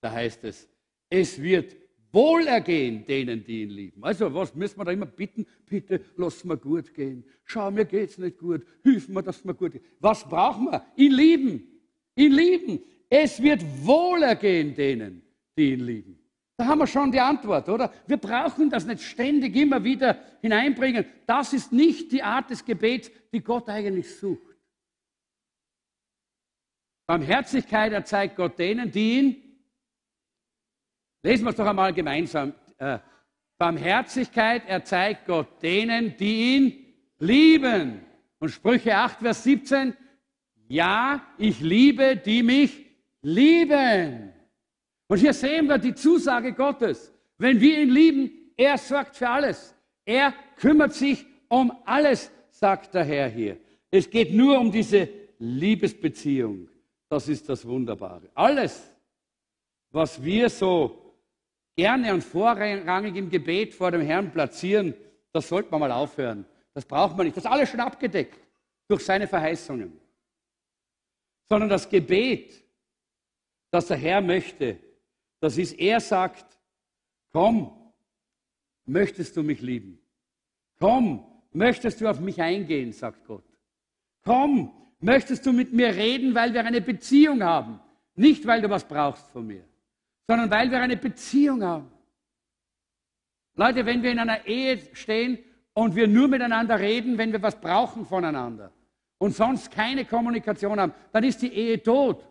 da 0.00 0.12
heißt 0.12 0.44
es, 0.44 0.68
es 1.10 1.40
wird 1.40 1.76
Wohlergehen 2.12 3.04
denen, 3.04 3.44
die 3.44 3.62
ihn 3.62 3.70
lieben. 3.70 4.04
Also 4.04 4.32
was 4.32 4.54
müssen 4.54 4.78
wir 4.78 4.84
da 4.84 4.92
immer 4.92 5.06
bitten? 5.06 5.44
Bitte 5.66 6.00
lass 6.16 6.44
mir 6.44 6.56
gut 6.56 6.94
gehen. 6.94 7.24
Schau, 7.44 7.72
mir 7.72 7.84
geht's 7.84 8.18
nicht 8.18 8.38
gut. 8.38 8.64
Hilf 8.84 9.08
mir, 9.08 9.22
dass 9.22 9.44
mir 9.44 9.52
gut 9.52 9.72
geht. 9.72 9.82
Was 9.98 10.22
brauchen 10.22 10.66
wir? 10.66 10.86
Ihn 10.94 11.12
lieben. 11.12 11.66
Ihn 12.14 12.32
lieben. 12.32 12.80
Es 13.10 13.42
wird 13.42 13.64
Wohlergehen 13.84 14.76
denen, 14.76 15.22
die 15.58 15.72
ihn 15.72 15.80
lieben. 15.80 16.18
Da 16.56 16.66
haben 16.66 16.78
wir 16.78 16.86
schon 16.86 17.10
die 17.10 17.18
Antwort, 17.18 17.68
oder? 17.68 17.92
Wir 18.06 18.16
brauchen 18.16 18.70
das 18.70 18.86
nicht 18.86 19.02
ständig 19.02 19.56
immer 19.56 19.82
wieder 19.82 20.16
hineinbringen. 20.40 21.04
Das 21.26 21.52
ist 21.52 21.72
nicht 21.72 22.12
die 22.12 22.22
Art 22.22 22.48
des 22.48 22.64
Gebets, 22.64 23.10
die 23.32 23.40
Gott 23.40 23.68
eigentlich 23.68 24.08
sucht. 24.14 24.53
Barmherzigkeit 27.06 27.92
erzeigt 27.92 28.36
Gott 28.36 28.58
denen, 28.58 28.90
die 28.90 29.18
ihn 29.18 29.44
Lesen 31.24 31.46
wir 31.46 31.50
es 31.50 31.56
doch 31.56 31.66
einmal 31.66 31.94
gemeinsam. 31.94 32.52
Äh, 32.76 32.98
Barmherzigkeit 33.56 34.68
erzeigt 34.68 35.24
Gott 35.26 35.62
denen, 35.62 36.14
die 36.18 36.54
ihn 36.54 36.94
lieben. 37.18 38.02
Und 38.38 38.50
Sprüche 38.50 38.94
8, 38.94 39.20
Vers 39.20 39.42
17. 39.42 39.94
Ja, 40.68 41.26
ich 41.38 41.60
liebe, 41.60 42.16
die 42.16 42.42
mich 42.42 42.84
lieben. 43.22 44.34
Und 45.06 45.18
hier 45.18 45.32
sehen 45.32 45.66
wir 45.66 45.78
die 45.78 45.94
Zusage 45.94 46.52
Gottes. 46.52 47.10
Wenn 47.38 47.58
wir 47.58 47.80
ihn 47.80 47.88
lieben, 47.88 48.30
er 48.54 48.76
sorgt 48.76 49.16
für 49.16 49.30
alles. 49.30 49.74
Er 50.04 50.34
kümmert 50.56 50.92
sich 50.92 51.24
um 51.48 51.72
alles, 51.86 52.30
sagt 52.50 52.92
der 52.92 53.04
Herr 53.04 53.28
hier. 53.30 53.56
Es 53.90 54.10
geht 54.10 54.34
nur 54.34 54.58
um 54.60 54.70
diese 54.70 55.08
Liebesbeziehung. 55.38 56.68
Das 57.14 57.28
ist 57.28 57.48
das 57.48 57.64
Wunderbare. 57.64 58.28
Alles, 58.34 58.92
was 59.92 60.20
wir 60.20 60.50
so 60.50 61.14
gerne 61.76 62.12
und 62.12 62.24
vorrangig 62.24 63.14
im 63.14 63.30
Gebet 63.30 63.72
vor 63.72 63.92
dem 63.92 64.00
Herrn 64.00 64.32
platzieren, 64.32 64.94
das 65.30 65.48
sollte 65.48 65.70
man 65.70 65.78
mal 65.78 65.92
aufhören. 65.92 66.44
Das 66.72 66.84
braucht 66.84 67.16
man 67.16 67.26
nicht. 67.26 67.36
Das 67.36 67.44
ist 67.44 67.50
alles 67.52 67.68
schon 67.68 67.78
abgedeckt 67.78 68.40
durch 68.88 69.04
seine 69.04 69.28
Verheißungen. 69.28 69.96
Sondern 71.48 71.68
das 71.68 71.88
Gebet, 71.88 72.64
das 73.70 73.86
der 73.86 73.96
Herr 73.96 74.20
möchte, 74.20 74.80
das 75.38 75.56
ist, 75.56 75.74
er 75.74 76.00
sagt, 76.00 76.58
komm, 77.32 77.92
möchtest 78.86 79.36
du 79.36 79.44
mich 79.44 79.60
lieben? 79.60 80.00
Komm, 80.80 81.24
möchtest 81.52 82.00
du 82.00 82.10
auf 82.10 82.18
mich 82.18 82.42
eingehen, 82.42 82.92
sagt 82.92 83.24
Gott. 83.24 83.44
Komm, 84.24 84.83
möchtest 85.04 85.44
du 85.46 85.52
mit 85.52 85.72
mir 85.72 85.94
reden, 85.94 86.34
weil 86.34 86.52
wir 86.52 86.64
eine 86.64 86.80
Beziehung 86.80 87.42
haben, 87.42 87.80
nicht 88.14 88.46
weil 88.46 88.60
du 88.62 88.70
was 88.70 88.86
brauchst 88.86 89.28
von 89.30 89.46
mir 89.46 89.64
sondern 90.26 90.50
weil 90.50 90.70
wir 90.70 90.80
eine 90.80 90.96
Beziehung 90.96 91.62
haben. 91.62 91.90
Leute, 93.56 93.86
wenn 93.86 94.02
wir 94.02 94.10
in 94.10 94.18
einer 94.18 94.46
Ehe 94.46 94.80
stehen 94.94 95.38
und 95.74 95.94
wir 95.94 96.08
nur 96.08 96.28
miteinander 96.28 96.78
reden, 96.78 97.18
wenn 97.18 97.32
wir 97.32 97.42
was 97.42 97.60
brauchen 97.60 98.04
voneinander 98.06 98.72
und 99.18 99.34
sonst 99.34 99.70
keine 99.70 100.04
Kommunikation 100.04 100.80
haben, 100.80 100.94
dann 101.12 101.24
ist 101.24 101.42
die 101.42 101.52
Ehe 101.52 101.82
tot. 101.82 102.26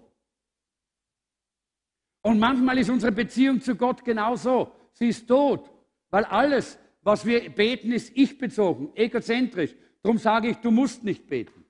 Und 2.23 2.39
manchmal 2.39 2.77
ist 2.77 2.89
unsere 2.89 3.11
Beziehung 3.11 3.61
zu 3.61 3.75
Gott 3.75 4.03
genauso. 4.03 4.71
Sie 4.93 5.09
ist 5.09 5.27
tot, 5.27 5.69
weil 6.09 6.25
alles, 6.25 6.77
was 7.01 7.25
wir 7.25 7.49
beten, 7.49 7.91
ist 7.91 8.15
ich-bezogen, 8.15 8.91
egozentrisch. 8.95 9.75
Darum 10.01 10.17
sage 10.17 10.49
ich, 10.49 10.57
du 10.57 10.71
musst 10.71 11.03
nicht 11.03 11.27
beten. 11.27 11.62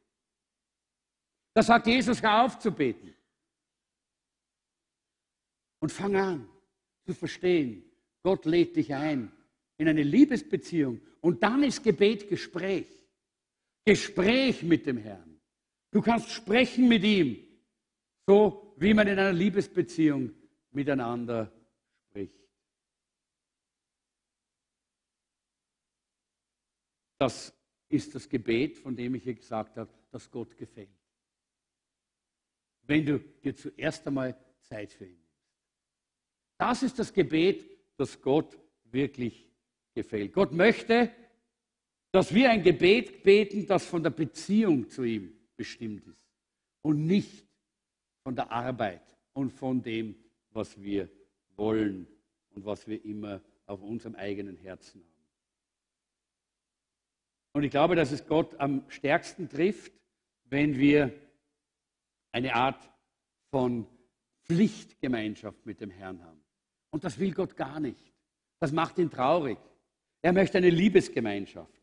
Da 1.54 1.62
sagt 1.62 1.88
Jesus, 1.88 2.22
hör 2.22 2.44
auf 2.44 2.60
zu 2.60 2.72
beten. 2.72 3.14
Und 5.80 5.92
fang 5.92 6.16
an 6.16 6.50
zu 7.06 7.14
verstehen, 7.14 7.84
Gott 8.24 8.46
lädt 8.46 8.76
dich 8.76 8.94
ein 8.94 9.32
in 9.78 9.88
eine 9.88 10.04
Liebesbeziehung. 10.04 11.02
Und 11.22 11.44
dann 11.44 11.64
ist 11.64 11.84
Gebet 11.84 12.30
Gespräch. 12.30 12.88
Gespräch 13.86 14.64
mit 14.64 14.86
dem 14.86 14.98
Herrn. 14.98 15.40
Du 15.92 16.02
kannst 16.02 16.30
sprechen 16.32 16.88
mit 16.88 17.04
ihm, 17.04 17.38
so 18.26 18.74
wie 18.78 18.94
man 18.94 19.08
in 19.08 19.20
einer 19.20 19.34
Liebesbeziehung 19.34 20.32
miteinander 20.72 21.52
spricht. 22.08 22.40
Das 27.20 27.54
ist 27.90 28.16
das 28.16 28.28
Gebet, 28.28 28.78
von 28.78 28.96
dem 28.96 29.16
ich 29.16 29.24
hier 29.24 29.36
gesagt 29.36 29.78
habe, 29.78 29.92
das 30.12 30.32
Gott 30.32 30.58
gefällt. 30.58 31.03
Wenn 32.84 33.06
du 33.06 33.20
dir 33.20 33.56
zuerst 33.56 34.06
einmal 34.08 34.38
Zeit 34.62 34.92
für 34.92 35.06
ihn 35.06 35.24
das 36.64 36.82
ist 36.82 36.98
das 36.98 37.14
Gebet, 37.14 37.70
das 37.98 38.22
Gott 38.22 38.58
wirklich 38.86 39.50
gefällt. 39.94 40.32
Gott 40.32 40.54
möchte, 40.54 41.12
dass 42.12 42.34
wir 42.34 42.50
ein 42.50 42.64
Gebet 42.64 43.22
beten, 43.24 43.68
das 43.68 43.86
von 43.86 44.02
der 44.02 44.12
Beziehung 44.12 44.90
zu 44.90 45.04
ihm 45.04 45.34
bestimmt 45.58 46.08
ist 46.08 46.26
und 46.82 47.06
nicht 47.06 47.46
von 48.24 48.34
der 48.34 48.50
Arbeit 48.50 49.02
und 49.34 49.52
von 49.52 49.82
dem, 49.82 50.16
was 50.52 50.82
wir 50.82 51.10
wollen 51.58 52.08
und 52.52 52.64
was 52.64 52.88
wir 52.88 53.04
immer 53.04 53.42
auf 53.66 53.82
unserem 53.82 54.16
eigenen 54.16 54.56
Herzen 54.56 55.02
haben. 55.02 55.30
Und 57.52 57.64
ich 57.64 57.72
glaube, 57.72 57.96
dass 57.96 58.14
es 58.14 58.26
Gott 58.26 58.58
am 58.58 58.86
stärksten 58.88 59.50
trifft, 59.50 59.92
wenn 60.46 60.78
wir 60.78 61.14
eine 62.34 62.54
Art 62.54 62.90
von 63.50 63.88
Pflichtgemeinschaft 64.44 65.66
mit 65.66 65.80
dem 65.80 65.90
Herrn 65.90 66.22
haben. 66.22 66.44
Und 66.90 67.06
das 67.06 67.18
will 67.18 67.32
Gott 67.32 67.56
gar 67.56 67.80
nicht. 67.80 68.12
Das 68.60 68.72
macht 68.72 68.98
ihn 68.98 69.10
traurig. 69.10 69.58
Er 70.22 70.34
möchte 70.34 70.58
eine 70.58 70.70
Liebesgemeinschaft. 70.70 71.82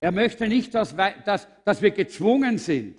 Er 0.00 0.12
möchte 0.12 0.48
nicht, 0.48 0.74
dass, 0.74 0.94
dass, 1.24 1.48
dass 1.64 1.82
wir 1.82 1.90
gezwungen 1.90 2.58
sind. 2.58 2.96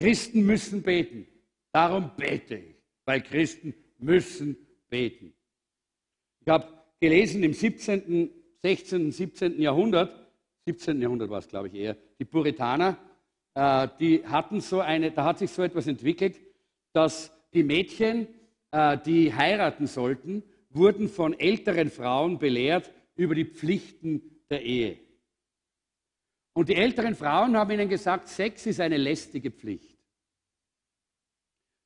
Christen 0.00 0.46
müssen 0.46 0.82
beten. 0.82 1.26
Darum 1.72 2.12
bete 2.16 2.56
ich, 2.56 2.76
weil 3.04 3.22
Christen 3.22 3.74
müssen 3.98 4.56
beten. 4.88 5.34
Ich 6.40 6.48
habe 6.48 6.66
gelesen 7.00 7.42
im 7.42 7.52
17., 7.52 8.30
16., 8.62 9.12
17. 9.12 9.60
Jahrhundert, 9.60 10.28
17. 10.66 11.00
Jahrhundert 11.00 11.30
war 11.30 11.38
es, 11.38 11.48
glaube 11.48 11.68
ich, 11.68 11.74
eher, 11.74 11.96
die 12.18 12.24
Puritaner, 12.24 12.98
äh, 13.58 13.88
die 13.98 14.24
hatten 14.24 14.60
so 14.60 14.80
eine, 14.80 15.10
da 15.10 15.24
hat 15.24 15.38
sich 15.38 15.50
so 15.50 15.64
etwas 15.64 15.88
entwickelt, 15.88 16.40
dass 16.92 17.32
die 17.52 17.64
Mädchen, 17.64 18.28
äh, 18.70 18.96
die 18.98 19.34
heiraten 19.34 19.88
sollten, 19.88 20.44
wurden 20.70 21.08
von 21.08 21.36
älteren 21.36 21.90
Frauen 21.90 22.38
belehrt 22.38 22.92
über 23.16 23.34
die 23.34 23.46
Pflichten 23.46 24.44
der 24.48 24.62
Ehe. 24.62 25.00
Und 26.52 26.68
die 26.68 26.76
älteren 26.76 27.16
Frauen 27.16 27.56
haben 27.56 27.72
ihnen 27.72 27.88
gesagt, 27.88 28.28
Sex 28.28 28.64
ist 28.66 28.78
eine 28.78 28.96
lästige 28.96 29.50
Pflicht. 29.50 29.98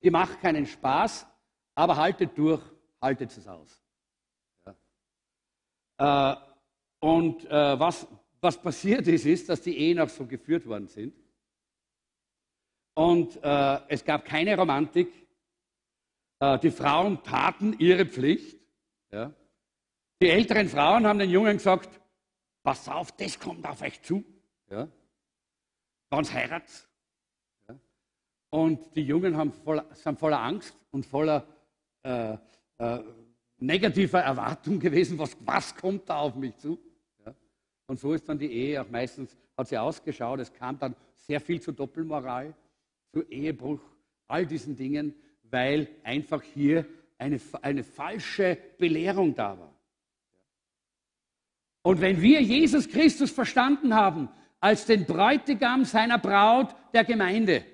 Die 0.03 0.11
macht 0.11 0.43
keinen 0.43 0.67
Spaß, 0.67 1.27
aber 1.75 1.97
haltet 1.97 2.37
durch, 2.37 2.63
haltet 3.01 3.31
es 3.31 3.49
aus. 3.49 3.83
Ja. 5.99 6.33
Äh, 6.33 6.37
und 7.01 7.45
was, 7.45 8.07
was 8.41 8.61
passiert 8.61 9.09
ist, 9.09 9.27
ist, 9.27 9.49
dass 9.49 9.63
die 9.63 9.77
Ehen 9.77 9.99
auch 9.99 10.09
so 10.09 10.25
geführt 10.25 10.67
worden 10.67 10.87
sind. 10.87 11.22
Und 12.95 13.43
äh, 13.43 13.81
es 13.89 14.05
gab 14.05 14.25
keine 14.25 14.57
Romantik. 14.57 15.09
Äh, 16.41 16.59
die 16.59 16.71
Frauen 16.71 17.23
taten 17.23 17.75
ihre 17.79 18.07
Pflicht. 18.07 18.59
Ja. 19.11 19.33
Die 20.21 20.29
älteren 20.29 20.69
Frauen 20.69 21.07
haben 21.07 21.19
den 21.19 21.31
Jungen 21.31 21.57
gesagt, 21.57 22.01
pass 22.63 22.89
auf, 22.89 23.13
das 23.13 23.39
kommt 23.39 23.67
auf 23.67 23.83
euch 23.83 24.01
zu. 24.03 24.25
Ja. 24.71 24.89
Wann's 26.11 26.33
heiratet. 26.33 26.89
Ja. 27.69 27.79
Und 28.51 28.95
die 28.95 29.03
Jungen 29.03 29.37
haben 29.37 29.53
voll, 29.53 29.83
sind 29.93 30.19
voller 30.19 30.41
Angst 30.41 30.77
und 30.91 31.07
voller 31.07 31.47
äh, 32.03 32.37
äh, 32.79 33.01
negativer 33.59 34.21
Erwartung 34.21 34.79
gewesen, 34.79 35.19
was, 35.19 35.37
was 35.41 35.75
kommt 35.75 36.09
da 36.09 36.19
auf 36.19 36.35
mich 36.35 36.57
zu. 36.59 36.79
Und 37.87 37.99
so 37.99 38.15
ist 38.15 38.29
dann 38.29 38.39
die 38.39 38.51
Ehe 38.51 38.81
auch 38.81 38.89
meistens, 38.89 39.37
hat 39.57 39.69
sie 39.69 39.77
ausgeschaut. 39.77 40.41
Es 40.41 40.53
kam 40.53 40.79
dann 40.79 40.95
sehr 41.15 41.41
viel 41.41 41.61
zu 41.61 41.73
Doppelmoral 41.73 42.55
zu 43.13 43.23
Ehebruch, 43.29 43.81
all 44.27 44.47
diesen 44.47 44.77
Dingen, 44.77 45.15
weil 45.51 45.89
einfach 46.03 46.43
hier 46.43 46.87
eine, 47.19 47.39
eine 47.61 47.85
falsche 47.85 48.59
Belehrung 48.79 49.35
da 49.35 49.59
war. 49.59 49.75
Und 51.83 52.01
wenn 52.01 52.23
wir 52.23 52.41
Jesus 52.41 52.89
Christus 52.89 53.31
verstanden 53.31 53.95
haben 53.95 54.29
als 54.61 54.87
den 54.87 55.05
Bräutigam 55.05 55.85
seiner 55.85 56.19
Braut 56.19 56.75
der 56.95 57.05
Gemeinde, 57.05 57.65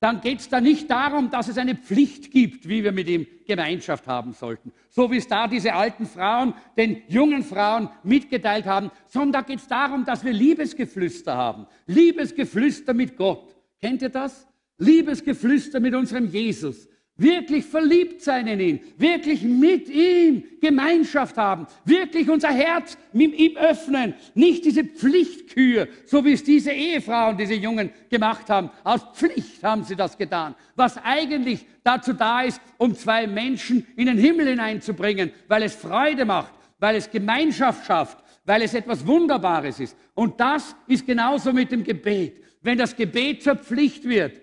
dann 0.00 0.20
geht 0.20 0.40
es 0.40 0.48
da 0.48 0.60
nicht 0.60 0.90
darum, 0.90 1.30
dass 1.30 1.46
es 1.46 1.56
eine 1.58 1.76
Pflicht 1.76 2.32
gibt, 2.32 2.68
wie 2.68 2.82
wir 2.82 2.90
mit 2.90 3.08
ihm 3.08 3.24
Gemeinschaft 3.46 4.08
haben 4.08 4.32
sollten. 4.32 4.72
So 4.88 5.08
wie 5.12 5.18
es 5.18 5.28
da 5.28 5.46
diese 5.46 5.74
alten 5.74 6.06
Frauen 6.06 6.54
den 6.76 7.02
jungen 7.06 7.44
Frauen 7.44 7.88
mitgeteilt 8.02 8.66
haben, 8.66 8.90
sondern 9.06 9.32
da 9.32 9.40
geht 9.42 9.60
es 9.60 9.68
darum, 9.68 10.04
dass 10.04 10.24
wir 10.24 10.32
Liebesgeflüster 10.32 11.36
haben. 11.36 11.68
Liebesgeflüster 11.86 12.94
mit 12.94 13.16
Gott. 13.16 13.54
Kennt 13.80 14.02
ihr 14.02 14.08
das? 14.08 14.48
Liebesgeflüster 14.78 15.80
mit 15.80 15.94
unserem 15.94 16.26
Jesus. 16.26 16.88
Wirklich 17.18 17.66
verliebt 17.66 18.22
sein 18.22 18.46
in 18.46 18.58
ihn, 18.58 18.80
wirklich 18.96 19.42
mit 19.42 19.88
ihm 19.88 20.44
Gemeinschaft 20.62 21.36
haben, 21.36 21.66
wirklich 21.84 22.28
unser 22.30 22.48
Herz 22.48 22.96
mit 23.12 23.38
ihm 23.38 23.56
öffnen, 23.58 24.14
nicht 24.34 24.64
diese 24.64 24.82
Pflichtkür, 24.82 25.88
so 26.06 26.24
wie 26.24 26.32
es 26.32 26.42
diese 26.42 26.72
Ehefrauen, 26.72 27.36
diese 27.36 27.54
Jungen 27.54 27.90
gemacht 28.08 28.48
haben. 28.48 28.70
Aus 28.82 29.02
Pflicht 29.14 29.62
haben 29.62 29.84
sie 29.84 29.94
das 29.94 30.16
getan, 30.16 30.54
was 30.74 30.96
eigentlich 30.96 31.66
dazu 31.84 32.14
da 32.14 32.42
ist, 32.42 32.62
um 32.78 32.94
zwei 32.94 33.26
Menschen 33.26 33.86
in 33.94 34.06
den 34.06 34.16
Himmel 34.16 34.48
hineinzubringen, 34.48 35.32
weil 35.48 35.64
es 35.64 35.74
Freude 35.74 36.24
macht, 36.24 36.54
weil 36.78 36.96
es 36.96 37.10
Gemeinschaft 37.10 37.86
schafft, 37.86 38.18
weil 38.46 38.62
es 38.62 38.72
etwas 38.72 39.06
Wunderbares 39.06 39.80
ist. 39.80 39.96
Und 40.14 40.40
das 40.40 40.74
ist 40.86 41.06
genauso 41.06 41.52
mit 41.52 41.70
dem 41.70 41.84
Gebet. 41.84 42.42
Wenn 42.62 42.78
das 42.78 42.96
Gebet 42.96 43.42
zur 43.42 43.56
Pflicht 43.56 44.04
wird, 44.08 44.40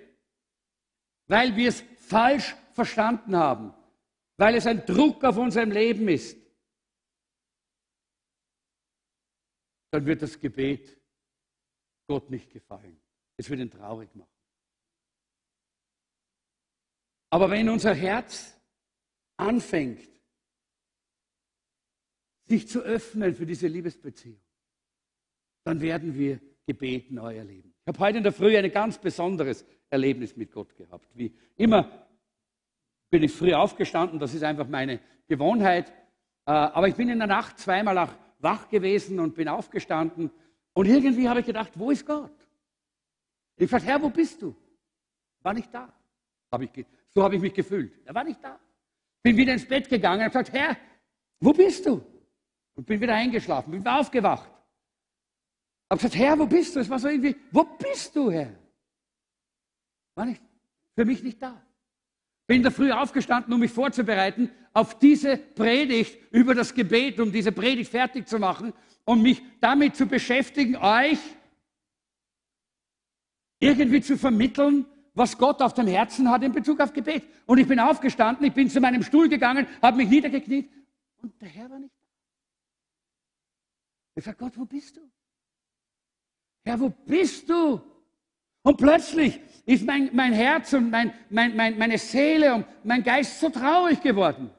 weil 1.30 1.56
wir 1.56 1.70
es 1.70 1.82
falsch 2.00 2.56
verstanden 2.74 3.36
haben, 3.36 3.74
weil 4.38 4.56
es 4.56 4.66
ein 4.66 4.86
Druck 4.86 5.24
auf 5.24 5.38
unserem 5.38 5.72
Leben 5.72 6.08
ist, 6.10 6.38
dann 9.92 10.06
wird 10.06 10.22
das 10.22 10.40
Gebet 10.40 11.00
Gott 12.08 12.30
nicht 12.30 12.50
gefallen. 12.50 13.00
Es 13.38 13.50
wird 13.50 13.60
ihn 13.60 13.72
traurig 13.72 14.14
machen. 14.16 14.30
Aber 17.32 17.50
wenn 17.52 17.70
unser 17.70 17.94
Herz 17.94 18.60
anfängt, 19.38 20.10
sich 22.46 22.68
zu 22.68 22.82
öffnen 22.82 23.36
für 23.36 23.46
diese 23.46 23.68
Liebesbeziehung, 23.68 24.42
dann 25.64 25.80
werden 25.80 26.16
wir 26.16 26.42
Gebet 26.66 27.12
neu 27.12 27.38
erleben. 27.38 27.76
Ich 27.82 27.88
habe 27.88 28.00
heute 28.00 28.18
in 28.18 28.24
der 28.24 28.34
Früh 28.34 28.58
ein 28.58 28.72
ganz 28.72 29.00
besonderes 29.00 29.64
Erlebnis 29.90 30.36
mit 30.36 30.52
Gott 30.52 30.76
gehabt. 30.76 31.08
Wie 31.16 31.34
immer 31.56 32.08
bin 33.10 33.24
ich 33.24 33.32
früh 33.32 33.54
aufgestanden, 33.54 34.20
das 34.20 34.34
ist 34.34 34.44
einfach 34.44 34.68
meine 34.68 35.00
Gewohnheit. 35.28 35.90
Äh, 36.46 36.52
aber 36.52 36.88
ich 36.88 36.96
bin 36.96 37.10
in 37.10 37.20
der 37.20 37.28
Nacht 37.28 37.58
zweimal 37.58 37.98
auch 37.98 38.14
wach 38.40 38.70
gewesen 38.70 39.20
und 39.20 39.36
bin 39.36 39.48
aufgestanden. 39.48 40.32
Und 40.74 40.86
irgendwie 40.86 41.28
habe 41.28 41.40
ich 41.42 41.46
gedacht, 41.46 41.72
wo 41.76 41.92
ist 41.92 42.06
Gott? 42.06 42.32
Ich 43.58 43.70
fragte, 43.70 43.88
Herr, 43.88 44.02
wo 44.02 44.10
bist 44.10 44.42
du? 44.42 44.56
War 45.42 45.54
nicht 45.54 45.74
da. 45.74 45.92
Hab 46.52 46.62
ich, 46.62 46.86
so 47.10 47.24
habe 47.24 47.36
ich 47.36 47.42
mich 47.42 47.54
gefühlt. 47.54 47.94
Er 48.06 48.16
war 48.16 48.24
nicht 48.24 48.44
da. 48.44 48.60
Bin 49.22 49.36
wieder 49.36 49.54
ins 49.54 49.68
Bett 49.68 49.90
gegangen 49.90 50.22
und 50.22 50.28
gesagt, 50.28 50.54
Herr, 50.54 50.78
wo 51.40 51.52
bist 51.52 51.86
du? 51.86 52.02
Und 52.76 52.86
bin 52.86 53.02
wieder 53.02 53.14
eingeschlafen, 53.14 53.72
bin 53.72 53.82
wieder 53.82 54.00
aufgewacht. 54.00 54.50
Habe 55.90 55.98
gesagt, 55.98 56.16
Herr, 56.16 56.40
wo 56.40 56.46
bist 56.46 56.76
du? 56.76 56.80
Es 56.80 56.90
war 56.90 57.00
so 57.00 57.10
irgendwie, 57.10 57.36
wo 57.52 57.64
bist 57.64 58.16
du, 58.16 58.32
Herr? 58.32 58.54
War 60.20 60.26
nicht, 60.26 60.43
für 60.95 61.05
mich 61.05 61.24
nicht 61.24 61.41
da. 61.41 61.65
Bin 62.45 62.61
da 62.61 62.72
früh 62.72 62.91
aufgestanden, 62.91 63.53
um 63.53 63.59
mich 63.61 63.72
vorzubereiten 63.72 64.51
auf 64.74 64.99
diese 64.99 65.38
Predigt 65.38 66.20
über 66.34 66.53
das 66.53 66.74
Gebet, 66.74 67.22
um 67.22 67.32
diese 67.32 67.53
Predigt 67.53 67.89
fertig 67.89 68.28
zu 68.28 68.38
machen 68.38 68.74
und 69.05 69.22
mich 69.22 69.41
damit 69.61 69.95
zu 69.95 70.07
beschäftigen, 70.07 70.76
euch 70.76 71.20
irgendwie 73.59 74.01
zu 74.01 74.17
vermitteln, 74.17 74.86
was 75.13 75.38
Gott 75.38 75.61
auf 75.61 75.74
dem 75.74 75.88
Herzen 75.88 76.30
hat 76.30 76.43
in 76.43 76.51
Bezug 76.51 76.82
auf 76.82 76.91
Gebet. 76.91 77.24
Und 77.45 77.59
ich 77.59 77.67
bin 77.70 77.80
aufgestanden, 77.80 78.45
ich 78.45 78.53
bin 78.53 78.70
zu 78.70 78.82
meinem 78.82 79.03
Stuhl 79.03 79.30
gegangen, 79.30 79.67
habe 79.82 79.95
mich 79.95 80.09
niedergekniet 80.09 80.70
und 81.22 81.41
der 81.41 81.47
Herr 81.47 81.70
war 81.70 81.80
nicht 81.80 81.95
da. 81.97 82.07
Ich 84.15 84.26
sage, 84.26 84.36
Gott, 84.36 84.57
wo 84.57 84.65
bist 84.65 84.97
du? 84.97 85.09
Herr, 86.65 86.78
wo 86.78 86.89
bist 86.89 87.49
du? 87.49 87.80
Und 88.70 88.78
plötzlich 88.78 89.39
ist 89.65 89.84
mein, 89.84 90.11
mein 90.13 90.32
Herz 90.32 90.74
und 90.74 90.91
mein, 90.91 91.11
mein, 91.32 91.55
mein, 91.55 91.76
meine 91.80 91.97
Seele 91.97 92.53
und 92.53 92.65
mein 92.84 93.01
Geist 93.01 93.39
so 93.39 93.49
traurig 93.49 93.99
geworden. 94.03 94.51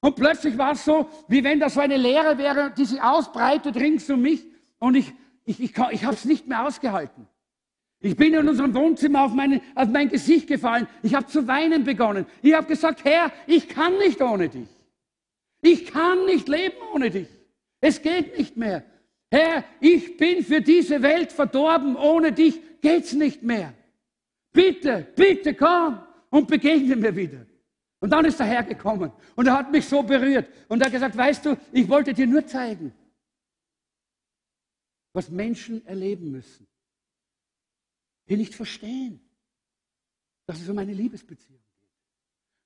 Und 0.00 0.16
plötzlich 0.16 0.58
war 0.58 0.72
es 0.72 0.84
so, 0.84 1.08
wie 1.28 1.44
wenn 1.44 1.60
das 1.60 1.74
so 1.74 1.80
eine 1.80 1.96
Leere 1.96 2.36
wäre, 2.36 2.72
die 2.76 2.84
sich 2.84 3.00
ausbreitet 3.00 3.76
rings 3.76 4.10
um 4.10 4.22
mich. 4.22 4.44
Und 4.80 4.96
ich, 4.96 5.12
ich, 5.44 5.60
ich, 5.60 5.72
ich 5.92 6.04
habe 6.04 6.14
es 6.14 6.24
nicht 6.24 6.48
mehr 6.48 6.66
ausgehalten. 6.66 7.28
Ich 8.00 8.16
bin 8.16 8.34
in 8.34 8.48
unserem 8.48 8.74
Wohnzimmer 8.74 9.22
auf, 9.22 9.34
meine, 9.34 9.60
auf 9.76 9.86
mein 9.86 10.08
Gesicht 10.08 10.48
gefallen. 10.48 10.88
Ich 11.04 11.14
habe 11.14 11.26
zu 11.26 11.46
weinen 11.46 11.84
begonnen. 11.84 12.26
Ich 12.42 12.54
habe 12.54 12.66
gesagt, 12.66 13.04
Herr, 13.04 13.30
ich 13.46 13.68
kann 13.68 13.96
nicht 13.98 14.20
ohne 14.20 14.48
dich. 14.48 14.68
Ich 15.60 15.86
kann 15.86 16.24
nicht 16.24 16.48
leben 16.48 16.74
ohne 16.92 17.08
dich. 17.08 17.28
Es 17.80 18.02
geht 18.02 18.36
nicht 18.36 18.56
mehr. 18.56 18.82
Herr, 19.32 19.64
ich 19.80 20.18
bin 20.18 20.44
für 20.44 20.60
diese 20.60 21.00
Welt 21.00 21.32
verdorben. 21.32 21.96
Ohne 21.96 22.32
dich 22.32 22.60
geht's 22.82 23.14
nicht 23.14 23.42
mehr. 23.42 23.72
Bitte, 24.52 25.10
bitte 25.16 25.54
komm 25.54 26.02
und 26.28 26.48
begegne 26.48 26.96
mir 26.96 27.16
wieder. 27.16 27.46
Und 28.00 28.10
dann 28.10 28.26
ist 28.26 28.38
der 28.38 28.46
Herr 28.46 28.62
gekommen 28.62 29.10
und 29.34 29.46
er 29.46 29.54
hat 29.54 29.72
mich 29.72 29.88
so 29.88 30.02
berührt 30.02 30.50
und 30.68 30.82
er 30.82 30.86
hat 30.86 30.92
gesagt, 30.92 31.16
weißt 31.16 31.46
du, 31.46 31.56
ich 31.72 31.88
wollte 31.88 32.12
dir 32.12 32.26
nur 32.26 32.46
zeigen, 32.46 32.92
was 35.14 35.30
Menschen 35.30 35.86
erleben 35.86 36.30
müssen, 36.30 36.66
die 38.28 38.36
nicht 38.36 38.54
verstehen, 38.54 39.18
dass 40.46 40.60
es 40.60 40.68
um 40.68 40.76
eine 40.76 40.92
Liebesbeziehung 40.92 41.62
geht, 41.80 41.90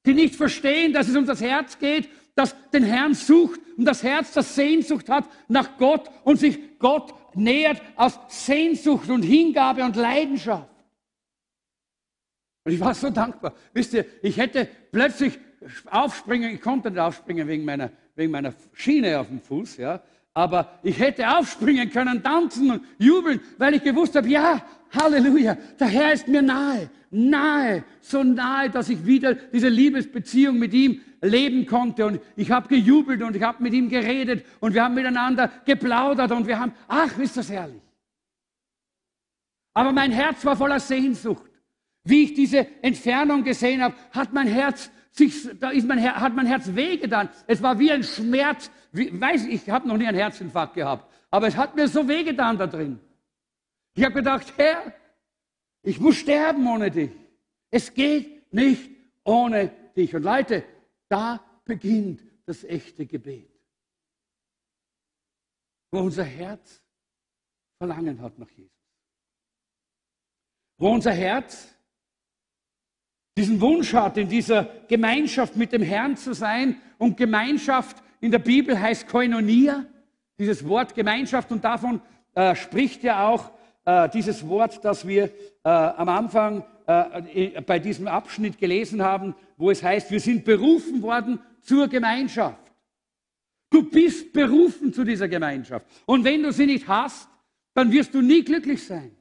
die 0.06 0.14
nicht 0.14 0.34
verstehen, 0.34 0.92
dass 0.92 1.06
es 1.06 1.14
um 1.14 1.26
das 1.26 1.40
Herz 1.40 1.78
geht, 1.78 2.08
das 2.36 2.54
den 2.70 2.84
Herrn 2.84 3.14
sucht 3.14 3.60
und 3.76 3.84
das 3.86 4.02
Herz, 4.04 4.32
das 4.32 4.54
Sehnsucht 4.54 5.08
hat 5.08 5.24
nach 5.48 5.76
Gott 5.78 6.08
und 6.22 6.38
sich 6.38 6.78
Gott 6.78 7.12
nähert 7.34 7.82
aus 7.96 8.18
Sehnsucht 8.28 9.10
und 9.10 9.22
Hingabe 9.22 9.84
und 9.84 9.96
Leidenschaft. 9.96 10.70
Und 12.64 12.72
ich 12.72 12.80
war 12.80 12.94
so 12.94 13.10
dankbar. 13.10 13.54
Wisst 13.72 13.94
ihr, 13.94 14.04
ich 14.22 14.36
hätte 14.36 14.68
plötzlich 14.92 15.38
aufspringen, 15.86 16.54
ich 16.54 16.60
konnte 16.60 16.90
nicht 16.90 17.00
aufspringen 17.00 17.48
wegen 17.48 17.64
meiner, 17.64 17.90
wegen 18.14 18.30
meiner 18.30 18.54
Schiene 18.72 19.18
auf 19.18 19.28
dem 19.28 19.40
Fuß, 19.40 19.78
ja. 19.78 20.02
Aber 20.36 20.78
ich 20.82 20.98
hätte 20.98 21.26
aufspringen 21.34 21.88
können, 21.88 22.22
tanzen 22.22 22.70
und 22.70 22.82
jubeln, 22.98 23.40
weil 23.56 23.72
ich 23.72 23.82
gewusst 23.82 24.14
habe, 24.16 24.28
ja, 24.28 24.62
Halleluja, 24.92 25.56
der 25.80 25.86
Herr 25.86 26.12
ist 26.12 26.28
mir 26.28 26.42
nahe, 26.42 26.90
nahe, 27.10 27.84
so 28.02 28.22
nahe, 28.22 28.68
dass 28.68 28.90
ich 28.90 29.06
wieder 29.06 29.32
diese 29.34 29.70
Liebesbeziehung 29.70 30.58
mit 30.58 30.74
ihm 30.74 31.00
leben 31.22 31.64
konnte. 31.64 32.04
Und 32.04 32.20
ich 32.36 32.50
habe 32.50 32.68
gejubelt 32.68 33.22
und 33.22 33.34
ich 33.34 33.42
habe 33.42 33.62
mit 33.62 33.72
ihm 33.72 33.88
geredet 33.88 34.44
und 34.60 34.74
wir 34.74 34.84
haben 34.84 34.94
miteinander 34.94 35.50
geplaudert 35.64 36.30
und 36.30 36.46
wir 36.46 36.58
haben, 36.58 36.74
ach, 36.86 37.16
ist 37.16 37.38
das 37.38 37.48
herrlich. 37.48 37.80
Aber 39.72 39.90
mein 39.90 40.12
Herz 40.12 40.44
war 40.44 40.54
voller 40.54 40.80
Sehnsucht. 40.80 41.46
Wie 42.04 42.24
ich 42.24 42.34
diese 42.34 42.66
Entfernung 42.82 43.42
gesehen 43.42 43.82
habe, 43.82 43.94
hat 44.10 44.34
mein 44.34 44.48
Herz 44.48 44.90
sich, 45.16 45.48
da 45.58 45.70
ist 45.70 45.86
mein, 45.86 46.02
hat 46.02 46.34
mein 46.34 46.46
Herz 46.46 46.74
wehgetan. 46.74 47.28
Es 47.46 47.62
war 47.62 47.78
wie 47.78 47.90
ein 47.90 48.02
Schmerz. 48.02 48.70
Wie, 48.92 49.18
weiß 49.18 49.46
ich, 49.46 49.62
ich 49.62 49.70
habe 49.70 49.88
noch 49.88 49.96
nie 49.96 50.06
einen 50.06 50.18
Herzinfarkt 50.18 50.74
gehabt, 50.74 51.12
aber 51.30 51.46
es 51.46 51.56
hat 51.56 51.74
mir 51.74 51.88
so 51.88 52.06
wehgetan 52.06 52.58
da 52.58 52.66
drin. 52.66 53.00
Ich 53.94 54.04
habe 54.04 54.14
gedacht, 54.14 54.52
Herr, 54.56 54.92
ich 55.82 56.00
muss 56.00 56.16
sterben 56.16 56.66
ohne 56.66 56.90
dich. 56.90 57.10
Es 57.70 57.94
geht 57.94 58.52
nicht 58.52 58.90
ohne 59.24 59.70
dich. 59.96 60.14
Und 60.14 60.22
Leute, 60.22 60.64
da 61.08 61.40
beginnt 61.64 62.22
das 62.44 62.64
echte 62.64 63.06
Gebet. 63.06 63.50
Wo 65.90 66.00
unser 66.00 66.24
Herz 66.24 66.82
Verlangen 67.78 68.20
hat 68.20 68.38
nach 68.38 68.50
Jesus. 68.50 68.72
Wo 70.78 70.90
unser 70.90 71.12
Herz 71.12 71.75
diesen 73.36 73.60
Wunsch 73.60 73.92
hat, 73.92 74.16
in 74.16 74.28
dieser 74.28 74.64
Gemeinschaft 74.88 75.56
mit 75.56 75.72
dem 75.72 75.82
Herrn 75.82 76.16
zu 76.16 76.32
sein. 76.32 76.80
Und 76.98 77.16
Gemeinschaft 77.16 78.02
in 78.20 78.30
der 78.30 78.38
Bibel 78.38 78.80
heißt 78.80 79.06
Koinonia, 79.06 79.84
dieses 80.38 80.66
Wort 80.66 80.94
Gemeinschaft. 80.94 81.52
Und 81.52 81.62
davon 81.62 82.00
äh, 82.34 82.54
spricht 82.54 83.02
ja 83.02 83.28
auch 83.28 83.50
äh, 83.84 84.08
dieses 84.08 84.46
Wort, 84.48 84.84
das 84.84 85.06
wir 85.06 85.24
äh, 85.24 85.68
am 85.68 86.08
Anfang 86.08 86.64
äh, 86.86 87.60
bei 87.60 87.78
diesem 87.78 88.08
Abschnitt 88.08 88.58
gelesen 88.58 89.02
haben, 89.02 89.34
wo 89.56 89.70
es 89.70 89.82
heißt, 89.82 90.10
wir 90.10 90.20
sind 90.20 90.44
berufen 90.44 91.02
worden 91.02 91.38
zur 91.60 91.88
Gemeinschaft. 91.88 92.72
Du 93.68 93.82
bist 93.82 94.32
berufen 94.32 94.92
zu 94.92 95.04
dieser 95.04 95.28
Gemeinschaft. 95.28 95.86
Und 96.06 96.24
wenn 96.24 96.42
du 96.42 96.52
sie 96.52 96.66
nicht 96.66 96.88
hast, 96.88 97.28
dann 97.74 97.92
wirst 97.92 98.14
du 98.14 98.22
nie 98.22 98.42
glücklich 98.42 98.84
sein. 98.86 99.14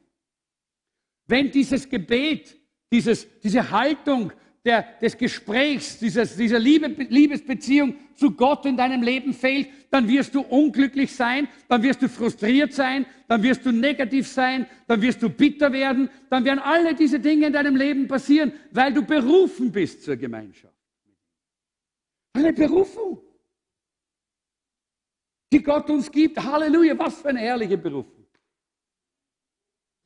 Wenn 1.28 1.52
dieses 1.52 1.90
Gebet 1.90 2.56
dieses, 2.92 3.28
diese 3.42 3.72
Haltung 3.72 4.32
der, 4.66 4.84
des 5.00 5.18
Gesprächs, 5.18 6.00
dieses, 6.00 6.36
dieser 6.36 6.58
Liebe, 6.58 6.88
Liebesbeziehung 6.88 7.96
zu 8.16 8.32
Gott 8.32 8.66
in 8.66 8.76
deinem 8.76 9.04
Leben 9.04 9.34
fehlt, 9.34 9.70
dann 9.92 10.08
wirst 10.08 10.34
du 10.34 10.42
unglücklich 10.42 11.14
sein, 11.14 11.48
dann 11.68 11.84
wirst 11.84 12.02
du 12.02 12.10
frustriert 12.10 12.74
sein, 12.74 13.06
dann 13.28 13.44
wirst 13.44 13.66
du 13.66 13.72
negativ 13.72 14.28
sein, 14.28 14.66
dann 14.88 15.02
wirst 15.02 15.22
du 15.22 15.30
bitter 15.30 15.72
werden, 15.72 16.10
dann 16.30 16.44
werden 16.46 16.60
alle 16.60 16.96
diese 16.96 17.20
Dinge 17.20 17.48
in 17.48 17.54
deinem 17.54 17.76
Leben 17.76 18.08
passieren, 18.08 18.54
weil 18.72 18.92
du 18.92 19.04
berufen 19.04 19.72
bist 19.72 20.04
zur 20.04 20.16
Gemeinschaft. 20.16 20.74
Eine 22.34 22.52
Berufung, 22.52 23.22
die 25.54 25.62
Gott 25.62 25.90
uns 25.90 26.12
gibt. 26.12 26.44
Halleluja, 26.44 26.98
was 26.98 27.22
für 27.22 27.30
eine 27.30 27.40
herrliche 27.40 27.78
Berufung. 27.78 28.15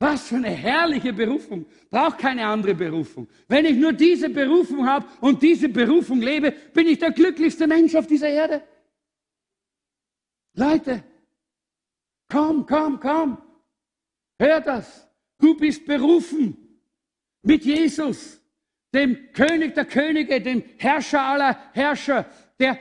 Was 0.02 0.28
für 0.28 0.36
eine 0.36 0.48
herrliche 0.48 1.12
Berufung. 1.12 1.66
Braucht 1.90 2.18
keine 2.18 2.46
andere 2.46 2.74
Berufung. 2.74 3.28
Wenn 3.46 3.66
ich 3.66 3.76
nur 3.76 3.92
diese 3.92 4.30
Berufung 4.30 4.86
habe 4.86 5.06
und 5.20 5.42
diese 5.42 5.68
Berufung 5.68 6.22
lebe, 6.22 6.52
bin 6.52 6.88
ich 6.88 6.98
der 6.98 7.10
glücklichste 7.10 7.66
Mensch 7.66 7.94
auf 7.94 8.06
dieser 8.06 8.30
Erde. 8.30 8.62
Leute, 10.54 11.04
komm, 12.28 12.64
komm, 12.64 12.98
komm. 12.98 13.38
Hör 14.38 14.62
das. 14.62 15.06
Du 15.38 15.54
bist 15.54 15.84
berufen 15.84 16.56
mit 17.42 17.66
Jesus, 17.66 18.40
dem 18.94 19.32
König 19.32 19.74
der 19.74 19.84
Könige, 19.84 20.40
dem 20.40 20.64
Herrscher 20.78 21.22
aller 21.22 21.58
Herrscher, 21.74 22.24
der 22.58 22.78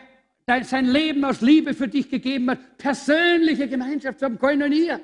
sein 0.63 0.85
Leben 0.85 1.25
aus 1.25 1.41
Liebe 1.41 1.73
für 1.73 1.89
dich 1.89 2.09
gegeben 2.09 2.49
hat, 2.49 2.77
persönliche 2.77 3.67
Gemeinschaft 3.67 4.19
zu 4.19 4.25
haben, 4.25 4.39
Koinonia, 4.39 5.01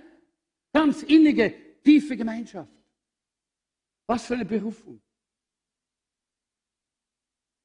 ganz 0.74 1.03
innige 1.03 1.64
Tiefe 1.86 2.17
Gemeinschaft. 2.17 2.71
Was 4.07 4.25
für 4.25 4.33
eine 4.33 4.45
Berufung. 4.45 4.99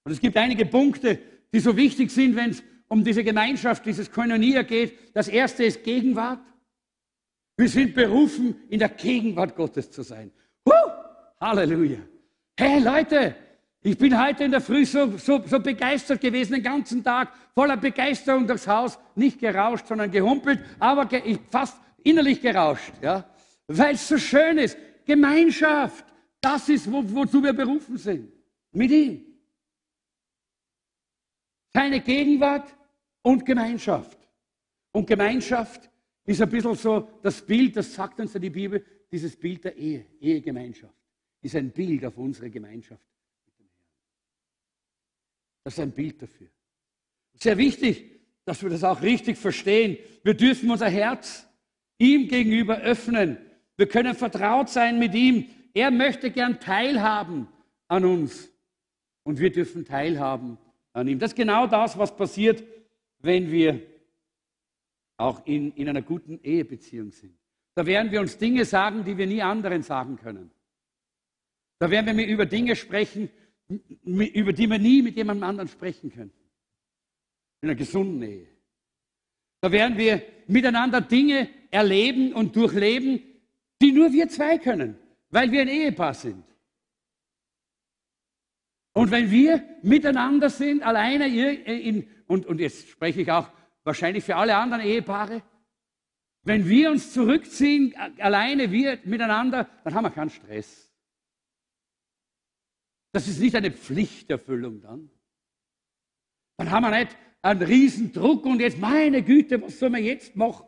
Und 0.05 0.13
es 0.13 0.21
gibt 0.21 0.37
einige 0.37 0.67
Punkte, 0.67 1.19
die 1.53 1.61
so 1.61 1.77
wichtig 1.77 2.11
sind, 2.11 2.37
wenn 2.37 2.51
es 2.51 2.63
um 2.89 3.03
diese 3.03 3.25
Gemeinschaft, 3.25 3.85
dieses 3.87 4.11
Koinonia 4.11 4.63
geht. 4.63 5.17
Das 5.17 5.29
erste 5.29 5.65
ist 5.65 5.83
Gegenwart. 5.83 6.41
Wir 7.57 7.69
sind 7.69 7.95
berufen, 7.95 8.57
in 8.69 8.79
der 8.79 8.89
Gegenwart 8.91 9.55
Gottes 9.57 9.91
zu 9.91 10.03
sein. 10.03 10.31
Huh! 10.67 10.73
Halleluja. 11.41 11.99
Hey 12.59 12.81
Leute, 12.81 13.37
ich 13.83 13.97
bin 13.97 14.23
heute 14.23 14.45
in 14.45 14.51
der 14.51 14.61
Früh 14.61 14.85
so, 14.85 15.17
so, 15.17 15.43
so 15.47 15.61
begeistert 15.61 16.21
gewesen, 16.21 16.55
den 16.55 16.63
ganzen 16.63 17.03
Tag, 17.03 17.33
voller 17.55 17.77
Begeisterung 17.77 18.47
durchs 18.47 18.67
Haus, 18.67 18.99
nicht 19.15 19.39
gerauscht, 19.39 19.87
sondern 19.87 20.11
gehumpelt, 20.11 20.61
aber 20.79 21.07
ge 21.07 21.39
fast 21.51 21.79
innerlich 22.03 22.41
gerauscht. 22.43 22.93
Ja? 23.01 23.25
Weil 23.79 23.95
es 23.95 24.09
so 24.09 24.19
schön 24.19 24.59
ist. 24.59 24.77
Gemeinschaft, 25.05 26.05
das 26.41 26.69
ist, 26.69 26.91
wo, 26.91 27.03
wozu 27.15 27.43
wir 27.43 27.53
berufen 27.53 27.97
sind. 27.97 28.33
Mit 28.73 28.91
ihm. 28.91 29.25
Seine 31.73 32.01
Gegenwart 32.01 32.75
und 33.23 33.47
Gemeinschaft. 33.47 34.19
Und 34.93 35.07
Gemeinschaft 35.07 35.89
ist 36.25 36.43
ein 36.43 36.51
bisschen 36.51 36.75
so 36.75 37.09
das 37.23 37.45
Bild, 37.45 37.77
das 37.77 37.95
sagt 37.95 38.19
uns 38.19 38.35
ja 38.35 38.41
die 38.41 38.51
Bibel, 38.51 38.85
dieses 39.11 39.37
Bild 39.37 39.65
der 39.65 39.77
Ehe, 39.77 40.07
Ehegemeinschaft, 40.21 40.95
ist 41.43 41.55
ein 41.55 41.71
Bild 41.71 42.05
auf 42.05 42.17
unsere 42.19 42.51
Gemeinschaft. 42.51 43.05
Das 45.63 45.75
ist 45.75 45.81
ein 45.81 45.93
Bild 45.93 46.21
dafür. 46.21 46.49
Sehr 47.35 47.57
wichtig, 47.57 48.21
dass 48.45 48.63
wir 48.63 48.71
das 48.71 48.83
auch 48.83 49.01
richtig 49.03 49.37
verstehen. 49.39 49.99
Wir 50.25 50.35
dürfen 50.35 50.71
unser 50.71 50.89
Herz 50.89 51.47
ihm 51.99 52.27
gegenüber 52.27 52.79
öffnen 52.81 53.39
wir 53.81 53.89
können 53.89 54.15
vertraut 54.15 54.69
sein 54.69 54.99
mit 54.99 55.15
ihm. 55.15 55.47
Er 55.73 55.91
möchte 55.91 56.31
gern 56.31 56.61
teilhaben 56.61 57.49
an 57.89 58.05
uns. 58.05 58.51
Und 59.23 59.41
wir 59.41 59.51
dürfen 59.51 59.87
teilhaben 59.87 60.59
an 60.93 61.09
ihm. 61.09 61.19
Das 61.19 61.31
ist 61.31 61.37
genau 61.37 61.67
das, 61.67 61.97
was 61.97 62.15
passiert, 62.15 62.63
wenn 63.21 63.51
wir 63.51 63.81
auch 65.17 65.47
in, 65.47 65.73
in 65.73 65.89
einer 65.89 66.03
guten 66.03 66.39
Ehebeziehung 66.43 67.11
sind. 67.11 67.35
Da 67.75 67.87
werden 67.87 68.13
wir 68.13 68.21
uns 68.21 68.37
Dinge 68.37 68.67
sagen, 68.67 69.03
die 69.03 69.17
wir 69.17 69.27
nie 69.27 69.41
anderen 69.41 69.83
sagen 69.83 70.17
können. 70.17 70.51
Da 71.79 71.91
werden 71.91 72.19
wir 72.19 72.27
über 72.27 72.45
Dinge 72.45 72.77
sprechen, 72.77 73.31
über 74.05 74.53
die 74.53 74.69
wir 74.69 74.79
nie 74.79 75.01
mit 75.01 75.17
jemandem 75.17 75.45
anderen 75.45 75.69
sprechen 75.69 76.13
können. 76.13 76.33
In 77.63 77.71
einer 77.71 77.79
gesunden 77.79 78.23
Ehe. 78.23 78.49
Da 79.63 79.73
werden 79.73 79.97
wir 79.97 80.23
miteinander 80.49 81.01
Dinge 81.01 81.49
erleben 81.71 82.35
und 82.35 82.55
durchleben, 82.57 83.23
die 83.81 83.93
nur 83.93 84.13
wir 84.13 84.29
zwei 84.29 84.59
können, 84.59 84.99
weil 85.31 85.51
wir 85.51 85.63
ein 85.63 85.69
Ehepaar 85.69 86.15
sind. 86.15 86.45
Und 88.93 89.11
wenn 89.11 89.31
wir 89.31 89.65
miteinander 89.83 90.51
sind, 90.51 90.83
alleine, 90.83 91.29
in, 91.29 92.09
und, 92.27 92.47
und 92.47 92.61
jetzt 92.61 92.89
spreche 92.89 93.23
ich 93.23 93.31
auch 93.31 93.51
wahrscheinlich 93.85 94.25
für 94.25 94.37
alle 94.37 94.57
anderen 94.57 94.83
Ehepaare, 94.83 95.43
wenn 96.43 96.69
wir 96.69 96.91
uns 96.91 97.13
zurückziehen, 97.13 97.95
alleine 98.19 98.71
wir 98.71 98.99
miteinander, 99.05 99.69
dann 99.85 99.95
haben 99.95 100.05
wir 100.05 100.11
keinen 100.11 100.31
Stress. 100.31 100.91
Das 103.13 103.29
ist 103.29 103.41
nicht 103.41 103.55
eine 103.57 103.71
Pflichterfüllung 103.71 104.81
dann. 104.81 105.11
Dann 106.57 106.71
haben 106.71 106.85
wir 106.85 106.91
nicht 106.91 107.17
einen 107.43 107.63
Riesendruck 107.63 108.45
und 108.47 108.61
jetzt, 108.61 108.79
meine 108.79 109.23
Güte, 109.23 109.61
was 109.63 109.79
soll 109.79 109.91
man 109.91 110.05
jetzt 110.05 110.37
machen? 110.37 110.67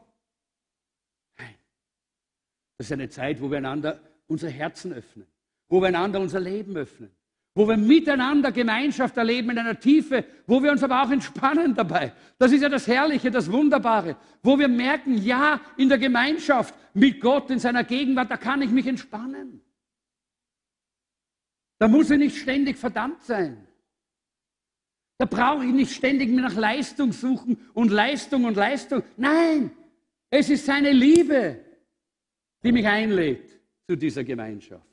Das 2.82 2.88
ist 2.88 2.94
eine 2.94 3.08
Zeit, 3.08 3.40
wo 3.40 3.48
wir 3.48 3.58
einander 3.58 4.00
unsere 4.26 4.50
Herzen 4.50 4.92
öffnen, 4.92 5.24
wo 5.68 5.80
wir 5.80 5.86
einander 5.86 6.18
unser 6.18 6.40
Leben 6.40 6.76
öffnen, 6.76 7.12
wo 7.54 7.68
wir 7.68 7.76
miteinander 7.76 8.50
Gemeinschaft 8.50 9.16
erleben 9.16 9.50
in 9.50 9.58
einer 9.58 9.78
Tiefe, 9.78 10.24
wo 10.48 10.60
wir 10.60 10.72
uns 10.72 10.82
aber 10.82 11.00
auch 11.00 11.10
entspannen 11.12 11.76
dabei. 11.76 12.12
Das 12.40 12.50
ist 12.50 12.60
ja 12.60 12.68
das 12.68 12.88
Herrliche, 12.88 13.30
das 13.30 13.52
Wunderbare, 13.52 14.16
wo 14.42 14.58
wir 14.58 14.66
merken, 14.66 15.16
ja, 15.16 15.60
in 15.76 15.88
der 15.88 15.98
Gemeinschaft 15.98 16.74
mit 16.92 17.20
Gott, 17.20 17.52
in 17.52 17.60
seiner 17.60 17.84
Gegenwart, 17.84 18.32
da 18.32 18.36
kann 18.36 18.62
ich 18.62 18.70
mich 18.70 18.88
entspannen. 18.88 19.60
Da 21.78 21.86
muss 21.86 22.10
ich 22.10 22.18
nicht 22.18 22.36
ständig 22.36 22.78
verdammt 22.78 23.22
sein. 23.22 23.64
Da 25.18 25.26
brauche 25.26 25.64
ich 25.64 25.72
nicht 25.72 25.94
ständig 25.94 26.30
nach 26.30 26.56
Leistung 26.56 27.12
suchen 27.12 27.58
und 27.74 27.92
Leistung 27.92 28.44
und 28.44 28.56
Leistung. 28.56 29.04
Nein, 29.16 29.70
es 30.30 30.50
ist 30.50 30.66
seine 30.66 30.90
Liebe, 30.90 31.60
die 32.62 32.72
mich 32.72 32.86
einlädt 32.86 33.60
zu 33.88 33.96
dieser 33.96 34.24
Gemeinschaft. 34.24 34.86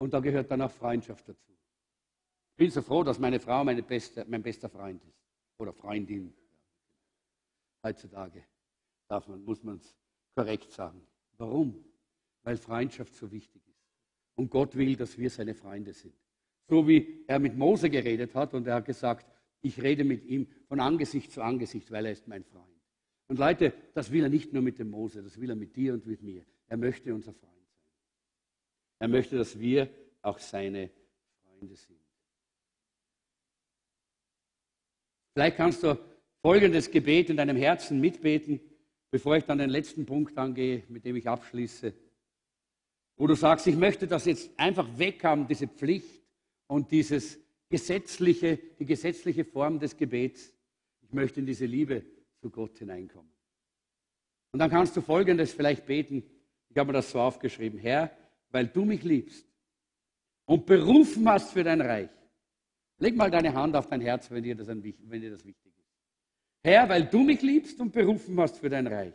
Und 0.00 0.14
da 0.14 0.20
gehört 0.20 0.50
dann 0.50 0.62
auch 0.62 0.70
Freundschaft 0.70 1.28
dazu. 1.28 1.52
Ich 2.52 2.56
bin 2.56 2.70
so 2.70 2.82
froh, 2.82 3.02
dass 3.02 3.18
meine 3.18 3.40
Frau 3.40 3.64
meine 3.64 3.82
beste, 3.82 4.24
mein 4.28 4.42
bester 4.42 4.68
Freund 4.68 5.02
ist. 5.04 5.18
Oder 5.58 5.72
Freundin. 5.72 6.32
Heutzutage 7.84 8.44
darf 9.08 9.26
man, 9.26 9.42
muss 9.44 9.62
man 9.62 9.76
es 9.76 9.96
korrekt 10.36 10.70
sagen. 10.72 11.04
Warum? 11.36 11.84
Weil 12.44 12.56
Freundschaft 12.56 13.14
so 13.14 13.30
wichtig 13.30 13.66
ist. 13.66 13.84
Und 14.36 14.50
Gott 14.50 14.76
will, 14.76 14.94
dass 14.94 15.18
wir 15.18 15.30
seine 15.30 15.54
Freunde 15.54 15.92
sind. 15.92 16.14
So 16.68 16.86
wie 16.86 17.24
er 17.26 17.38
mit 17.38 17.56
Mose 17.56 17.90
geredet 17.90 18.34
hat 18.34 18.54
und 18.54 18.66
er 18.66 18.76
hat 18.76 18.84
gesagt, 18.84 19.26
ich 19.60 19.82
rede 19.82 20.04
mit 20.04 20.24
ihm 20.24 20.46
von 20.66 20.80
Angesicht 20.80 21.32
zu 21.32 21.42
Angesicht, 21.42 21.90
weil 21.90 22.06
er 22.06 22.12
ist 22.12 22.28
mein 22.28 22.44
Freund. 22.44 22.66
Und 23.28 23.38
Leute, 23.38 23.72
das 23.94 24.10
will 24.10 24.22
er 24.22 24.28
nicht 24.28 24.52
nur 24.52 24.62
mit 24.62 24.78
dem 24.78 24.90
Mose, 24.90 25.22
das 25.22 25.40
will 25.40 25.50
er 25.50 25.56
mit 25.56 25.76
dir 25.76 25.94
und 25.94 26.06
mit 26.06 26.22
mir. 26.22 26.44
Er 26.66 26.76
möchte 26.76 27.14
unser 27.14 27.32
Freund 27.32 27.52
sein. 27.66 27.78
Er 29.00 29.08
möchte, 29.08 29.36
dass 29.36 29.58
wir 29.58 29.88
auch 30.22 30.38
seine 30.38 30.90
Freunde 31.42 31.76
sind. 31.76 31.98
Vielleicht 35.34 35.56
kannst 35.56 35.82
du 35.82 35.98
folgendes 36.42 36.90
Gebet 36.90 37.30
in 37.30 37.36
deinem 37.36 37.56
Herzen 37.56 38.00
mitbeten, 38.00 38.60
bevor 39.10 39.36
ich 39.36 39.44
dann 39.44 39.58
den 39.58 39.70
letzten 39.70 40.04
Punkt 40.04 40.36
angehe, 40.36 40.84
mit 40.88 41.04
dem 41.04 41.16
ich 41.16 41.28
abschließe. 41.28 41.94
Wo 43.16 43.26
du 43.26 43.34
sagst, 43.34 43.66
ich 43.66 43.76
möchte 43.76 44.06
das 44.06 44.24
jetzt 44.24 44.50
einfach 44.58 44.88
weghaben, 44.98 45.46
diese 45.46 45.68
Pflicht 45.68 46.22
und 46.66 46.90
dieses 46.90 47.38
gesetzliche, 47.68 48.58
die 48.78 48.84
gesetzliche 48.84 49.44
Form 49.44 49.78
des 49.78 49.96
Gebets. 49.96 50.52
Ich 51.02 51.12
möchte 51.12 51.40
in 51.40 51.46
diese 51.46 51.66
Liebe 51.66 52.04
zu 52.40 52.50
Gott 52.50 52.78
hineinkommen. 52.78 53.30
Und 54.52 54.60
dann 54.60 54.70
kannst 54.70 54.96
du 54.96 55.00
Folgendes 55.00 55.52
vielleicht 55.52 55.86
beten. 55.86 56.22
Ich 56.68 56.76
habe 56.76 56.88
mir 56.88 56.94
das 56.94 57.10
so 57.10 57.20
aufgeschrieben. 57.20 57.78
Herr, 57.78 58.10
weil 58.50 58.66
du 58.66 58.84
mich 58.84 59.02
liebst 59.02 59.46
und 60.46 60.66
berufen 60.66 61.28
hast 61.28 61.52
für 61.52 61.64
dein 61.64 61.80
Reich. 61.80 62.10
Leg 62.98 63.16
mal 63.16 63.30
deine 63.30 63.52
Hand 63.54 63.76
auf 63.76 63.86
dein 63.86 64.00
Herz, 64.00 64.30
wenn 64.30 64.42
dir 64.42 64.54
das, 64.54 64.68
ein, 64.68 64.82
wenn 64.82 65.20
dir 65.20 65.30
das 65.30 65.44
wichtig 65.44 65.72
ist. 65.78 65.88
Herr, 66.64 66.88
weil 66.88 67.04
du 67.04 67.22
mich 67.22 67.42
liebst 67.42 67.80
und 67.80 67.92
berufen 67.92 68.38
hast 68.40 68.58
für 68.58 68.68
dein 68.68 68.86
Reich. 68.86 69.14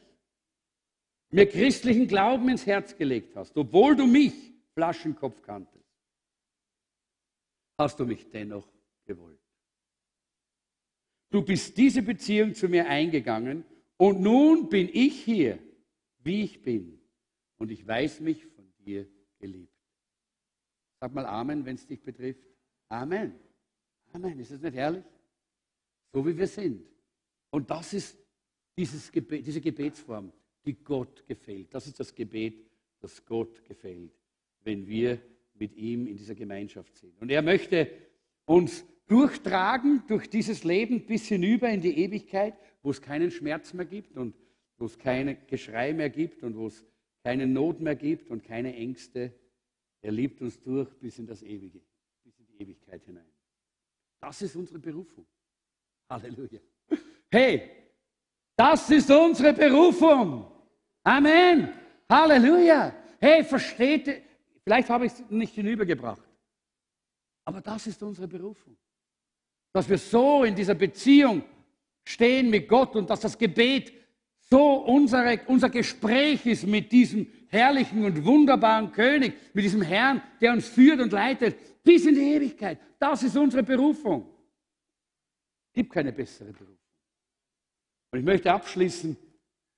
Mir 1.31 1.47
christlichen 1.47 2.07
Glauben 2.07 2.47
ins 2.49 2.65
Herz 2.65 2.95
gelegt 2.95 3.35
hast, 3.35 3.57
obwohl 3.57 3.95
du 3.95 4.05
mich, 4.05 4.33
Flaschenkopf, 4.75 5.41
kanntest 5.41 5.82
hast 7.77 7.99
du 7.99 8.05
mich 8.05 8.29
dennoch 8.29 8.67
gewollt. 9.05 9.39
Du 11.29 11.41
bist 11.41 11.77
diese 11.77 12.01
Beziehung 12.01 12.53
zu 12.53 12.69
mir 12.69 12.87
eingegangen 12.87 13.65
und 13.97 14.21
nun 14.21 14.69
bin 14.69 14.89
ich 14.91 15.23
hier, 15.23 15.59
wie 16.19 16.43
ich 16.43 16.61
bin. 16.61 16.99
Und 17.57 17.71
ich 17.71 17.85
weiß 17.85 18.19
mich 18.19 18.45
von 18.45 18.71
dir 18.85 19.07
geliebt. 19.39 19.73
Sag 20.99 21.13
mal 21.13 21.25
Amen, 21.25 21.65
wenn 21.65 21.75
es 21.75 21.87
dich 21.87 22.01
betrifft. 22.01 22.45
Amen. 22.89 23.39
Amen. 24.11 24.39
Ist 24.39 24.51
das 24.51 24.61
nicht 24.61 24.75
herrlich? 24.75 25.03
So 26.11 26.25
wie 26.25 26.37
wir 26.37 26.47
sind. 26.47 26.85
Und 27.49 27.69
das 27.69 27.93
ist 27.93 28.17
dieses 28.77 29.11
Gebet, 29.11 29.45
diese 29.45 29.61
Gebetsform, 29.61 30.31
die 30.65 30.75
Gott 30.83 31.25
gefällt. 31.25 31.73
Das 31.73 31.87
ist 31.87 31.99
das 31.99 32.13
Gebet, 32.13 32.69
das 32.99 33.23
Gott 33.25 33.63
gefällt, 33.65 34.11
wenn 34.63 34.87
wir 34.87 35.21
mit 35.55 35.75
ihm 35.75 36.07
in 36.07 36.17
dieser 36.17 36.35
Gemeinschaft 36.35 36.95
sind. 36.97 37.19
Und 37.21 37.29
er 37.29 37.41
möchte 37.41 37.89
uns 38.45 38.85
durchtragen 39.07 40.03
durch 40.07 40.29
dieses 40.29 40.63
Leben 40.63 41.05
bis 41.05 41.27
hinüber 41.27 41.69
in 41.69 41.81
die 41.81 41.97
Ewigkeit, 41.97 42.55
wo 42.81 42.91
es 42.91 43.01
keinen 43.01 43.31
Schmerz 43.31 43.73
mehr 43.73 43.85
gibt 43.85 44.17
und 44.17 44.35
wo 44.77 44.85
es 44.85 44.97
kein 44.97 45.37
Geschrei 45.47 45.93
mehr 45.93 46.09
gibt 46.09 46.43
und 46.43 46.57
wo 46.57 46.67
es 46.67 46.85
keine 47.23 47.47
Not 47.47 47.79
mehr 47.79 47.95
gibt 47.95 48.29
und 48.29 48.43
keine 48.43 48.75
Ängste. 48.75 49.33
Er 50.01 50.11
liebt 50.11 50.41
uns 50.41 50.61
durch 50.61 50.89
bis 50.99 51.19
in 51.19 51.27
das 51.27 51.41
Ewige, 51.43 51.81
bis 52.23 52.37
in 52.39 52.45
die 52.47 52.61
Ewigkeit 52.61 53.03
hinein. 53.05 53.31
Das 54.19 54.41
ist 54.41 54.55
unsere 54.55 54.79
Berufung. 54.79 55.25
Halleluja. 56.09 56.59
Hey, 57.31 57.69
das 58.55 58.89
ist 58.89 59.09
unsere 59.09 59.53
Berufung. 59.53 60.51
Amen. 61.03 61.69
Halleluja. 62.09 62.95
Hey, 63.19 63.43
versteht? 63.43 64.21
Vielleicht 64.63 64.89
habe 64.89 65.05
ich 65.05 65.13
es 65.13 65.23
nicht 65.29 65.53
hinübergebracht. 65.55 66.23
Aber 67.45 67.61
das 67.61 67.87
ist 67.87 68.01
unsere 68.03 68.27
Berufung. 68.27 68.77
Dass 69.73 69.89
wir 69.89 69.97
so 69.97 70.43
in 70.43 70.55
dieser 70.55 70.75
Beziehung 70.75 71.43
stehen 72.05 72.49
mit 72.49 72.67
Gott 72.67 72.95
und 72.95 73.09
dass 73.09 73.19
das 73.19 73.37
Gebet 73.37 73.91
so 74.49 74.75
unsere, 74.83 75.41
unser 75.47 75.69
Gespräch 75.69 76.45
ist 76.45 76.65
mit 76.65 76.91
diesem 76.91 77.27
herrlichen 77.47 78.05
und 78.05 78.23
wunderbaren 78.23 78.91
König, 78.91 79.33
mit 79.53 79.63
diesem 79.63 79.81
Herrn, 79.81 80.21
der 80.41 80.53
uns 80.53 80.67
führt 80.67 80.99
und 80.99 81.11
leitet 81.11 81.83
bis 81.83 82.05
in 82.05 82.15
die 82.15 82.33
Ewigkeit. 82.33 82.79
Das 82.99 83.23
ist 83.23 83.35
unsere 83.35 83.63
Berufung. 83.63 84.29
Es 85.67 85.73
gibt 85.73 85.91
keine 85.91 86.13
bessere 86.13 86.51
Berufung. 86.51 86.77
Und 88.11 88.19
ich 88.19 88.25
möchte 88.25 88.51
abschließen 88.51 89.17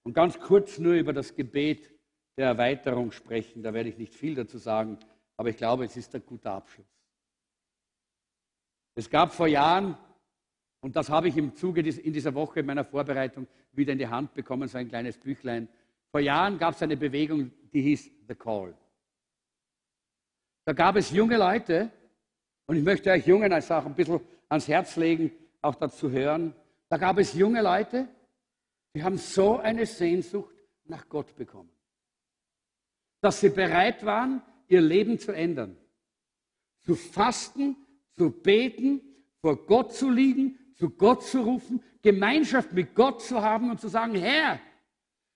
und 0.03 0.13
ganz 0.13 0.38
kurz 0.39 0.77
nur 0.77 0.93
über 0.93 1.13
das 1.13 1.33
Gebet 1.33 1.89
der 2.38 2.47
Erweiterung 2.47 3.11
sprechen. 3.11 3.63
Da 3.63 3.73
werde 3.73 3.89
ich 3.89 3.97
nicht 3.97 4.13
viel 4.13 4.36
dazu 4.36 4.57
sagen, 4.57 4.97
aber 5.38 5.49
ich 5.49 5.57
glaube, 5.57 5.86
es 5.86 5.95
ist 5.95 6.13
ein 6.15 6.25
guter 6.25 6.53
Abschluss. 6.53 6.88
Es 8.95 9.09
gab 9.09 9.33
vor 9.33 9.47
Jahren, 9.47 9.97
und 10.81 10.95
das 10.95 11.09
habe 11.09 11.27
ich 11.27 11.38
im 11.38 11.55
Zuge 11.55 11.81
in 11.81 12.13
dieser 12.13 12.33
Woche 12.33 12.63
meiner 12.63 12.86
Vorbereitung 12.86 13.47
wieder 13.73 13.93
in 13.93 13.99
die 13.99 14.07
Hand 14.07 14.33
bekommen, 14.33 14.67
so 14.67 14.77
ein 14.77 14.88
kleines 14.88 15.17
Büchlein. 15.17 15.67
Vor 16.11 16.21
Jahren 16.21 16.57
gab 16.57 16.75
es 16.75 16.81
eine 16.81 16.95
Bewegung, 16.95 17.51
die 17.73 17.81
hieß 17.81 18.09
The 18.27 18.36
Call. 18.36 18.73
Da 20.65 20.73
gab 20.73 20.95
es 20.95 21.11
junge 21.11 21.38
Leute, 21.38 21.91
und 22.67 22.77
ich 22.77 22.83
möchte 22.83 23.11
euch 23.11 23.27
Jungen 23.27 23.51
als 23.51 23.69
auch 23.69 23.86
ein 23.86 23.93
bisschen 23.93 24.21
ans 24.49 24.67
Herz 24.67 24.95
legen, 24.95 25.31
auch 25.61 25.75
dazu 25.75 26.09
hören. 26.09 26.55
Da 26.89 26.97
gab 26.97 27.17
es 27.17 27.33
junge 27.33 27.61
Leute, 27.61 28.07
die 28.95 29.03
haben 29.03 29.17
so 29.17 29.57
eine 29.57 29.86
Sehnsucht 29.86 30.55
nach 30.86 31.07
Gott 31.09 31.36
bekommen 31.36 31.74
dass 33.26 33.39
sie 33.39 33.49
bereit 33.49 34.05
waren, 34.05 34.39
ihr 34.67 34.82
Leben 34.82 35.17
zu 35.17 35.32
ändern. 35.32 35.76
Zu 36.84 36.93
fasten, 36.93 37.76
zu 38.11 38.30
beten, 38.30 39.01
vor 39.41 39.65
Gott 39.65 39.93
zu 39.93 40.11
liegen, 40.11 40.59
zu 40.76 40.91
Gott 40.91 41.23
zu 41.23 41.41
rufen, 41.41 41.82
Gemeinschaft 42.03 42.71
mit 42.71 42.93
Gott 42.93 43.23
zu 43.23 43.41
haben 43.41 43.71
und 43.71 43.82
zu 43.82 43.88
sagen, 43.88 44.13
Herr, 44.13 44.59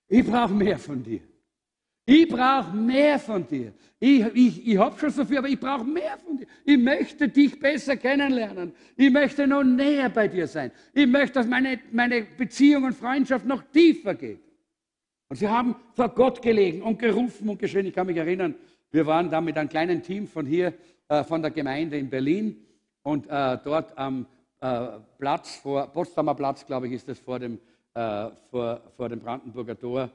ich 0.07 0.23
brauche 0.23 0.53
mehr 0.53 0.77
von 0.77 1.01
dir. 1.01 1.21
Ich 2.05 2.27
brauche 2.27 2.75
mehr 2.75 3.17
von 3.17 3.47
dir. 3.47 3.73
Ich, 3.99 4.23
ich, 4.35 4.67
ich 4.67 4.77
habe 4.77 4.99
schon 4.99 5.09
so 5.09 5.25
viel, 5.25 5.39
aber 5.39 5.49
ich 5.49 5.59
brauche 5.59 5.83
mehr 5.83 6.19
von 6.19 6.37
dir. 6.37 6.45
Ich 6.65 6.77
möchte 6.77 7.27
dich 7.27 7.59
besser 7.59 7.97
kennenlernen. 7.97 8.71
Ich 8.97 9.09
möchte 9.09 9.47
noch 9.47 9.63
näher 9.63 10.09
bei 10.09 10.27
dir 10.27 10.45
sein. 10.45 10.71
Ich 10.93 11.07
möchte, 11.07 11.39
dass 11.39 11.47
meine, 11.47 11.79
meine 11.91 12.21
Beziehung 12.37 12.83
und 12.83 12.93
Freundschaft 12.93 13.47
noch 13.47 13.63
tiefer 13.63 14.13
geht. 14.13 14.48
Und 15.29 15.35
sie 15.35 15.47
haben 15.47 15.75
vor 15.93 16.09
Gott 16.09 16.41
gelegen 16.41 16.81
und 16.81 16.97
gerufen 16.97 17.49
und 17.49 17.59
geschrien. 17.59 17.85
Ich 17.85 17.93
kann 17.93 18.07
mich 18.07 18.17
erinnern, 18.17 18.55
wir 18.91 19.05
waren 19.05 19.29
da 19.29 19.39
mit 19.39 19.57
einem 19.57 19.69
kleinen 19.69 20.01
Team 20.01 20.27
von 20.27 20.45
hier, 20.45 20.73
äh, 21.07 21.23
von 21.23 21.41
der 21.41 21.51
Gemeinde 21.51 21.97
in 21.99 22.09
Berlin 22.09 22.65
und 23.03 23.27
äh, 23.27 23.59
dort 23.63 23.95
am 23.95 24.25
äh, 24.59 24.99
Platz, 25.19 25.57
vor, 25.57 25.87
Potsdamer 25.87 26.33
Platz, 26.33 26.65
glaube 26.65 26.87
ich, 26.87 26.93
ist 26.93 27.07
das 27.07 27.19
vor 27.19 27.37
dem, 27.37 27.59
äh, 27.93 28.31
vor, 28.49 28.81
vor 28.97 29.07
dem 29.07 29.19
Brandenburger 29.19 29.77
Tor. 29.77 30.11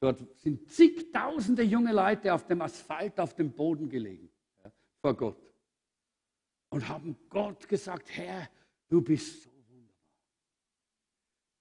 Dort 0.00 0.20
sind 0.38 0.70
zigtausende 0.70 1.62
junge 1.62 1.92
Leute 1.92 2.32
auf 2.32 2.46
dem 2.46 2.60
Asphalt, 2.60 3.18
auf 3.18 3.34
dem 3.34 3.50
Boden 3.50 3.88
gelegen, 3.88 4.28
ja, 4.62 4.70
vor 5.00 5.14
Gott. 5.14 5.42
Und 6.68 6.86
haben 6.86 7.16
Gott 7.30 7.66
gesagt, 7.66 8.10
Herr, 8.10 8.48
du 8.88 9.00
bist 9.00 9.44
so 9.44 9.50
wunderbar. 9.50 9.94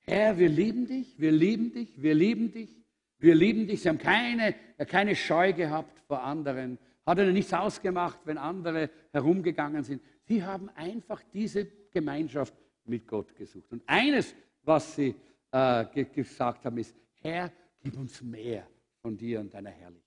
Herr, 0.02 0.38
wir 0.38 0.50
lieben 0.50 0.86
dich, 0.86 1.18
wir 1.18 1.32
lieben 1.32 1.72
dich, 1.72 2.02
wir 2.02 2.14
lieben 2.14 2.52
dich. 2.52 2.87
Wir 3.20 3.36
lieben 3.36 3.68
dich. 3.68 3.82
Sie 3.82 3.90
haben 3.90 3.98
keine, 3.98 4.56
keine 4.88 5.16
Scheu 5.16 5.54
gehabt 5.54 6.00
vor 6.08 6.24
anderen. 6.24 6.78
Hat 7.06 7.18
ihnen 7.18 7.34
nichts 7.34 7.54
ausgemacht, 7.54 8.20
wenn 8.26 8.38
andere 8.38 8.90
herumgegangen 9.12 9.84
sind. 9.84 10.02
Sie 10.24 10.44
haben 10.44 10.70
einfach 10.76 11.22
diese 11.34 11.66
Gemeinschaft 11.92 12.54
mit 12.86 13.08
Gott 13.08 13.36
gesucht. 13.36 13.72
Und 13.72 13.84
eines, 13.88 14.36
was 14.64 14.96
sie 14.96 15.16
äh, 15.52 15.86
gesagt 16.06 16.66
haben, 16.66 16.78
ist, 16.78 16.96
Herr, 17.22 17.52
gib 17.80 17.98
uns 17.98 18.22
mehr 18.22 18.68
von 19.02 19.18
dir 19.18 19.40
und 19.40 19.54
deiner 19.54 19.70
Herrlichkeit. 19.70 20.04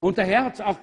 Und 0.00 0.16
der 0.16 0.24
Herr 0.24 0.44
hat 0.44 0.60
auch 0.60 0.78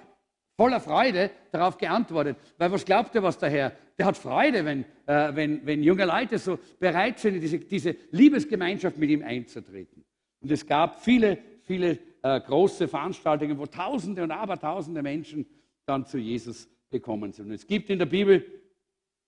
voller 0.55 0.81
Freude 0.81 1.31
darauf 1.51 1.77
geantwortet. 1.77 2.37
Weil 2.57 2.71
was 2.71 2.83
glaubt 2.83 3.15
ihr, 3.15 3.23
was 3.23 3.37
der 3.37 3.49
Herr? 3.49 3.71
Der 3.97 4.05
hat 4.05 4.17
Freude, 4.17 4.65
wenn, 4.65 4.83
äh, 5.05 5.33
wenn, 5.33 5.65
wenn 5.65 5.83
junge 5.83 6.05
Leute 6.05 6.37
so 6.37 6.59
bereit 6.79 7.17
sind, 7.19 7.35
in 7.35 7.41
diese, 7.41 7.59
diese 7.59 7.95
Liebesgemeinschaft 8.11 8.97
mit 8.97 9.09
ihm 9.09 9.23
einzutreten. 9.23 10.03
Und 10.41 10.51
es 10.51 10.65
gab 10.65 11.03
viele, 11.03 11.37
viele 11.63 11.99
äh, 12.21 12.39
große 12.39 12.87
Veranstaltungen, 12.87 13.57
wo 13.57 13.65
Tausende 13.65 14.23
und 14.23 14.31
Abertausende 14.31 15.01
Menschen 15.01 15.45
dann 15.85 16.05
zu 16.05 16.17
Jesus 16.17 16.69
gekommen 16.89 17.31
sind. 17.31 17.47
Und 17.47 17.53
es 17.53 17.67
gibt 17.67 17.89
in 17.89 17.99
der 17.99 18.05
Bibel 18.05 18.45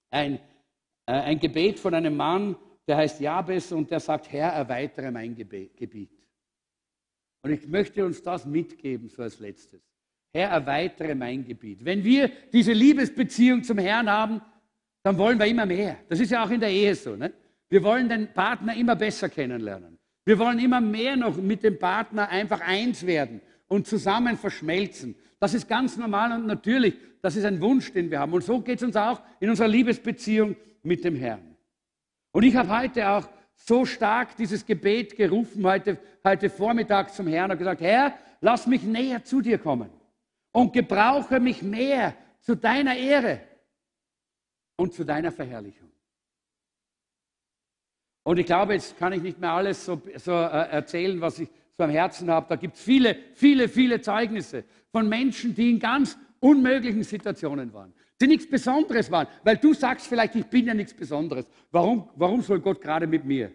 ein, 0.10 0.36
äh, 1.06 1.14
ein 1.14 1.40
Gebet 1.40 1.80
von 1.80 1.94
einem 1.94 2.16
Mann, 2.16 2.56
der 2.88 2.98
heißt 2.98 3.20
Jabes 3.22 3.72
und 3.72 3.92
der 3.92 4.00
sagt, 4.00 4.32
Herr, 4.32 4.50
erweitere 4.50 5.12
mein 5.12 5.36
Gebiet. 5.36 6.12
Und 7.44 7.52
ich 7.52 7.68
möchte 7.68 8.06
uns 8.06 8.22
das 8.22 8.46
mitgeben, 8.46 9.10
so 9.10 9.22
als 9.22 9.40
letztes. 9.40 9.82
Herr, 10.34 10.50
erweitere 10.50 11.16
mein 11.16 11.46
Gebiet. 11.46 11.84
Wenn 11.84 12.04
wir 12.04 12.32
diese 12.52 12.74
Liebesbeziehung 12.74 13.64
zum 13.64 13.78
Herrn 13.78 14.10
haben, 14.10 14.42
dann 15.04 15.18
wollen 15.18 15.40
wir 15.40 15.46
immer 15.46 15.66
mehr. 15.66 15.98
Das 16.08 16.20
ist 16.20 16.32
ja 16.32 16.44
auch 16.44 16.50
in 16.50 16.60
der 16.60 16.70
Ehe 16.70 16.96
so. 16.96 17.16
Ne? 17.16 17.34
Wir 17.70 17.84
wollen 17.84 18.08
den 18.08 18.32
Partner 18.34 18.76
immer 18.76 18.96
besser 18.96 19.30
kennenlernen. 19.30 19.98
Wir 20.26 20.38
wollen 20.38 20.60
immer 20.60 20.82
mehr 20.82 21.16
noch 21.16 21.38
mit 21.38 21.64
dem 21.64 21.80
Partner 21.80 22.30
einfach 22.30 22.62
eins 22.62 23.06
werden 23.06 23.42
und 23.68 23.88
zusammen 23.88 24.38
verschmelzen. 24.38 25.16
Das 25.40 25.54
ist 25.54 25.68
ganz 25.68 25.98
normal 25.98 26.32
und 26.34 26.46
natürlich. 26.46 26.96
Das 27.22 27.36
ist 27.36 27.46
ein 27.46 27.62
Wunsch, 27.62 27.92
den 27.94 28.10
wir 28.10 28.20
haben. 28.20 28.34
Und 28.34 28.44
so 28.44 28.62
geht 28.62 28.78
es 28.78 28.84
uns 28.84 28.96
auch 28.96 29.22
in 29.40 29.50
unserer 29.50 29.68
Liebesbeziehung 29.68 30.56
mit 30.84 31.04
dem 31.04 31.16
Herrn. 31.16 31.56
Und 32.32 32.44
ich 32.44 32.56
habe 32.56 32.78
heute 32.78 33.10
auch 33.10 33.28
so 33.56 33.86
stark 33.86 34.36
dieses 34.38 34.66
Gebet 34.66 35.16
gerufen, 35.16 35.66
heute, 35.66 35.98
heute 36.24 36.50
Vormittag 36.50 37.14
zum 37.14 37.28
Herrn 37.28 37.52
und 37.52 37.58
gesagt, 37.58 37.82
Herr, 37.82 38.14
lass 38.40 38.68
mich 38.68 38.84
näher 38.84 39.24
zu 39.24 39.42
dir 39.42 39.58
kommen 39.58 39.90
und 40.52 40.74
gebrauche 40.74 41.40
mich 41.40 41.62
mehr 41.62 42.16
zu 42.42 42.56
deiner 42.56 42.96
Ehre 42.96 43.42
und 44.76 44.94
zu 44.94 45.04
deiner 45.04 45.32
Verherrlichung. 45.32 45.81
Und 48.24 48.38
ich 48.38 48.46
glaube, 48.46 48.74
jetzt 48.74 48.98
kann 48.98 49.14
ich 49.14 49.22
nicht 49.22 49.40
mehr 49.40 49.52
alles 49.52 49.84
so, 49.84 50.02
so 50.18 50.32
äh, 50.32 50.70
erzählen, 50.70 51.20
was 51.22 51.40
ich 51.40 51.50
so 51.78 51.84
am 51.84 51.90
Herzen 51.90 52.30
habe. 52.30 52.48
Da 52.50 52.56
gibt 52.56 52.76
es 52.76 52.82
viele, 52.82 53.18
viele, 53.34 53.68
viele 53.68 54.02
Zeugnisse 54.02 54.64
von 54.92 55.10
Menschen, 55.10 55.56
die 55.56 55.72
in 55.72 55.80
ganz 55.80 56.18
unmöglichen 56.40 57.04
Situationen 57.04 57.74
waren, 57.74 57.94
die 58.20 58.28
nichts 58.28 58.48
Besonderes 58.50 59.10
waren. 59.10 59.28
Weil 59.44 59.58
du 59.58 59.74
sagst 59.74 60.08
vielleicht, 60.08 60.36
ich 60.36 60.46
bin 60.46 60.68
ja 60.68 60.74
nichts 60.74 60.94
Besonderes. 60.94 61.48
Warum, 61.72 62.10
warum 62.16 62.42
soll 62.42 62.60
Gott 62.60 62.80
gerade 62.80 63.08
mit 63.08 63.26
mir? 63.26 63.52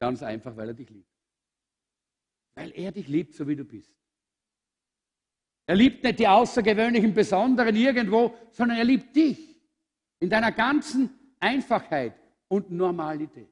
Ganz 0.00 0.22
einfach, 0.22 0.56
weil 0.56 0.68
er 0.68 0.74
dich 0.74 0.88
liebt. 0.88 1.10
Weil 2.54 2.72
er 2.74 2.92
dich 2.92 3.08
liebt, 3.08 3.34
so 3.34 3.46
wie 3.46 3.56
du 3.56 3.64
bist. 3.64 3.94
Er 5.66 5.76
liebt 5.76 6.02
nicht 6.02 6.18
die 6.18 6.26
außergewöhnlichen 6.26 7.14
Besonderen 7.14 7.76
irgendwo, 7.76 8.34
sondern 8.50 8.78
er 8.78 8.84
liebt 8.84 9.14
dich 9.14 9.60
in 10.18 10.28
deiner 10.28 10.52
ganzen 10.52 11.19
Einfachheit 11.40 12.14
und 12.48 12.70
Normalität. 12.70 13.48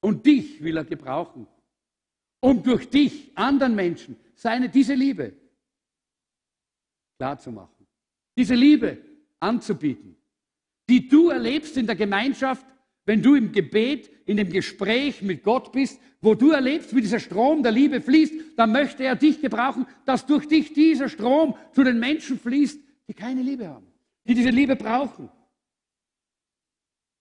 Und 0.00 0.24
dich 0.24 0.62
will 0.62 0.76
er 0.76 0.84
gebrauchen, 0.84 1.46
um 2.40 2.62
durch 2.62 2.88
dich 2.88 3.36
anderen 3.36 3.74
Menschen 3.74 4.16
seine, 4.34 4.68
diese 4.68 4.94
Liebe 4.94 5.34
klarzumachen, 7.18 7.86
diese 8.36 8.54
Liebe 8.54 8.98
anzubieten, 9.40 10.16
die 10.88 11.08
du 11.08 11.30
erlebst 11.30 11.76
in 11.76 11.86
der 11.86 11.96
Gemeinschaft, 11.96 12.64
wenn 13.04 13.22
du 13.22 13.34
im 13.34 13.50
Gebet, 13.50 14.10
in 14.26 14.36
dem 14.36 14.50
Gespräch 14.50 15.22
mit 15.22 15.42
Gott 15.42 15.72
bist, 15.72 16.00
wo 16.20 16.34
du 16.34 16.50
erlebst, 16.50 16.94
wie 16.94 17.00
dieser 17.00 17.20
Strom 17.20 17.62
der 17.62 17.72
Liebe 17.72 18.00
fließt, 18.00 18.34
dann 18.56 18.72
möchte 18.72 19.04
er 19.04 19.16
dich 19.16 19.40
gebrauchen, 19.40 19.86
dass 20.04 20.26
durch 20.26 20.46
dich 20.46 20.72
dieser 20.72 21.08
Strom 21.08 21.56
zu 21.72 21.82
den 21.82 21.98
Menschen 21.98 22.38
fließt, 22.38 22.78
die 23.08 23.14
keine 23.14 23.42
Liebe 23.42 23.68
haben, 23.68 23.86
die 24.26 24.34
diese 24.34 24.50
Liebe 24.50 24.76
brauchen. 24.76 25.30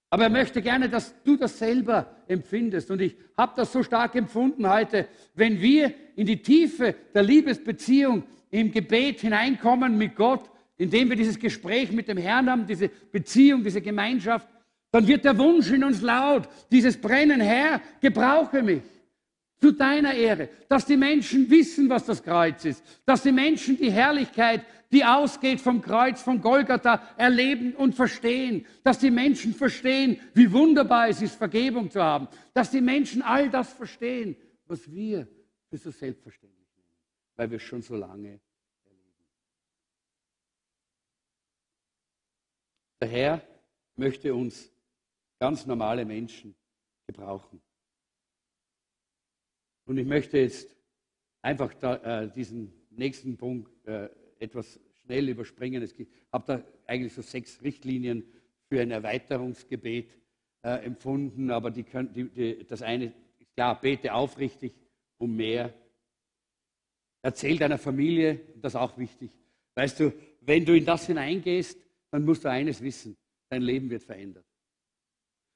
Aber 0.10 0.24
er 0.24 0.30
möchte 0.30 0.62
gerne, 0.62 0.90
dass 0.90 1.14
du 1.24 1.36
das 1.36 1.60
selber 1.60 2.16
empfindest. 2.28 2.90
Und 2.92 3.02
ich 3.02 3.16
habe 3.38 3.54
das 3.56 3.72
so 3.72 3.84
stark 3.84 4.16
empfunden 4.16 4.70
heute, 4.70 5.08
wenn 5.36 5.62
wir 5.62 5.94
in 6.16 6.26
die 6.26 6.42
Tiefe 6.42 6.96
der 7.14 7.24
Liebesbeziehung 7.24 8.24
im 8.50 8.72
Gebet 8.72 9.22
hineinkommen 9.22 9.98
mit 9.98 10.16
Gott, 10.16 10.50
indem 10.78 11.10
wir 11.10 11.18
dieses 11.18 11.38
Gespräch 11.38 11.92
mit 11.92 12.08
dem 12.08 12.18
Herrn 12.18 12.50
haben, 12.50 12.66
diese 12.66 12.88
Beziehung, 12.88 13.64
diese 13.64 13.82
Gemeinschaft, 13.82 14.48
dann 14.92 15.06
wird 15.08 15.26
der 15.26 15.38
Wunsch 15.38 15.70
in 15.72 15.84
uns 15.84 16.02
laut, 16.02 16.48
dieses 16.72 16.96
Brennen, 16.96 17.42
Herr, 17.42 17.82
gebrauche 18.00 18.64
mich 18.64 18.82
zu 19.60 19.72
deiner 19.72 20.14
Ehre, 20.14 20.50
dass 20.70 20.86
die 20.86 20.98
Menschen 20.98 21.50
wissen, 21.50 21.90
was 21.90 22.06
das 22.06 22.22
Kreuz 22.22 22.66
ist, 22.66 22.84
dass 23.06 23.24
die 23.24 23.32
Menschen 23.32 23.78
die 23.78 23.92
Herrlichkeit, 23.92 24.66
die 24.92 25.04
ausgeht 25.04 25.60
vom 25.60 25.82
Kreuz 25.82 26.22
von 26.22 26.42
Golgatha, 26.42 27.02
erleben 27.18 27.74
und 27.74 27.96
verstehen, 27.96 28.66
dass 28.84 29.00
die 29.00 29.12
Menschen 29.12 29.54
verstehen, 29.54 30.20
wie 30.34 30.52
wunderbar 30.52 31.10
es 31.10 31.22
ist, 31.22 31.36
Vergebung 31.36 31.90
zu 31.90 32.02
haben, 32.02 32.28
dass 32.54 32.72
die 32.72 32.82
Menschen 32.82 33.22
all 33.22 33.50
das 33.50 33.74
verstehen, 33.74 34.36
was 34.66 34.90
wir 34.92 35.28
für 35.70 35.78
so 35.78 35.92
selbstverständlich 35.92 36.70
nehmen, 36.76 36.96
weil 37.36 37.50
wir 37.50 37.58
es 37.58 37.64
schon 37.64 37.82
so 37.82 37.96
lange 37.96 38.40
erleben. 38.86 39.26
Der 43.02 43.10
Herr 43.10 43.42
möchte 43.96 44.34
uns 44.34 44.72
ganz 45.40 45.66
normale 45.66 46.06
Menschen 46.06 46.56
gebrauchen. 47.06 47.62
Und 49.88 49.98
ich 49.98 50.06
möchte 50.06 50.38
jetzt 50.38 50.76
einfach 51.42 51.74
da, 51.74 52.24
äh, 52.24 52.30
diesen 52.30 52.74
nächsten 52.92 53.38
Punkt 53.38 53.72
äh, 53.88 54.10
etwas 54.38 54.80
schnell 55.02 55.30
überspringen. 55.30 55.82
Ich 55.82 56.08
habe 56.32 56.46
da 56.46 56.64
eigentlich 56.86 57.14
so 57.14 57.22
sechs 57.22 57.62
Richtlinien 57.64 58.26
für 58.68 58.82
ein 58.82 58.92
Erweiterungsgebet 58.92 60.10
äh, 60.64 60.84
empfunden, 60.84 61.52
aber 61.52 61.72
die 61.72 61.84
können, 61.84 62.12
die, 62.12 62.26
die, 62.26 62.66
das 62.66 62.82
eine 62.82 63.14
ist 63.40 63.54
klar, 63.56 63.80
bete 63.80 64.14
aufrichtig 64.14 64.74
um 65.18 65.38
mehr. 65.38 65.74
Erzähl 67.22 67.58
deiner 67.58 67.78
Familie, 67.78 68.42
das 68.58 68.74
ist 68.74 68.80
auch 68.80 68.98
wichtig. 68.98 69.32
Weißt 69.76 70.02
du, 70.02 70.14
wenn 70.42 70.66
du 70.66 70.76
in 70.76 70.84
das 70.84 71.08
hineingehst, 71.08 71.80
dann 72.12 72.26
musst 72.26 72.44
du 72.44 72.50
eines 72.50 72.82
wissen, 72.82 73.16
dein 73.50 73.62
Leben 73.62 73.90
wird 73.90 74.04
verändert. 74.04 74.46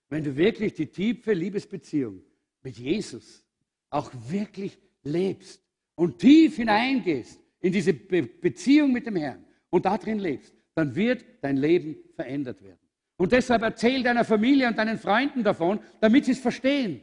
Wenn 0.08 0.24
du 0.24 0.36
wirklich 0.38 0.74
die 0.74 0.88
tiefe 0.88 1.34
Liebesbeziehung 1.34 2.24
mit 2.62 2.78
Jesus 2.78 3.46
auch 3.92 4.12
wirklich 4.28 4.78
lebst 5.04 5.62
und 5.96 6.18
tief 6.18 6.56
hineingehst 6.56 7.40
in 7.60 7.72
diese 7.72 7.94
Be 7.94 8.24
Beziehung 8.24 8.92
mit 8.92 9.06
dem 9.06 9.16
Herrn 9.16 9.46
und 9.70 9.86
darin 9.86 10.18
lebst, 10.18 10.56
dann 10.74 10.96
wird 10.96 11.24
dein 11.42 11.58
Leben 11.58 11.96
verändert 12.16 12.62
werden. 12.64 12.80
Und 13.18 13.32
deshalb 13.32 13.62
erzähl 13.62 14.02
deiner 14.02 14.26
Familie 14.26 14.68
und 14.68 14.78
deinen 14.78 14.98
Freunden 14.98 15.44
davon, 15.44 15.80
damit 16.00 16.26
sie 16.26 16.32
es 16.32 16.40
verstehen, 16.40 17.02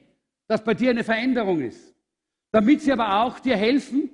dass 0.49 0.65
bei 0.65 0.75
dir 0.75 0.91
eine 0.91 1.05
Veränderung 1.05 1.61
ist. 1.61 1.95
Damit 2.51 2.83
sie 2.83 2.91
aber 2.93 3.23
auch 3.23 3.39
dir 3.39 3.57
helfen, 3.57 4.11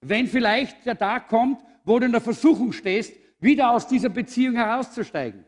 wenn 0.00 0.28
vielleicht 0.28 0.86
der 0.86 0.96
Tag 0.96 1.28
kommt, 1.28 1.60
wo 1.84 1.98
du 1.98 2.06
in 2.06 2.12
der 2.12 2.20
Versuchung 2.20 2.72
stehst, 2.72 3.14
wieder 3.40 3.70
aus 3.70 3.88
dieser 3.88 4.10
Beziehung 4.10 4.54
herauszusteigen 4.54 5.44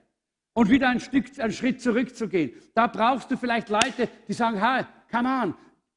und 0.55 0.70
wieder 0.70 0.89
ein 0.89 1.01
Stück, 1.01 1.27
einen 1.39 1.53
Schritt 1.53 1.81
zurückzugehen. 1.81 2.53
Da 2.75 2.87
brauchst 2.87 3.31
du 3.31 3.37
vielleicht 3.37 3.68
Leute, 3.68 4.09
die 4.27 4.33
sagen, 4.33 4.61
ha, 4.61 4.89
come 5.11 5.29
on, 5.29 5.55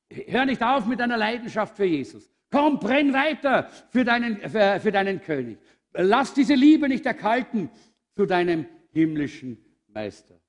hör 0.10 0.45
nicht 0.45 0.62
auf 0.62 0.86
mit 0.86 0.99
deiner 0.99 1.18
Leidenschaft 1.18 1.76
für 1.76 1.86
Jesus. 1.86 2.30
Komm, 2.51 2.80
brenn 2.80 3.14
weiter 3.14 3.70
für 3.89 4.03
deinen, 4.03 4.38
für, 4.38 4.80
für 4.80 4.91
deinen 4.91 5.22
König. 5.22 5.58
Lass 5.93 6.34
diese 6.34 6.53
Liebe 6.53 6.88
nicht 6.88 7.06
erkalten 7.06 7.70
zu 8.16 8.26
deinem 8.26 8.66
himmlischen 8.91 9.58
Meister. 9.88 10.39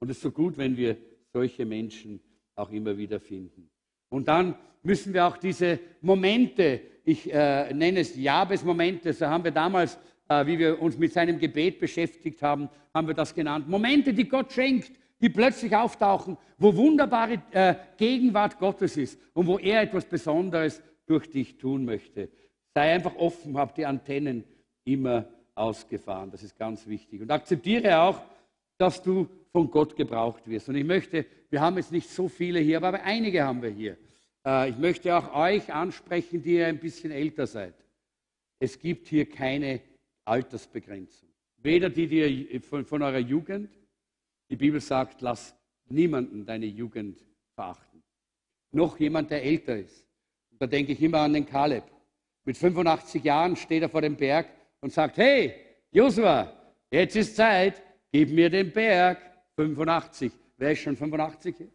Und 0.00 0.10
es 0.10 0.18
ist 0.18 0.22
so 0.22 0.30
gut, 0.30 0.56
wenn 0.56 0.76
wir 0.76 0.96
solche 1.32 1.64
Menschen 1.64 2.20
auch 2.54 2.70
immer 2.70 2.96
wieder 2.96 3.20
finden. 3.20 3.70
Und 4.08 4.28
dann 4.28 4.56
müssen 4.82 5.12
wir 5.12 5.26
auch 5.26 5.36
diese 5.36 5.78
Momente, 6.00 6.80
ich 7.04 7.32
äh, 7.32 7.72
nenne 7.74 8.00
es 8.00 8.16
Jabes-Momente, 8.16 9.12
so 9.12 9.26
haben 9.26 9.44
wir 9.44 9.50
damals 9.50 9.98
äh, 10.28 10.46
wie 10.46 10.58
wir 10.58 10.80
uns 10.80 10.98
mit 10.98 11.12
seinem 11.12 11.38
Gebet 11.38 11.80
beschäftigt 11.80 12.42
haben, 12.42 12.68
haben 12.94 13.06
wir 13.06 13.14
das 13.14 13.34
genannt. 13.34 13.68
Momente, 13.68 14.12
die 14.12 14.28
Gott 14.28 14.52
schenkt, 14.52 14.92
die 15.20 15.28
plötzlich 15.28 15.74
auftauchen, 15.74 16.36
wo 16.58 16.74
wunderbare 16.74 17.42
äh, 17.52 17.74
Gegenwart 17.96 18.58
Gottes 18.58 18.96
ist 18.96 19.18
und 19.34 19.46
wo 19.46 19.58
er 19.58 19.82
etwas 19.82 20.04
Besonderes 20.04 20.82
durch 21.06 21.30
dich 21.30 21.56
tun 21.58 21.84
möchte. 21.84 22.28
Sei 22.74 22.94
einfach 22.94 23.16
offen, 23.16 23.56
hab 23.56 23.74
die 23.74 23.86
Antennen 23.86 24.44
immer 24.84 25.26
ausgefahren. 25.54 26.30
Das 26.30 26.42
ist 26.42 26.56
ganz 26.56 26.86
wichtig. 26.86 27.20
Und 27.20 27.30
akzeptiere 27.30 28.00
auch, 28.00 28.22
dass 28.78 29.02
du 29.02 29.28
von 29.52 29.70
Gott 29.70 29.96
gebraucht 29.96 30.46
wirst. 30.46 30.68
Und 30.68 30.76
ich 30.76 30.84
möchte, 30.84 31.26
wir 31.50 31.60
haben 31.60 31.76
jetzt 31.76 31.92
nicht 31.92 32.08
so 32.08 32.28
viele 32.28 32.60
hier, 32.60 32.82
aber 32.82 33.02
einige 33.02 33.44
haben 33.44 33.62
wir 33.62 33.70
hier. 33.70 33.96
Äh, 34.46 34.70
ich 34.70 34.78
möchte 34.78 35.16
auch 35.16 35.34
euch 35.34 35.72
ansprechen, 35.72 36.42
die 36.42 36.54
ihr 36.54 36.66
ein 36.66 36.78
bisschen 36.78 37.10
älter 37.10 37.46
seid. 37.46 37.74
Es 38.60 38.78
gibt 38.78 39.08
hier 39.08 39.28
keine 39.28 39.80
Altersbegrenzung. 40.24 41.28
Weder 41.58 41.90
die, 41.90 42.06
die 42.06 42.60
von, 42.60 42.84
von 42.84 43.02
eurer 43.02 43.18
Jugend, 43.18 43.77
die 44.50 44.56
Bibel 44.56 44.80
sagt, 44.80 45.20
lass 45.20 45.54
niemanden 45.88 46.44
deine 46.44 46.66
Jugend 46.66 47.24
verachten. 47.54 48.02
Noch 48.72 48.98
jemand, 48.98 49.30
der 49.30 49.42
älter 49.42 49.76
ist. 49.76 50.04
Und 50.50 50.60
da 50.60 50.66
denke 50.66 50.92
ich 50.92 51.02
immer 51.02 51.20
an 51.20 51.32
den 51.32 51.46
Kaleb. 51.46 51.84
Mit 52.44 52.56
85 52.56 53.24
Jahren 53.24 53.56
steht 53.56 53.82
er 53.82 53.88
vor 53.88 54.02
dem 54.02 54.16
Berg 54.16 54.48
und 54.80 54.92
sagt, 54.92 55.18
hey, 55.18 55.54
Josua, 55.90 56.52
jetzt 56.90 57.16
ist 57.16 57.36
Zeit, 57.36 57.82
gib 58.12 58.30
mir 58.30 58.50
den 58.50 58.72
Berg. 58.72 59.18
85. 59.56 60.32
Wer 60.56 60.72
ist 60.72 60.80
schon 60.80 60.96
85 60.96 61.56
hier? 61.56 61.68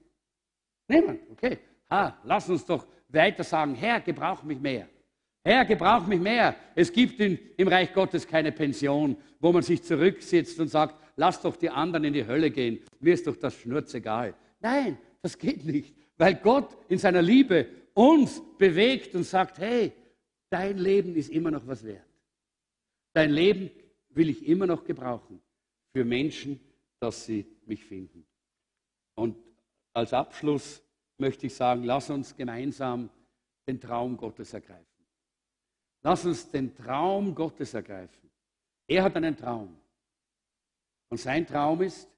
Niemand, 0.87 1.19
okay. 1.31 1.57
Ha, 1.89 2.17
lass 2.23 2.49
uns 2.49 2.65
doch 2.65 2.87
weiter 3.09 3.43
sagen, 3.43 3.75
Herr, 3.75 3.99
gebrauch 4.01 4.43
mich 4.43 4.59
mehr. 4.59 4.87
Herr, 5.43 5.65
gebrauch 5.65 6.07
mich 6.07 6.19
mehr. 6.19 6.55
Es 6.75 6.91
gibt 6.91 7.19
in, 7.19 7.37
im 7.57 7.67
Reich 7.67 7.93
Gottes 7.93 8.25
keine 8.25 8.51
Pension, 8.51 9.17
wo 9.39 9.51
man 9.51 9.61
sich 9.61 9.83
zurücksetzt 9.83 10.59
und 10.59 10.69
sagt, 10.69 10.95
lass 11.15 11.41
doch 11.41 11.55
die 11.55 11.69
anderen 11.69 12.05
in 12.05 12.13
die 12.13 12.25
Hölle 12.25 12.51
gehen. 12.51 12.79
Mir 12.99 13.13
ist 13.13 13.27
doch 13.27 13.35
das 13.35 13.55
Schnurz 13.55 13.93
egal. 13.93 14.35
Nein, 14.59 14.97
das 15.21 15.37
geht 15.37 15.65
nicht, 15.65 15.95
weil 16.17 16.35
Gott 16.35 16.75
in 16.89 16.97
seiner 16.97 17.21
Liebe 17.21 17.67
uns 17.93 18.41
bewegt 18.57 19.15
und 19.15 19.23
sagt, 19.23 19.59
hey, 19.59 19.91
dein 20.49 20.77
Leben 20.77 21.15
ist 21.15 21.29
immer 21.29 21.51
noch 21.51 21.65
was 21.67 21.83
wert. 21.83 22.07
Dein 23.13 23.31
Leben 23.31 23.69
will 24.09 24.29
ich 24.29 24.45
immer 24.47 24.67
noch 24.67 24.83
gebrauchen 24.83 25.41
für 25.91 26.03
Menschen, 26.03 26.59
dass 26.99 27.25
sie 27.25 27.45
mich 27.65 27.83
finden. 27.83 28.25
Und 29.15 29.37
als 29.93 30.13
Abschluss 30.13 30.81
möchte 31.17 31.47
ich 31.47 31.53
sagen, 31.53 31.83
lass 31.83 32.09
uns 32.09 32.35
gemeinsam 32.35 33.09
den 33.67 33.79
Traum 33.79 34.17
Gottes 34.17 34.53
ergreifen. 34.53 34.85
Lass 36.01 36.25
uns 36.25 36.49
den 36.49 36.75
Traum 36.75 37.33
Gottes 37.33 37.73
ergreifen. 37.73 38.29
Er 38.87 39.03
hat 39.03 39.15
einen 39.15 39.37
Traum. 39.37 39.77
Und 41.13 41.19
sein 41.19 41.45
Traum 41.45 41.79
ist, 41.83 42.09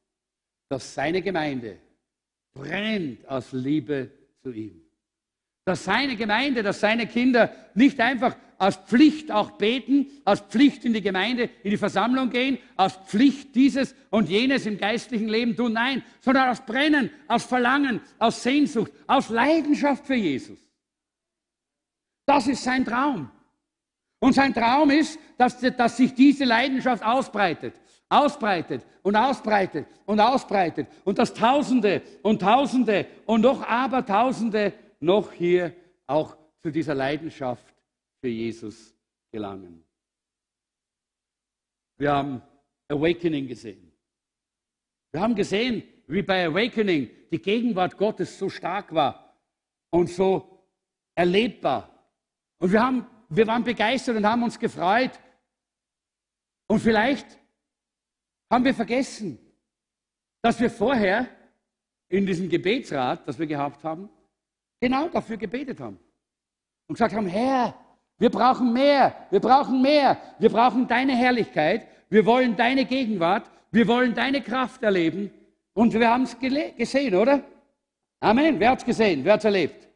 dass 0.69 0.93
seine 0.93 1.21
Gemeinde 1.21 1.79
brennt 2.53 3.27
aus 3.27 3.51
Liebe 3.51 4.09
zu 4.41 4.53
ihm. 4.53 4.81
Dass 5.65 5.83
seine 5.83 6.15
Gemeinde, 6.15 6.63
dass 6.63 6.79
seine 6.79 7.05
Kinder 7.05 7.53
nicht 7.73 7.99
einfach 7.99 8.37
aus 8.57 8.77
Pflicht 8.77 9.33
auch 9.33 9.51
beten, 9.57 10.07
aus 10.23 10.39
Pflicht 10.39 10.85
in 10.85 10.93
die 10.93 11.01
Gemeinde, 11.01 11.49
in 11.63 11.71
die 11.71 11.77
Versammlung 11.77 12.29
gehen, 12.29 12.57
aus 12.77 12.95
Pflicht 12.95 13.53
dieses 13.53 13.93
und 14.11 14.29
jenes 14.29 14.65
im 14.65 14.77
geistlichen 14.77 15.27
Leben 15.27 15.57
tun, 15.57 15.73
nein, 15.73 16.01
sondern 16.21 16.47
aus 16.47 16.65
Brennen, 16.65 17.09
aus 17.27 17.43
Verlangen, 17.43 17.99
aus 18.17 18.43
Sehnsucht, 18.43 18.93
aus 19.07 19.27
Leidenschaft 19.27 20.05
für 20.05 20.15
Jesus. 20.15 20.71
Das 22.25 22.47
ist 22.47 22.63
sein 22.63 22.85
Traum. 22.85 23.29
Und 24.19 24.35
sein 24.35 24.53
Traum 24.53 24.89
ist, 24.89 25.19
dass, 25.37 25.59
dass 25.59 25.97
sich 25.97 26.13
diese 26.13 26.45
Leidenschaft 26.45 27.03
ausbreitet, 27.03 27.75
ausbreitet 28.09 28.85
und 29.01 29.15
ausbreitet 29.15 29.87
und 30.05 30.19
ausbreitet 30.19 30.87
und 31.03 31.17
dass 31.17 31.33
Tausende 31.33 32.01
und 32.21 32.41
Tausende 32.41 33.07
und 33.25 33.41
noch 33.41 33.61
Abertausende 33.61 34.73
noch 34.99 35.31
hier 35.31 35.75
auch 36.07 36.37
zu 36.61 36.71
dieser 36.71 36.95
Leidenschaft 36.95 37.65
für 38.21 38.29
Jesus 38.29 38.95
gelangen. 39.31 39.83
Wir 41.97 42.11
haben 42.11 42.41
Awakening 42.89 43.47
gesehen. 43.47 43.91
Wir 45.11 45.21
haben 45.21 45.35
gesehen, 45.35 45.83
wie 46.07 46.21
bei 46.21 46.45
Awakening 46.45 47.09
die 47.31 47.41
Gegenwart 47.41 47.97
Gottes 47.97 48.37
so 48.37 48.49
stark 48.49 48.93
war 48.93 49.33
und 49.89 50.09
so 50.09 50.59
erlebbar. 51.15 51.89
Und 52.59 52.71
wir, 52.71 52.83
haben, 52.83 53.07
wir 53.29 53.47
waren 53.47 53.63
begeistert 53.63 54.17
und 54.17 54.25
haben 54.25 54.43
uns 54.43 54.59
gefreut. 54.59 55.11
Und 56.67 56.79
vielleicht 56.79 57.39
haben 58.49 58.63
wir 58.63 58.73
vergessen, 58.73 59.39
dass 60.41 60.59
wir 60.59 60.69
vorher 60.69 61.27
in 62.09 62.25
diesem 62.25 62.49
Gebetsrat, 62.49 63.27
das 63.27 63.39
wir 63.39 63.47
gehabt 63.47 63.83
haben, 63.83 64.09
genau 64.79 65.07
dafür 65.09 65.37
gebetet 65.37 65.79
haben. 65.79 65.99
Und 66.87 66.95
gesagt 66.95 67.15
haben, 67.15 67.27
Herr, 67.27 67.73
wir 68.17 68.29
brauchen 68.29 68.71
mehr, 68.71 69.15
wir 69.31 69.39
brauchen 69.39 69.81
mehr, 69.81 70.17
wir 70.39 70.49
brauchen 70.49 70.87
deine 70.87 71.15
Herrlichkeit, 71.15 71.87
wir 72.09 72.25
wollen 72.25 72.55
deine 72.55 72.85
Gegenwart, 72.85 73.49
wir 73.71 73.87
wollen 73.87 74.13
deine 74.13 74.41
Kraft 74.41 74.83
erleben. 74.83 75.31
Und 75.73 75.93
wir 75.93 76.09
haben 76.09 76.23
es 76.23 76.37
gesehen, 76.39 77.15
oder? 77.15 77.43
Amen. 78.19 78.59
Wer 78.59 78.69
hat 78.69 78.79
es 78.79 78.85
gesehen? 78.85 79.25
Wer 79.25 79.33
hat 79.33 79.39
es 79.39 79.45
erlebt? 79.45 79.87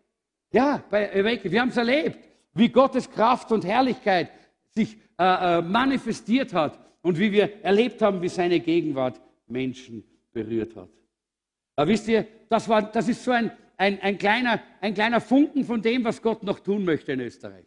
Ja, 0.52 0.84
bei 0.90 1.14
Awaken. 1.14 1.52
Wir 1.52 1.62
haben 1.62 1.70
es 1.70 1.78
erlebt, 1.78 2.28
wie 2.54 2.70
Gottes 2.70 3.10
Kraft 3.10 3.52
und 3.52 3.64
Herrlichkeit 3.64 4.32
sich 4.72 4.98
äh, 5.18 5.60
äh, 5.60 5.62
manifestiert 5.62 6.54
hat 6.54 6.78
und 7.02 7.18
wie 7.18 7.32
wir 7.32 7.64
erlebt 7.64 8.02
haben, 8.02 8.22
wie 8.22 8.30
seine 8.30 8.60
Gegenwart 8.60 9.20
Menschen 9.48 10.04
berührt 10.32 10.76
hat. 10.76 10.90
Aber 11.76 11.90
wisst 11.90 12.08
ihr, 12.08 12.28
das, 12.50 12.68
war, 12.68 12.82
das 12.82 13.08
ist 13.08 13.24
so 13.24 13.32
ein, 13.32 13.52
ein, 13.78 14.02
ein, 14.02 14.18
kleiner, 14.18 14.62
ein 14.82 14.94
kleiner 14.94 15.22
Funken 15.22 15.64
von 15.64 15.82
dem, 15.82 16.04
was 16.04 16.22
Gott 16.22 16.44
noch 16.44 16.60
tun 16.60 16.84
möchte 16.84 17.14
in 17.14 17.22
Österreich. 17.22 17.66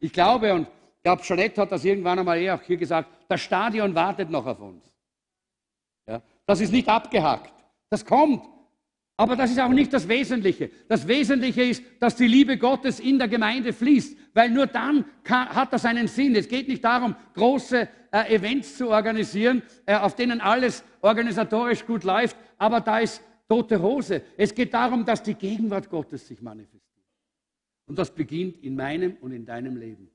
Ich 0.00 0.12
glaube, 0.12 0.52
und 0.52 0.66
ich 0.66 1.02
glaube, 1.02 1.22
Jeanette 1.22 1.60
hat 1.62 1.72
das 1.72 1.84
irgendwann 1.84 2.18
einmal 2.18 2.38
eh 2.38 2.50
auch 2.50 2.62
hier 2.62 2.76
gesagt, 2.76 3.08
das 3.28 3.40
Stadion 3.40 3.94
wartet 3.94 4.30
noch 4.30 4.44
auf 4.44 4.60
uns. 4.60 4.92
Ja, 6.08 6.22
das 6.46 6.60
ist 6.60 6.72
nicht 6.72 6.88
abgehakt. 6.88 7.52
Das 7.90 8.04
kommt. 8.04 8.44
Aber 9.18 9.34
das 9.34 9.50
ist 9.50 9.60
auch 9.60 9.70
nicht 9.70 9.92
das 9.92 10.08
Wesentliche. 10.08 10.70
Das 10.88 11.08
Wesentliche 11.08 11.62
ist, 11.62 11.82
dass 11.98 12.16
die 12.16 12.26
Liebe 12.26 12.58
Gottes 12.58 13.00
in 13.00 13.18
der 13.18 13.28
Gemeinde 13.28 13.72
fließt, 13.72 14.16
weil 14.34 14.50
nur 14.50 14.66
dann 14.66 15.06
kann, 15.24 15.48
hat 15.48 15.72
das 15.72 15.86
einen 15.86 16.06
Sinn. 16.06 16.34
Es 16.34 16.48
geht 16.48 16.68
nicht 16.68 16.84
darum, 16.84 17.16
große 17.34 17.88
äh, 18.12 18.34
Events 18.34 18.76
zu 18.76 18.90
organisieren, 18.90 19.62
äh, 19.86 19.96
auf 19.96 20.16
denen 20.16 20.42
alles 20.42 20.84
organisatorisch 21.00 21.86
gut 21.86 22.04
läuft, 22.04 22.36
aber 22.58 22.82
da 22.82 22.98
ist 22.98 23.22
tote 23.48 23.80
Hose. 23.80 24.22
Es 24.36 24.54
geht 24.54 24.74
darum, 24.74 25.04
dass 25.04 25.22
die 25.22 25.34
Gegenwart 25.34 25.88
Gottes 25.88 26.26
sich 26.26 26.42
manifestiert. 26.42 26.82
Und 27.86 27.98
das 27.98 28.10
beginnt 28.14 28.62
in 28.62 28.76
meinem 28.76 29.16
und 29.20 29.32
in 29.32 29.46
deinem 29.46 29.76
Leben. 29.76 30.10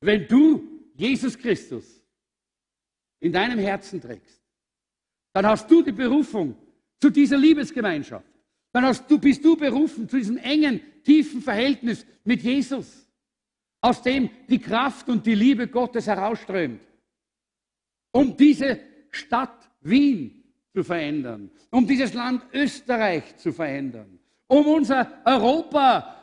Wenn 0.00 0.28
du 0.28 0.62
Jesus 0.94 1.36
Christus 1.36 2.00
in 3.18 3.32
deinem 3.32 3.58
Herzen 3.58 4.00
trägst, 4.00 4.40
dann 5.32 5.46
hast 5.46 5.68
du 5.70 5.82
die 5.82 5.92
Berufung 5.92 6.56
zu 7.00 7.10
dieser 7.10 7.38
Liebesgemeinschaft. 7.38 8.26
Dann 8.72 8.84
hast 8.84 9.10
du, 9.10 9.18
bist 9.18 9.44
du 9.44 9.56
berufen 9.56 10.08
zu 10.08 10.16
diesem 10.16 10.36
engen, 10.36 10.80
tiefen 11.02 11.40
Verhältnis 11.42 12.06
mit 12.24 12.42
Jesus, 12.42 13.06
aus 13.80 14.02
dem 14.02 14.30
die 14.48 14.58
Kraft 14.58 15.08
und 15.08 15.26
die 15.26 15.34
Liebe 15.34 15.66
Gottes 15.66 16.06
herausströmt, 16.06 16.80
um 18.12 18.36
diese 18.36 18.78
Stadt 19.10 19.70
Wien 19.80 20.44
zu 20.72 20.84
verändern, 20.84 21.50
um 21.70 21.86
dieses 21.86 22.14
Land 22.14 22.44
Österreich 22.52 23.36
zu 23.36 23.52
verändern, 23.52 24.20
um 24.46 24.66
unser 24.66 25.20
Europa 25.24 26.16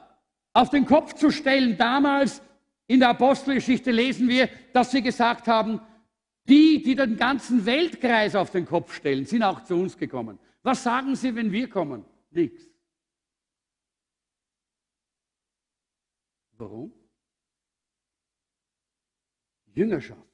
auf 0.53 0.69
den 0.69 0.85
Kopf 0.85 1.13
zu 1.13 1.31
stellen. 1.31 1.77
Damals 1.77 2.41
in 2.87 2.99
der 2.99 3.09
Apostelgeschichte 3.09 3.91
lesen 3.91 4.29
wir, 4.29 4.47
dass 4.71 4.91
sie 4.91 5.01
gesagt 5.01 5.47
haben, 5.47 5.81
die, 6.47 6.81
die 6.81 6.95
den 6.95 7.17
ganzen 7.17 7.65
Weltkreis 7.65 8.35
auf 8.35 8.51
den 8.51 8.65
Kopf 8.65 8.95
stellen, 8.95 9.25
sind 9.25 9.43
auch 9.43 9.63
zu 9.65 9.75
uns 9.75 9.97
gekommen. 9.97 10.39
Was 10.67 10.83
sagen 10.83 11.15
sie, 11.15 11.33
wenn 11.33 11.49
wir 11.49 11.69
kommen? 11.69 12.03
Nichts. 12.29 12.61
Warum? 16.57 16.91
Jüngerschaft 19.73 20.27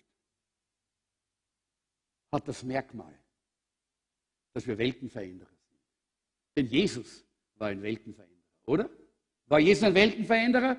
hat 2.31 2.47
das 2.47 2.63
Merkmal, 2.63 3.13
dass 4.53 4.65
wir 4.65 4.75
Weltenveränderer 4.75 5.51
sind. 5.51 5.79
Denn 6.57 6.65
Jesus 6.65 7.23
war 7.57 7.67
ein 7.67 7.83
Weltenveränderer, 7.83 8.57
oder? 8.65 8.89
War 9.45 9.59
Jesus 9.59 9.83
ein 9.83 9.93
Weltenveränderer? 9.93 10.77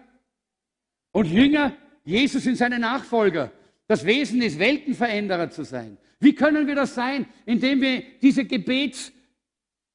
Und 1.13 1.27
Jünger, 1.27 1.77
Jesus 2.05 2.43
sind 2.43 2.57
seine 2.57 2.81
Nachfolger. 2.81 3.53
Das 3.87 4.05
Wesen 4.05 4.43
ist, 4.43 4.59
Weltenveränderer 4.59 5.49
zu 5.49 5.63
sein. 5.63 5.97
Wie 6.19 6.35
können 6.35 6.67
wir 6.67 6.75
das 6.75 6.97
sein? 6.97 7.29
Indem 7.47 7.81
wir 7.83 8.19
diese 8.19 8.45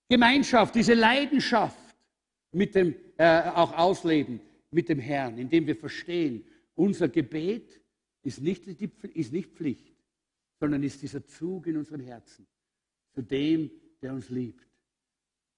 Gebetsgemeinschaft, 0.09 0.75
diese 0.75 0.95
Leidenschaft 0.95 1.95
mit 2.51 2.73
dem, 2.73 2.95
äh, 3.17 3.41
auch 3.51 3.77
ausleben 3.77 4.41
mit 4.71 4.89
dem 4.89 4.99
Herrn, 4.99 5.37
indem 5.37 5.67
wir 5.67 5.75
verstehen, 5.75 6.43
unser 6.75 7.09
Gebet 7.09 7.79
ist 8.23 8.41
nicht, 8.41 8.67
ist 8.67 9.31
nicht 9.31 9.51
Pflicht, 9.51 9.95
sondern 10.59 10.83
ist 10.83 11.01
dieser 11.01 11.25
Zug 11.25 11.67
in 11.67 11.77
unserem 11.77 12.01
Herzen 12.01 12.47
zu 13.13 13.21
dem, 13.21 13.69
der 14.01 14.13
uns 14.13 14.29
liebt, 14.29 14.67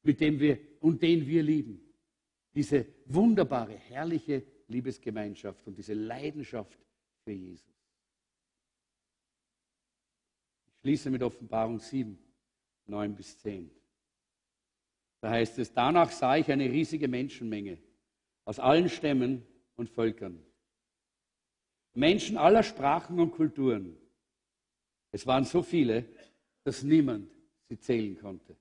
mit 0.03 0.19
dem 0.19 0.39
wir 0.39 0.59
und 0.79 1.01
den 1.01 1.25
wir 1.25 1.43
lieben 1.43 1.81
diese 2.53 2.85
wunderbare, 3.05 3.77
herrliche 3.77 4.43
Liebesgemeinschaft 4.67 5.65
und 5.67 5.77
diese 5.77 5.93
Leidenschaft 5.93 6.77
für 7.23 7.31
Jesus. 7.31 7.73
Ich 10.67 10.79
schließe 10.81 11.09
mit 11.09 11.23
Offenbarung 11.23 11.79
7, 11.79 12.17
9 12.87 13.15
bis 13.15 13.37
10. 13.39 13.71
Da 15.21 15.29
heißt 15.29 15.59
es, 15.59 15.71
danach 15.71 16.11
sah 16.11 16.35
ich 16.37 16.51
eine 16.51 16.65
riesige 16.65 17.07
Menschenmenge 17.07 17.77
aus 18.43 18.59
allen 18.59 18.89
Stämmen 18.89 19.45
und 19.75 19.89
Völkern. 19.89 20.43
Menschen 21.93 22.37
aller 22.37 22.63
Sprachen 22.63 23.19
und 23.19 23.31
Kulturen. 23.31 23.97
Es 25.11 25.27
waren 25.27 25.45
so 25.45 25.61
viele, 25.61 26.05
dass 26.63 26.83
niemand 26.83 27.29
sie 27.69 27.79
zählen 27.79 28.17
konnte. 28.17 28.57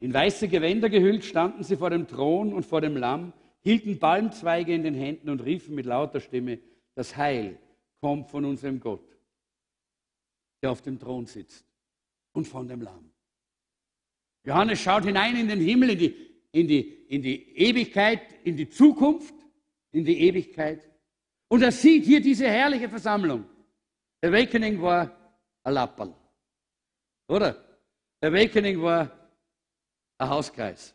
In 0.00 0.12
weiße 0.12 0.48
Gewänder 0.48 0.90
gehüllt 0.90 1.24
standen 1.24 1.62
sie 1.62 1.76
vor 1.76 1.90
dem 1.90 2.08
Thron 2.08 2.52
und 2.52 2.66
vor 2.66 2.80
dem 2.80 2.96
Lamm, 2.96 3.32
hielten 3.60 3.98
Palmzweige 3.98 4.74
in 4.74 4.82
den 4.82 4.94
Händen 4.94 5.30
und 5.30 5.40
riefen 5.40 5.74
mit 5.74 5.86
lauter 5.86 6.20
Stimme, 6.20 6.58
das 6.94 7.16
Heil 7.16 7.58
kommt 8.00 8.28
von 8.28 8.44
unserem 8.44 8.80
Gott, 8.80 9.16
der 10.62 10.70
auf 10.72 10.82
dem 10.82 10.98
Thron 10.98 11.26
sitzt 11.26 11.64
und 12.32 12.46
von 12.46 12.68
dem 12.68 12.82
Lamm. 12.82 13.13
Johannes 14.44 14.80
schaut 14.80 15.04
hinein 15.04 15.36
in 15.36 15.48
den 15.48 15.60
Himmel, 15.60 15.90
in 15.90 15.98
die, 15.98 16.16
in 16.52 16.68
die, 16.68 16.80
in 17.08 17.22
die 17.22 17.56
Ewigkeit, 17.56 18.20
in 18.44 18.56
die 18.56 18.68
Zukunft, 18.68 19.34
in 19.92 20.04
die 20.04 20.20
Ewigkeit. 20.20 20.88
Und 21.48 21.62
er 21.62 21.72
sieht 21.72 22.04
hier 22.04 22.20
diese 22.20 22.46
herrliche 22.46 22.88
Versammlung. 22.88 23.44
Awakening 24.22 24.80
war 24.80 25.10
ein 25.62 25.74
Lapperl. 25.74 26.14
Oder? 27.28 27.56
Awakening 28.20 28.80
war 28.80 29.10
ein 30.18 30.28
Hauskreis 30.28 30.94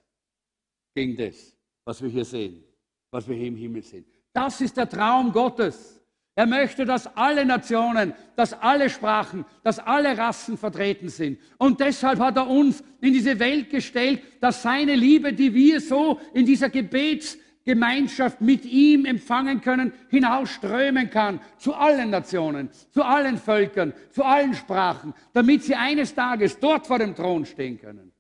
gegen 0.93 1.16
das, 1.18 1.56
was 1.86 2.02
wir 2.02 2.10
hier 2.10 2.26
sehen. 2.26 2.64
was 3.12 3.28
wir 3.28 3.36
hier 3.36 3.47
im 3.47 3.56
Himmel 3.56 3.84
sehen. 3.84 4.06
Das 4.34 4.62
ist 4.62 4.78
der 4.78 4.88
Traum 4.88 5.32
Gottes. 5.32 5.99
Er 6.40 6.46
möchte, 6.46 6.86
dass 6.86 7.18
alle 7.18 7.46
Nationen, 7.46 8.14
dass 8.38 8.54
alle 8.54 8.90
Sprachen, 8.90 9.44
dass 9.62 9.78
alle 9.78 10.18
Rassen 10.18 10.58
vertreten 10.58 11.10
sind. 11.10 11.38
Und 11.58 11.82
deshalb 11.82 12.18
hat 12.20 12.38
er 12.38 12.48
uns 12.48 12.82
in 13.02 13.12
diese 13.12 13.40
Welt 13.40 13.70
gestellt, 13.70 14.22
dass 14.40 14.64
seine 14.64 14.96
Liebe, 14.96 15.34
die 15.34 15.54
wir 15.54 15.82
so 15.82 16.18
in 16.34 16.46
dieser 16.46 16.70
Gebetsgemeinschaft 16.70 18.40
mit 18.40 18.64
ihm 18.64 19.04
empfangen 19.04 19.60
können, 19.60 19.92
hinausströmen 20.08 21.10
kann 21.10 21.42
zu 21.58 21.74
allen 21.74 22.10
Nationen, 22.10 22.70
zu 22.92 23.04
allen 23.04 23.38
Völkern, 23.38 23.92
zu 24.10 24.24
allen 24.24 24.54
Sprachen, 24.54 25.14
damit 25.34 25.66
sie 25.66 25.76
eines 25.76 26.16
Tages 26.16 26.58
dort 26.58 26.88
vor 26.88 27.00
dem 27.00 27.16
Thron 27.16 27.46
stehen 27.46 27.78
können. 27.78 28.14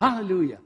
Halleluja. 0.00 0.58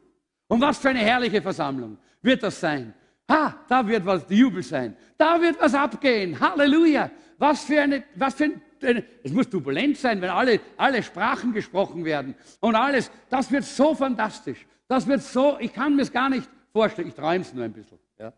Und 0.48 0.62
was 0.62 0.78
für 0.78 0.88
eine 0.88 1.00
herrliche 1.00 1.42
Versammlung 1.42 1.98
wird 2.22 2.42
das 2.42 2.58
sein. 2.58 2.94
Ha, 3.30 3.64
da 3.68 3.86
wird 3.86 4.04
was 4.04 4.24
Jubel 4.28 4.62
sein. 4.62 4.96
Da 5.16 5.40
wird 5.40 5.60
was 5.60 5.74
abgehen. 5.74 6.38
Halleluja. 6.38 7.10
Was 7.38 7.64
für 7.64 7.80
eine, 7.80 8.04
was 8.14 8.34
für 8.34 8.52
eine, 8.82 9.04
es 9.22 9.32
muss 9.32 9.48
turbulent 9.48 9.96
sein, 9.96 10.20
wenn 10.20 10.30
alle, 10.30 10.60
alle 10.76 11.02
Sprachen 11.02 11.52
gesprochen 11.52 12.04
werden 12.04 12.34
und 12.60 12.74
alles. 12.74 13.10
Das 13.30 13.50
wird 13.50 13.64
so 13.64 13.94
fantastisch. 13.94 14.66
Das 14.88 15.06
wird 15.06 15.22
so, 15.22 15.56
ich 15.58 15.72
kann 15.72 15.96
mir 15.96 16.02
es 16.02 16.12
gar 16.12 16.28
nicht 16.28 16.48
vorstellen. 16.72 17.08
Ich 17.08 17.14
träume 17.14 17.40
es 17.40 17.54
nur 17.54 17.64
ein 17.64 17.72
bisschen. 17.72 17.98
Ja. 18.18 18.32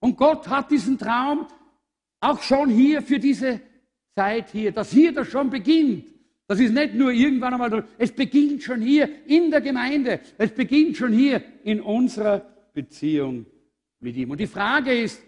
Und 0.00 0.16
Gott 0.16 0.48
hat 0.48 0.70
diesen 0.70 0.98
Traum 0.98 1.46
auch 2.20 2.42
schon 2.42 2.70
hier 2.70 3.02
für 3.02 3.18
diese 3.18 3.60
Zeit 4.14 4.50
hier, 4.50 4.72
dass 4.72 4.90
hier 4.90 5.12
das 5.12 5.28
schon 5.28 5.50
beginnt. 5.50 6.06
Das 6.46 6.58
ist 6.60 6.72
nicht 6.72 6.94
nur 6.94 7.12
irgendwann 7.12 7.52
einmal, 7.52 7.84
es 7.98 8.10
beginnt 8.10 8.62
schon 8.62 8.80
hier 8.80 9.08
in 9.26 9.50
der 9.50 9.60
Gemeinde. 9.60 10.20
Es 10.38 10.50
beginnt 10.50 10.96
schon 10.96 11.12
hier 11.12 11.42
in 11.62 11.80
unserer 11.80 12.44
Beziehung 12.82 13.46
mit 14.00 14.16
ihm. 14.16 14.30
Und 14.30 14.38
die 14.38 14.46
Frage 14.46 14.92
ist, 15.06 15.22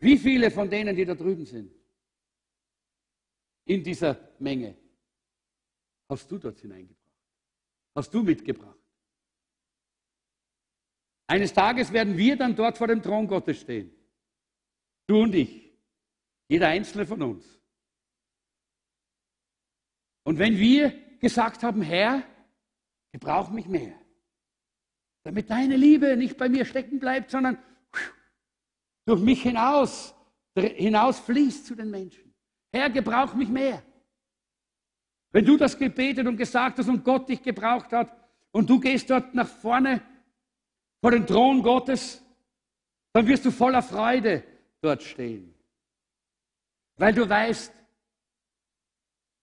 wie 0.00 0.16
viele 0.16 0.50
von 0.50 0.68
denen, 0.68 0.94
die 0.96 1.04
da 1.04 1.14
drüben 1.14 1.44
sind, 1.44 1.72
in 3.64 3.82
dieser 3.84 4.18
Menge, 4.38 4.76
hast 6.08 6.30
du 6.30 6.38
dort 6.38 6.58
hineingebracht? 6.58 6.98
Hast 7.94 8.12
du 8.12 8.22
mitgebracht? 8.22 8.78
Eines 11.28 11.52
Tages 11.52 11.92
werden 11.92 12.16
wir 12.16 12.36
dann 12.36 12.56
dort 12.56 12.78
vor 12.78 12.86
dem 12.86 13.02
Thron 13.02 13.26
Gottes 13.26 13.60
stehen. 13.60 13.92
Du 15.06 15.22
und 15.22 15.34
ich. 15.34 15.52
Jeder 16.48 16.68
einzelne 16.68 17.06
von 17.06 17.22
uns. 17.22 17.44
Und 20.24 20.38
wenn 20.38 20.56
wir 20.58 21.18
gesagt 21.18 21.62
haben, 21.62 21.82
Herr, 21.82 22.22
gebrauch 23.12 23.50
mich 23.50 23.66
mehr, 23.66 23.98
damit 25.28 25.50
deine 25.50 25.76
Liebe 25.76 26.16
nicht 26.16 26.38
bei 26.38 26.48
mir 26.48 26.64
stecken 26.64 26.98
bleibt, 26.98 27.30
sondern 27.30 27.62
durch 29.04 29.20
mich 29.20 29.42
hinaus, 29.42 30.14
hinaus 30.56 31.20
fließt 31.20 31.66
zu 31.66 31.74
den 31.74 31.90
Menschen. 31.90 32.34
Herr, 32.72 32.88
gebrauch 32.88 33.34
mich 33.34 33.50
mehr. 33.50 33.82
Wenn 35.30 35.44
du 35.44 35.58
das 35.58 35.76
gebetet 35.76 36.26
und 36.26 36.38
gesagt 36.38 36.78
hast 36.78 36.88
und 36.88 37.04
Gott 37.04 37.28
dich 37.28 37.42
gebraucht 37.42 37.92
hat 37.92 38.10
und 38.52 38.70
du 38.70 38.80
gehst 38.80 39.10
dort 39.10 39.34
nach 39.34 39.46
vorne 39.46 40.00
vor 41.02 41.10
den 41.10 41.26
Thron 41.26 41.62
Gottes, 41.62 42.24
dann 43.12 43.26
wirst 43.26 43.44
du 43.44 43.50
voller 43.50 43.82
Freude 43.82 44.44
dort 44.80 45.02
stehen. 45.02 45.54
Weil 46.96 47.12
du 47.12 47.28
weißt, 47.28 47.74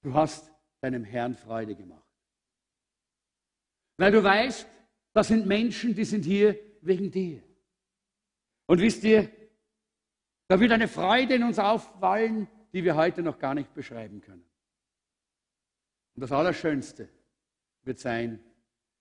du 0.02 0.16
hast 0.16 0.52
deinem 0.82 1.04
Herrn 1.04 1.36
Freude 1.36 1.76
gemacht. 1.76 2.02
Weil 3.98 4.12
du 4.12 4.24
weißt, 4.24 4.75
das 5.16 5.30
sind 5.30 5.46
Menschen, 5.48 5.96
die 5.96 6.04
sind 6.04 6.26
hier 6.26 6.60
wegen 6.82 7.10
dir. 7.10 7.42
Und 8.66 8.82
wisst 8.82 9.02
ihr, 9.06 9.32
da 10.50 10.60
wird 10.60 10.74
eine 10.74 10.90
Freude 10.90 11.36
in 11.36 11.44
uns 11.44 11.58
aufwallen, 11.58 12.50
die 12.74 12.84
wir 12.84 12.98
heute 12.98 13.24
noch 13.24 13.40
gar 13.40 13.54
nicht 13.56 13.74
beschreiben 13.74 14.20
können. 14.20 14.46
Und 16.16 16.22
das 16.22 16.34
Allerschönste 16.34 17.08
wird 17.84 17.98
sein, 17.98 18.44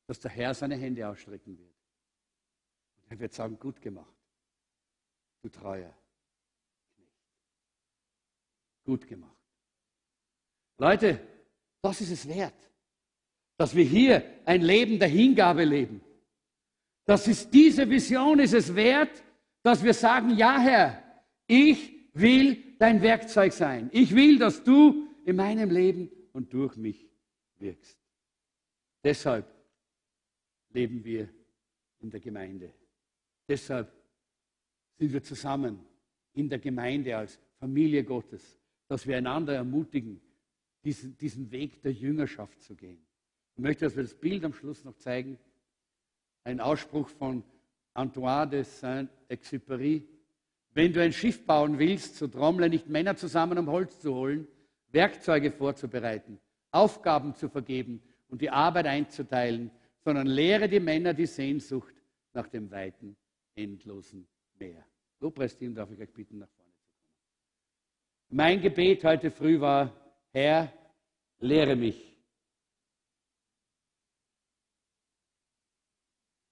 dass 0.06 0.20
der 0.20 0.30
Herr 0.30 0.54
seine 0.54 0.76
Hände 0.76 1.08
ausstrecken 1.08 1.58
wird. 1.58 1.74
Und 2.96 3.10
er 3.10 3.18
wird 3.18 3.32
sagen, 3.32 3.58
gut 3.58 3.82
gemacht, 3.82 4.14
du 5.42 5.48
treuer 5.48 5.92
Gut 8.84 9.06
gemacht. 9.06 9.34
Leute, 10.76 11.18
das 11.80 12.02
ist 12.02 12.10
es 12.10 12.28
wert 12.28 12.70
dass 13.56 13.74
wir 13.74 13.84
hier 13.84 14.24
ein 14.44 14.62
Leben 14.62 14.98
der 14.98 15.08
Hingabe 15.08 15.64
leben. 15.64 16.00
Das 17.04 17.28
ist 17.28 17.52
diese 17.52 17.88
Vision 17.88 18.38
ist 18.38 18.54
es 18.54 18.74
wert, 18.74 19.22
dass 19.62 19.82
wir 19.82 19.94
sagen, 19.94 20.36
ja 20.36 20.58
Herr, 20.58 21.02
ich 21.46 21.92
will 22.14 22.62
dein 22.78 23.02
Werkzeug 23.02 23.52
sein. 23.52 23.90
Ich 23.92 24.14
will, 24.14 24.38
dass 24.38 24.62
du 24.64 25.08
in 25.24 25.36
meinem 25.36 25.70
Leben 25.70 26.10
und 26.32 26.52
durch 26.52 26.76
mich 26.76 27.06
wirkst. 27.58 27.98
Deshalb 29.02 29.46
leben 30.70 31.04
wir 31.04 31.28
in 32.00 32.10
der 32.10 32.20
Gemeinde. 32.20 32.72
Deshalb 33.46 33.92
sind 34.98 35.12
wir 35.12 35.22
zusammen 35.22 35.78
in 36.32 36.48
der 36.48 36.58
Gemeinde 36.58 37.16
als 37.16 37.38
Familie 37.58 38.04
Gottes, 38.04 38.58
dass 38.88 39.06
wir 39.06 39.16
einander 39.16 39.54
ermutigen, 39.54 40.20
diesen, 40.84 41.16
diesen 41.16 41.50
Weg 41.50 41.82
der 41.82 41.92
Jüngerschaft 41.92 42.62
zu 42.62 42.74
gehen. 42.74 43.04
Ich 43.56 43.62
möchte, 43.62 43.84
dass 43.84 43.94
wir 43.94 44.02
das 44.02 44.14
Bild 44.14 44.44
am 44.44 44.52
Schluss 44.52 44.84
noch 44.84 44.96
zeigen. 44.96 45.38
Ein 46.42 46.60
Ausspruch 46.60 47.08
von 47.08 47.44
Antoine 47.92 48.50
de 48.50 48.64
Saint-Exupéry. 48.64 50.02
Wenn 50.72 50.92
du 50.92 51.00
ein 51.00 51.12
Schiff 51.12 51.46
bauen 51.46 51.78
willst, 51.78 52.16
so 52.16 52.26
trommle 52.26 52.68
nicht 52.68 52.88
Männer 52.88 53.16
zusammen, 53.16 53.58
um 53.58 53.68
Holz 53.68 54.00
zu 54.00 54.12
holen, 54.12 54.48
Werkzeuge 54.90 55.52
vorzubereiten, 55.52 56.40
Aufgaben 56.72 57.34
zu 57.36 57.48
vergeben 57.48 58.02
und 58.28 58.42
die 58.42 58.50
Arbeit 58.50 58.86
einzuteilen, 58.86 59.70
sondern 60.00 60.26
lehre 60.26 60.68
die 60.68 60.80
Männer 60.80 61.14
die 61.14 61.26
Sehnsucht 61.26 61.94
nach 62.32 62.48
dem 62.48 62.70
weiten, 62.72 63.16
endlosen 63.54 64.26
Meer. 64.58 64.84
Lobpreisteam 65.20 65.74
darf 65.74 65.90
ich 65.92 66.00
euch 66.00 66.12
bitten, 66.12 66.38
nach 66.38 66.50
vorne 66.50 66.72
zu 66.72 66.82
kommen. 66.88 67.02
Mein 68.30 68.60
Gebet 68.60 69.04
heute 69.04 69.30
früh 69.30 69.60
war, 69.60 69.92
Herr, 70.32 70.72
lehre 71.38 71.76
mich 71.76 72.13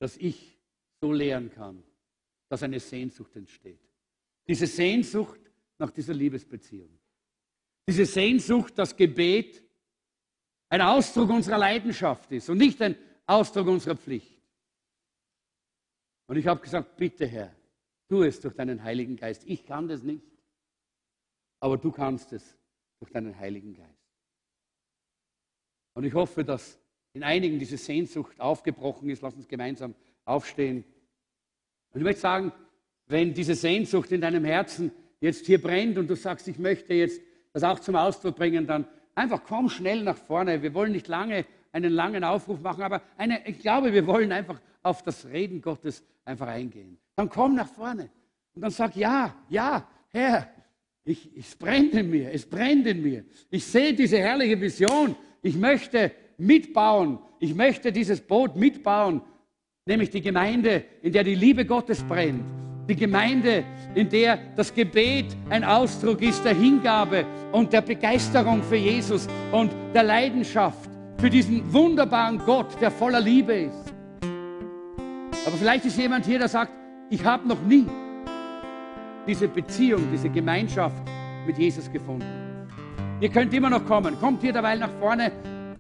dass 0.02 0.16
ich 0.16 0.58
so 1.00 1.12
lehren 1.12 1.48
kann, 1.48 1.80
dass 2.48 2.64
eine 2.64 2.80
Sehnsucht 2.80 3.36
entsteht. 3.36 3.78
Diese 4.48 4.66
Sehnsucht 4.66 5.38
nach 5.78 5.92
dieser 5.92 6.12
Liebesbeziehung. 6.12 6.98
Diese 7.86 8.04
Sehnsucht, 8.04 8.76
dass 8.76 8.96
Gebet 8.96 9.62
ein 10.70 10.80
Ausdruck 10.80 11.30
unserer 11.30 11.58
Leidenschaft 11.58 12.32
ist 12.32 12.50
und 12.50 12.58
nicht 12.58 12.82
ein 12.82 12.96
Ausdruck 13.26 13.68
unserer 13.68 13.94
Pflicht. 13.94 14.42
Und 16.26 16.36
ich 16.36 16.48
habe 16.48 16.60
gesagt, 16.60 16.96
bitte 16.96 17.24
Herr, 17.24 17.54
tu 18.08 18.24
es 18.24 18.40
durch 18.40 18.56
deinen 18.56 18.82
Heiligen 18.82 19.14
Geist. 19.14 19.44
Ich 19.46 19.64
kann 19.64 19.86
das 19.86 20.02
nicht, 20.02 20.26
aber 21.60 21.78
du 21.78 21.92
kannst 21.92 22.32
es 22.32 22.58
durch 22.98 23.12
deinen 23.12 23.38
Heiligen 23.38 23.72
Geist. 23.72 24.10
Und 25.94 26.02
ich 26.02 26.14
hoffe, 26.14 26.44
dass 26.44 26.81
in 27.14 27.22
einigen 27.22 27.58
diese 27.58 27.76
Sehnsucht 27.76 28.40
aufgebrochen 28.40 29.08
ist. 29.10 29.22
Lass 29.22 29.34
uns 29.34 29.48
gemeinsam 29.48 29.94
aufstehen. 30.24 30.84
Und 31.92 32.00
ich 32.00 32.04
möchte 32.04 32.20
sagen, 32.20 32.52
wenn 33.06 33.34
diese 33.34 33.54
Sehnsucht 33.54 34.12
in 34.12 34.20
deinem 34.20 34.44
Herzen 34.44 34.92
jetzt 35.20 35.46
hier 35.46 35.60
brennt 35.60 35.98
und 35.98 36.08
du 36.08 36.16
sagst, 36.16 36.48
ich 36.48 36.58
möchte 36.58 36.94
jetzt 36.94 37.20
das 37.52 37.64
auch 37.64 37.80
zum 37.80 37.96
Ausdruck 37.96 38.36
bringen, 38.36 38.66
dann 38.66 38.86
einfach 39.14 39.42
komm 39.44 39.68
schnell 39.68 40.02
nach 40.02 40.16
vorne. 40.16 40.62
Wir 40.62 40.72
wollen 40.74 40.92
nicht 40.92 41.08
lange 41.08 41.44
einen 41.72 41.92
langen 41.92 42.22
Aufruf 42.22 42.60
machen, 42.60 42.82
aber 42.82 43.02
eine, 43.16 43.46
ich 43.46 43.58
glaube, 43.58 43.92
wir 43.92 44.06
wollen 44.06 44.30
einfach 44.30 44.60
auf 44.82 45.02
das 45.02 45.26
Reden 45.26 45.62
Gottes 45.62 46.04
einfach 46.24 46.48
eingehen. 46.48 46.98
Dann 47.16 47.28
komm 47.28 47.54
nach 47.54 47.68
vorne 47.68 48.10
und 48.54 48.62
dann 48.62 48.70
sag, 48.70 48.94
ja, 48.96 49.34
ja, 49.48 49.88
Herr, 50.08 50.50
ich, 51.04 51.30
es 51.36 51.56
brennt 51.56 51.94
in 51.94 52.10
mir, 52.10 52.30
es 52.32 52.46
brennt 52.46 52.86
in 52.86 53.02
mir. 53.02 53.24
Ich 53.50 53.64
sehe 53.64 53.94
diese 53.94 54.18
herrliche 54.18 54.60
Vision. 54.60 55.16
Ich 55.40 55.56
möchte 55.56 56.12
mitbauen. 56.42 57.18
Ich 57.38 57.54
möchte 57.54 57.92
dieses 57.92 58.20
Boot 58.20 58.56
mitbauen, 58.56 59.22
nämlich 59.86 60.10
die 60.10 60.20
Gemeinde, 60.20 60.84
in 61.02 61.12
der 61.12 61.24
die 61.24 61.34
Liebe 61.34 61.64
Gottes 61.64 62.02
brennt. 62.02 62.44
Die 62.88 62.96
Gemeinde, 62.96 63.64
in 63.94 64.08
der 64.08 64.38
das 64.56 64.74
Gebet 64.74 65.26
ein 65.48 65.62
Ausdruck 65.62 66.20
ist 66.20 66.44
der 66.44 66.54
Hingabe 66.54 67.24
und 67.52 67.72
der 67.72 67.80
Begeisterung 67.80 68.62
für 68.62 68.76
Jesus 68.76 69.28
und 69.52 69.70
der 69.94 70.02
Leidenschaft 70.02 70.90
für 71.18 71.30
diesen 71.30 71.72
wunderbaren 71.72 72.38
Gott, 72.38 72.80
der 72.80 72.90
voller 72.90 73.20
Liebe 73.20 73.54
ist. 73.54 73.94
Aber 75.46 75.56
vielleicht 75.56 75.84
ist 75.84 75.96
jemand 75.96 76.26
hier, 76.26 76.40
der 76.40 76.48
sagt, 76.48 76.72
ich 77.08 77.24
habe 77.24 77.46
noch 77.46 77.60
nie 77.62 77.86
diese 79.26 79.46
Beziehung, 79.46 80.02
diese 80.12 80.28
Gemeinschaft 80.28 81.02
mit 81.46 81.56
Jesus 81.58 81.90
gefunden. 81.90 82.26
Ihr 83.20 83.28
könnt 83.28 83.54
immer 83.54 83.70
noch 83.70 83.86
kommen. 83.86 84.18
Kommt 84.18 84.40
hier 84.42 84.52
derweil 84.52 84.80
nach 84.80 84.90
vorne 84.98 85.30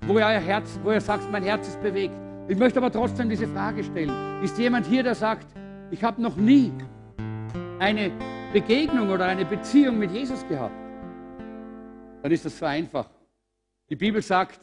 wo 0.06 0.14
euer 0.14 0.40
Herz, 0.40 0.78
wo 0.82 0.90
ihr 0.90 1.00
sagt, 1.00 1.30
mein 1.30 1.42
Herz 1.44 1.68
ist 1.68 1.82
bewegt. 1.82 2.14
Ich 2.48 2.58
möchte 2.58 2.78
aber 2.78 2.90
trotzdem 2.90 3.28
diese 3.28 3.46
Frage 3.46 3.84
stellen. 3.84 4.42
Ist 4.42 4.58
jemand 4.58 4.86
hier, 4.86 5.02
der 5.02 5.14
sagt, 5.14 5.46
ich 5.90 6.02
habe 6.02 6.20
noch 6.20 6.36
nie 6.36 6.72
eine 7.78 8.10
Begegnung 8.52 9.10
oder 9.10 9.26
eine 9.26 9.44
Beziehung 9.44 9.98
mit 9.98 10.10
Jesus 10.10 10.46
gehabt, 10.48 10.74
dann 12.22 12.32
ist 12.32 12.44
das 12.44 12.58
so 12.58 12.66
einfach. 12.66 13.08
Die 13.88 13.96
Bibel 13.96 14.22
sagt, 14.22 14.60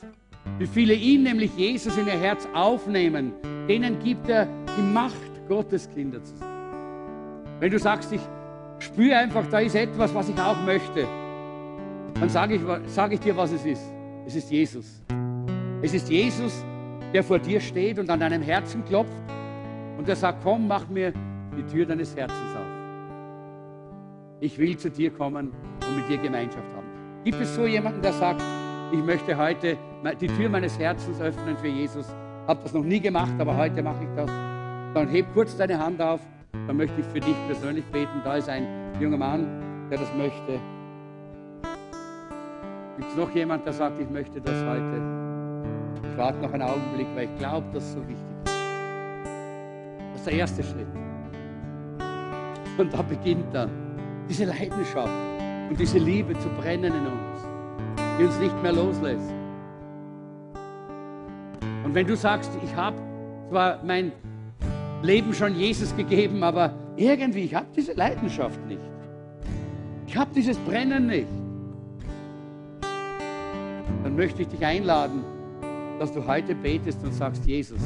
wie 0.58 0.68
viele 0.68 0.94
ihn, 0.94 1.24
nämlich 1.24 1.56
Jesus, 1.56 1.98
in 1.98 2.08
ihr 2.08 2.20
Herz 2.20 2.48
aufnehmen, 2.54 3.34
denen 3.68 4.00
gibt 4.00 4.30
er 4.30 4.48
die 4.78 4.82
Macht, 4.82 5.16
Gottes 5.48 5.90
Kinder 5.90 6.24
zu 6.24 6.36
sein. 6.36 6.48
Wenn 7.60 7.72
du 7.72 7.80
sagst, 7.80 8.12
ich 8.14 8.22
spüre 8.80 9.18
einfach, 9.18 9.46
da 9.48 9.60
ist 9.60 9.76
etwas, 9.76 10.14
was 10.14 10.30
ich 10.30 10.40
auch 10.40 10.62
möchte, 10.64 11.08
dann 12.20 12.30
sage 12.30 12.56
ich, 12.56 12.62
sag 12.86 13.12
ich 13.12 13.20
dir, 13.20 13.36
was 13.36 13.52
es 13.52 13.66
ist. 13.66 13.84
Es 14.26 14.36
ist 14.36 14.52
Jesus. 14.52 15.02
Es 15.82 15.94
ist 15.94 16.10
Jesus, 16.10 16.66
der 17.14 17.24
vor 17.24 17.40
dir 17.40 17.62
steht 17.62 18.00
und 18.00 18.10
an 18.10 18.20
deinem 18.20 18.42
Herzen 18.42 18.84
klopft 18.84 19.14
und 19.98 20.06
der 20.06 20.16
sagt, 20.18 20.40
komm, 20.44 20.68
mach 20.68 20.90
mir 20.90 21.14
die 21.56 21.64
Tür 21.64 21.86
deines 21.86 22.14
Herzens 22.16 22.56
auf. 22.56 22.68
Ich 24.42 24.58
will 24.58 24.78
zu 24.78 24.90
dir 24.90 25.10
kommen 25.10 25.52
und 25.88 25.96
mit 25.96 26.10
dir 26.10 26.18
Gemeinschaft 26.18 26.68
haben. 26.76 26.88
Gibt 27.24 27.40
es 27.40 27.56
so 27.56 27.66
jemanden, 27.66 28.02
der 28.02 28.12
sagt, 28.12 28.42
ich 28.92 29.02
möchte 29.04 29.38
heute 29.38 29.78
die 30.20 30.28
Tür 30.28 30.50
meines 30.50 30.78
Herzens 30.78 31.22
öffnen 31.22 31.58
für 31.58 31.68
Jesus? 31.68 32.14
Habe 32.46 32.60
das 32.64 32.74
noch 32.74 32.84
nie 32.84 33.00
gemacht, 33.00 33.34
aber 33.38 33.56
heute 33.56 33.82
mache 33.82 34.04
ich 34.04 34.10
das. 34.18 34.30
Dann 34.94 35.08
heb 35.08 35.28
kurz 35.34 35.56
deine 35.56 35.80
Hand 35.80 36.02
auf, 36.02 36.20
dann 36.68 36.76
möchte 36.76 37.00
ich 37.00 37.08
für 37.08 37.22
dich 37.22 37.36
persönlich 37.48 37.86
beten. 37.86 38.22
Da 38.26 38.36
ist 38.36 38.50
ein 38.50 38.66
junger 39.00 39.18
Mann, 39.18 39.88
der 39.90 39.98
das 39.98 40.14
möchte. 40.18 40.60
Gibt 42.98 43.12
es 43.12 43.16
noch 43.16 43.34
jemand, 43.34 43.66
der 43.66 43.72
sagt, 43.74 44.00
ich 44.02 44.10
möchte 44.10 44.42
das 44.42 44.66
heute? 44.66 45.19
Warte 46.20 46.38
noch 46.40 46.52
einen 46.52 46.64
Augenblick, 46.64 47.08
weil 47.16 47.30
ich 47.30 47.38
glaube, 47.38 47.66
dass 47.72 47.82
es 47.82 47.94
so 47.94 48.00
wichtig 48.02 48.26
ist. 48.44 48.54
Das 50.12 50.20
ist 50.20 50.28
der 50.28 50.34
erste 50.34 50.64
Schritt. 50.64 50.88
Und 52.78 52.94
da 52.94 53.02
beginnt 53.02 53.46
dann 53.54 53.70
diese 54.28 54.44
Leidenschaft 54.44 55.14
und 55.70 55.80
diese 55.80 55.98
Liebe 55.98 56.38
zu 56.40 56.50
brennen 56.60 56.94
in 56.94 57.08
uns, 57.08 57.48
die 58.20 58.26
uns 58.26 58.38
nicht 58.38 58.62
mehr 58.62 58.74
loslässt. 58.74 59.34
Und 61.86 61.96
wenn 61.96 62.06
du 62.06 62.18
sagst, 62.18 62.52
ich 62.66 62.76
habe 62.76 62.98
zwar 63.50 63.82
mein 63.86 64.12
Leben 65.02 65.34
schon 65.34 65.56
Jesus 65.56 65.96
gegeben, 65.96 66.44
aber 66.44 66.74
irgendwie, 66.98 67.46
ich 67.46 67.56
habe 67.56 67.68
diese 67.74 67.94
Leidenschaft 67.94 68.60
nicht. 68.66 68.82
Ich 70.06 70.18
habe 70.18 70.32
dieses 70.36 70.58
Brennen 70.58 71.08
nicht. 71.08 71.30
Dann 74.04 74.18
möchte 74.18 74.42
ich 74.42 74.50
dich 74.50 74.66
einladen, 74.66 75.24
dass 76.00 76.14
du 76.14 76.26
heute 76.26 76.56
betest 76.56 77.04
und 77.04 77.14
sagst, 77.14 77.46
Jesus, 77.46 77.82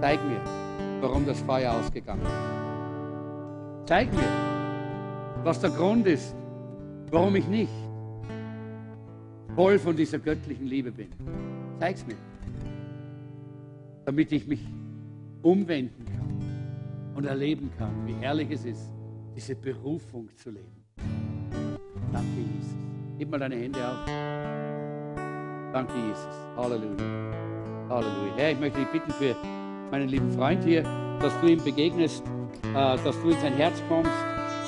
zeig 0.00 0.20
mir, 0.24 0.40
warum 1.00 1.24
das 1.26 1.40
Feuer 1.40 1.72
ausgegangen 1.72 2.22
ist. 2.22 3.88
Zeig 3.88 4.12
mir, 4.12 4.28
was 5.44 5.60
der 5.60 5.70
Grund 5.70 6.06
ist, 6.06 6.36
warum 7.10 7.34
ich 7.36 7.48
nicht 7.48 7.72
voll 9.54 9.78
von 9.78 9.96
dieser 9.96 10.18
göttlichen 10.18 10.66
Liebe 10.66 10.92
bin. 10.92 11.08
Zeig's 11.80 12.06
mir, 12.06 12.16
damit 14.04 14.30
ich 14.30 14.46
mich 14.46 14.60
umwenden 15.42 16.04
kann 16.04 17.14
und 17.16 17.24
erleben 17.24 17.70
kann, 17.78 18.06
wie 18.06 18.14
herrlich 18.14 18.50
es 18.50 18.64
ist, 18.64 18.92
diese 19.34 19.56
Berufung 19.56 20.28
zu 20.36 20.50
leben. 20.50 20.84
Danke, 22.12 22.28
Jesus. 22.36 22.76
Gib 23.18 23.30
mal 23.30 23.38
deine 23.38 23.56
Hände 23.56 23.78
auf. 23.78 24.06
Danke, 25.72 25.94
Jesus. 26.06 26.36
Halleluja. 26.56 27.37
Halleluja. 27.88 28.32
Herr, 28.36 28.52
ich 28.52 28.60
möchte 28.60 28.78
dich 28.80 28.88
bitten 28.88 29.10
für 29.12 29.34
meinen 29.90 30.08
lieben 30.08 30.30
Freund 30.32 30.62
hier, 30.62 30.82
dass 31.20 31.32
du 31.40 31.46
ihm 31.46 31.62
begegnest, 31.62 32.22
äh, 32.74 32.96
dass 33.02 33.20
du 33.22 33.30
in 33.30 33.40
sein 33.40 33.54
Herz 33.54 33.82
kommst. 33.88 34.10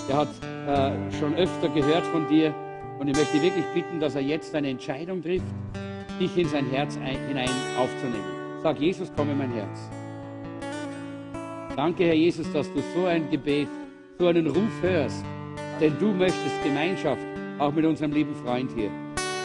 Er 0.09 0.17
hat 0.17 0.29
äh, 0.67 1.13
schon 1.19 1.35
öfter 1.35 1.69
gehört 1.69 2.07
von 2.07 2.27
dir 2.29 2.55
und 2.99 3.09
ich 3.09 3.17
möchte 3.17 3.41
wirklich 3.43 3.65
bitten, 3.75 4.01
dass 4.01 4.15
er 4.15 4.23
jetzt 4.23 4.55
eine 4.55 4.71
Entscheidung 4.71 5.23
trifft, 5.23 5.45
dich 6.19 6.37
in 6.37 6.49
sein 6.49 6.67
Herz 6.71 6.97
ein, 6.97 7.19
hinein 7.29 7.51
aufzunehmen. 7.79 8.25
Sag, 8.63 8.79
Jesus, 8.81 9.13
komm 9.15 9.31
in 9.31 9.39
mein 9.39 9.53
Herz. 9.53 9.91
Danke, 11.77 12.05
Herr 12.05 12.15
Jesus, 12.15 12.51
dass 12.53 12.73
du 12.73 12.81
so 12.95 13.07
ein 13.07 13.31
Gebet, 13.31 13.69
so 14.19 14.27
einen 14.27 14.47
Ruf 14.47 14.83
hörst, 14.83 15.25
denn 15.81 15.95
du 15.99 16.13
möchtest 16.13 16.63
Gemeinschaft, 16.65 17.23
auch 17.59 17.73
mit 17.73 17.85
unserem 17.85 18.13
lieben 18.13 18.35
Freund 18.35 18.71
hier. 18.75 18.91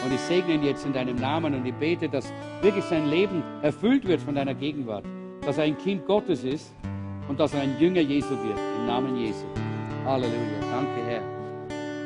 Und 0.04 0.14
ich 0.14 0.20
segne 0.20 0.54
ihn 0.54 0.62
jetzt 0.62 0.84
in 0.86 0.92
deinem 0.92 1.16
Namen 1.16 1.54
und 1.54 1.66
ich 1.66 1.74
bete, 1.74 2.08
dass 2.08 2.32
wirklich 2.62 2.84
sein 2.84 3.08
Leben 3.08 3.42
erfüllt 3.62 4.06
wird 4.06 4.20
von 4.20 4.34
deiner 4.34 4.54
Gegenwart, 4.54 5.04
dass 5.42 5.58
er 5.58 5.64
ein 5.64 5.78
Kind 5.78 6.06
Gottes 6.06 6.44
ist 6.44 6.72
und 7.28 7.38
dass 7.40 7.54
er 7.54 7.62
ein 7.62 7.76
Jünger 7.78 8.00
Jesu 8.00 8.30
wird, 8.30 8.58
im 8.78 8.86
Namen 8.86 9.16
Jesu. 9.16 9.44
Halleluja. 10.04 10.60
Danke, 10.70 11.06
Herr. 11.06 11.22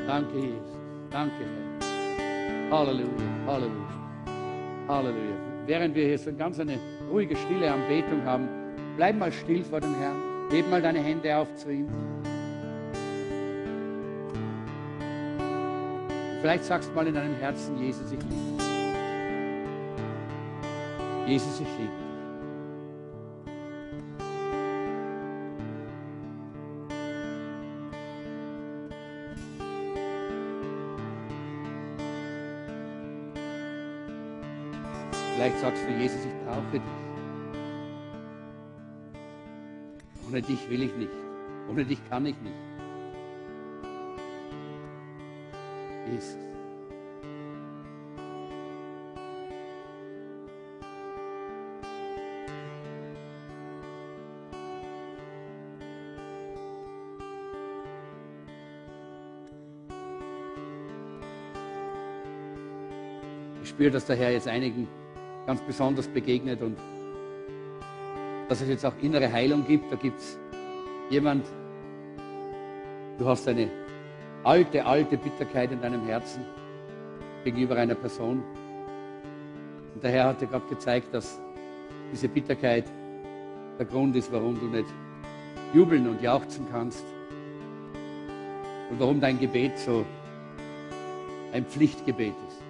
Danke, 0.07 0.39
Jesus. 0.39 0.77
Danke, 1.11 1.35
Herr. 1.81 2.79
Halleluja. 2.79 3.09
Halleluja. 3.47 3.89
Halleluja. 4.89 5.37
Während 5.67 5.95
wir 5.95 6.07
hier 6.07 6.19
so 6.19 6.33
ganz 6.33 6.59
eine 6.59 6.79
ruhige, 7.11 7.37
stille 7.37 7.71
Anbetung 7.73 8.25
haben, 8.25 8.49
bleib 8.97 9.19
mal 9.19 9.31
still 9.31 9.63
vor 9.65 9.81
dem 9.81 9.95
Herrn. 9.97 10.17
Heb 10.51 10.69
mal 10.71 10.83
deine 10.83 11.01
Hände 11.01 11.37
auf 11.37 11.55
zu 11.57 11.71
ihm. 11.71 11.87
Vielleicht 16.41 16.65
sagst 16.65 16.91
du 16.91 16.95
mal 16.95 17.07
in 17.07 17.15
deinem 17.15 17.35
Herzen, 17.37 17.79
Jesus, 17.79 18.11
ich 18.11 18.19
liebe 18.19 18.25
dich. 18.59 18.70
Jesus, 21.31 21.61
ich 21.61 21.69
liebe. 21.78 21.93
Vielleicht 35.36 35.59
sagst 35.61 35.85
du, 35.86 35.93
Jesus, 35.93 36.19
ich 36.24 36.32
brauche 36.44 36.62
dich. 36.73 36.82
Ohne 40.27 40.43
dich 40.43 40.69
will 40.69 40.82
ich 40.82 40.97
nicht. 40.97 41.12
Ohne 41.70 41.85
dich 41.85 42.01
kann 42.11 42.27
ich 42.27 42.35
nicht. 42.40 42.57
Jesus. 46.12 46.50
Spüre, 63.81 63.93
dass 63.93 64.05
der 64.05 64.16
Herr 64.16 64.31
jetzt 64.31 64.47
einigen 64.47 64.86
ganz 65.47 65.62
besonders 65.62 66.07
begegnet 66.07 66.61
und 66.61 66.77
dass 68.47 68.61
es 68.61 68.69
jetzt 68.69 68.85
auch 68.85 68.93
innere 69.01 69.32
Heilung 69.32 69.66
gibt. 69.66 69.90
Da 69.90 69.97
gibt 69.97 70.19
es 70.19 70.39
jemand, 71.09 71.47
du 73.16 73.24
hast 73.24 73.48
eine 73.48 73.70
alte, 74.44 74.85
alte 74.85 75.16
Bitterkeit 75.16 75.73
in 75.73 75.81
deinem 75.81 76.05
Herzen 76.05 76.44
gegenüber 77.43 77.77
einer 77.77 77.94
Person. 77.94 78.43
Und 79.94 80.05
der 80.05 80.11
Herr 80.11 80.24
hat 80.27 80.43
dir 80.43 80.48
gerade 80.48 80.69
gezeigt, 80.69 81.15
dass 81.15 81.40
diese 82.12 82.28
Bitterkeit 82.28 82.85
der 83.78 83.86
Grund 83.86 84.15
ist, 84.15 84.31
warum 84.31 84.61
du 84.61 84.66
nicht 84.66 84.93
jubeln 85.73 86.07
und 86.07 86.20
jauchzen 86.20 86.66
kannst. 86.70 87.07
Und 88.90 89.01
warum 89.01 89.23
dein 89.23 89.40
Gebet 89.40 89.78
so 89.78 90.05
ein 91.55 91.65
Pflichtgebet 91.65 92.35
ist. 92.47 92.70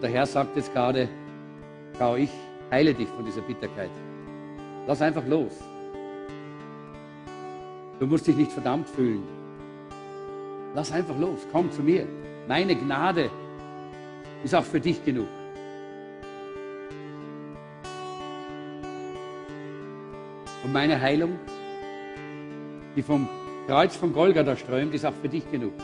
Und 0.00 0.04
der 0.04 0.12
Herr 0.12 0.24
sagt 0.24 0.56
jetzt 0.56 0.72
gerade, 0.72 1.10
schau, 1.98 2.16
ich 2.16 2.30
heile 2.70 2.94
dich 2.94 3.06
von 3.06 3.22
dieser 3.22 3.42
Bitterkeit. 3.42 3.90
Lass 4.86 5.02
einfach 5.02 5.26
los. 5.26 5.52
Du 7.98 8.06
musst 8.06 8.26
dich 8.26 8.34
nicht 8.34 8.50
verdammt 8.50 8.88
fühlen. 8.88 9.22
Lass 10.74 10.90
einfach 10.90 11.18
los, 11.18 11.40
komm 11.52 11.70
zu 11.70 11.82
mir. 11.82 12.06
Meine 12.48 12.76
Gnade 12.76 13.28
ist 14.42 14.54
auch 14.54 14.64
für 14.64 14.80
dich 14.80 15.04
genug. 15.04 15.28
Und 20.64 20.72
meine 20.72 20.98
Heilung, 20.98 21.38
die 22.96 23.02
vom 23.02 23.28
Kreuz 23.66 23.94
von 23.96 24.14
Golgatha 24.14 24.56
strömt, 24.56 24.94
ist 24.94 25.04
auch 25.04 25.12
für 25.20 25.28
dich 25.28 25.50
genug. 25.50 25.74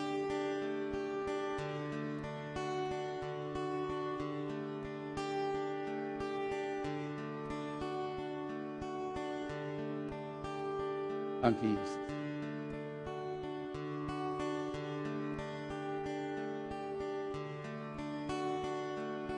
Danke, 11.47 11.64
Jesus. 11.64 11.98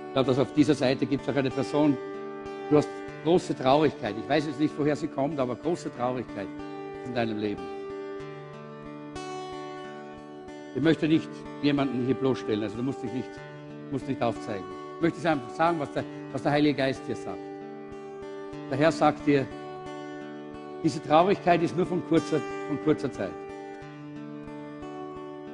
Ich 0.06 0.12
glaube, 0.14 0.26
dass 0.28 0.38
auf 0.38 0.54
dieser 0.54 0.74
Seite 0.74 1.04
gibt 1.04 1.22
es 1.22 1.28
auch 1.28 1.36
eine 1.36 1.50
Person, 1.50 1.98
du 2.70 2.78
hast 2.78 2.88
große 3.24 3.54
Traurigkeit. 3.54 4.14
Ich 4.18 4.26
weiß 4.26 4.46
jetzt 4.46 4.58
nicht, 4.58 4.72
woher 4.78 4.96
sie 4.96 5.08
kommt, 5.08 5.38
aber 5.38 5.54
große 5.54 5.94
Traurigkeit. 5.98 6.48
in 7.04 7.14
deinem 7.14 7.38
Leben. 7.38 7.62
Ich 10.74 10.82
möchte 10.82 11.08
nicht 11.08 11.28
jemanden 11.62 12.06
hier 12.06 12.14
bloßstellen, 12.14 12.62
also 12.62 12.76
du 12.76 12.82
musst 12.84 13.02
dich 13.02 13.12
nicht, 13.12 13.30
musst 13.90 14.08
nicht 14.08 14.22
aufzeigen. 14.22 14.64
Ich 14.96 15.02
möchte 15.02 15.28
einfach 15.28 15.50
sagen, 15.50 15.78
was 15.78 15.92
der, 15.92 16.04
was 16.32 16.42
der 16.42 16.52
Heilige 16.52 16.74
Geist 16.74 17.02
dir 17.06 17.16
sagt. 17.16 17.38
Der 18.70 18.78
Herr 18.78 18.92
sagt 18.92 19.26
dir, 19.26 19.46
diese 20.82 21.02
Traurigkeit 21.02 21.62
ist 21.62 21.76
nur 21.76 21.86
von 21.86 22.06
kurzer, 22.08 22.40
von 22.68 22.78
kurzer 22.84 23.10
Zeit. 23.10 23.32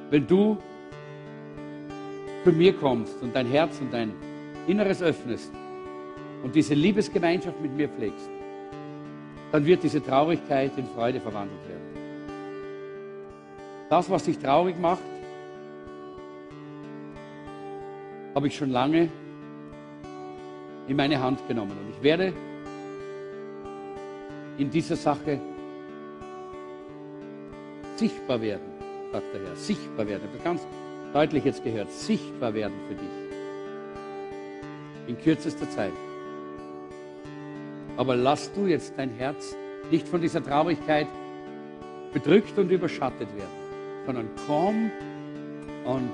Wenn 0.09 0.27
du 0.27 0.57
zu 2.43 2.51
mir 2.51 2.73
kommst 2.73 3.21
und 3.21 3.35
dein 3.35 3.47
Herz 3.47 3.79
und 3.81 3.91
dein 3.91 4.13
Inneres 4.67 5.01
öffnest 5.01 5.51
und 6.43 6.53
diese 6.53 6.75
Liebesgemeinschaft 6.75 7.59
mit 7.59 7.75
mir 7.75 7.89
pflegst, 7.89 8.29
dann 9.51 9.65
wird 9.65 9.83
diese 9.83 10.03
Traurigkeit 10.03 10.71
in 10.77 10.85
Freude 10.87 11.19
verwandelt 11.19 11.59
werden. 11.67 11.85
Das, 13.89 14.09
was 14.09 14.23
dich 14.23 14.37
traurig 14.37 14.79
macht, 14.79 15.03
habe 18.35 18.47
ich 18.47 18.55
schon 18.55 18.69
lange 18.69 19.09
in 20.87 20.97
meine 20.97 21.19
Hand 21.19 21.47
genommen. 21.47 21.71
Und 21.71 21.95
ich 21.95 22.03
werde 22.03 22.33
in 24.57 24.69
dieser 24.69 24.95
Sache 24.95 25.39
sichtbar 27.95 28.41
werden, 28.41 28.63
sagt 29.11 29.33
der 29.33 29.41
Herr. 29.41 29.55
Sichtbar 29.55 30.07
werden. 30.07 30.23
Das 30.33 30.43
ganz 30.43 30.65
deutlich 31.13 31.45
jetzt 31.45 31.63
gehört. 31.63 31.91
Sichtbar 31.91 32.53
werden 32.53 32.75
für 32.87 32.95
dich. 32.95 33.09
In 35.07 35.17
kürzester 35.17 35.69
Zeit. 35.69 35.93
Aber 37.97 38.15
lass 38.15 38.51
du 38.53 38.67
jetzt 38.67 38.93
dein 38.97 39.11
Herz 39.11 39.55
nicht 39.91 40.07
von 40.07 40.21
dieser 40.21 40.43
Traurigkeit 40.43 41.07
bedrückt 42.13 42.57
und 42.57 42.71
überschattet 42.71 43.27
werden, 43.35 44.05
sondern 44.05 44.29
komm 44.47 44.91
und 45.85 46.09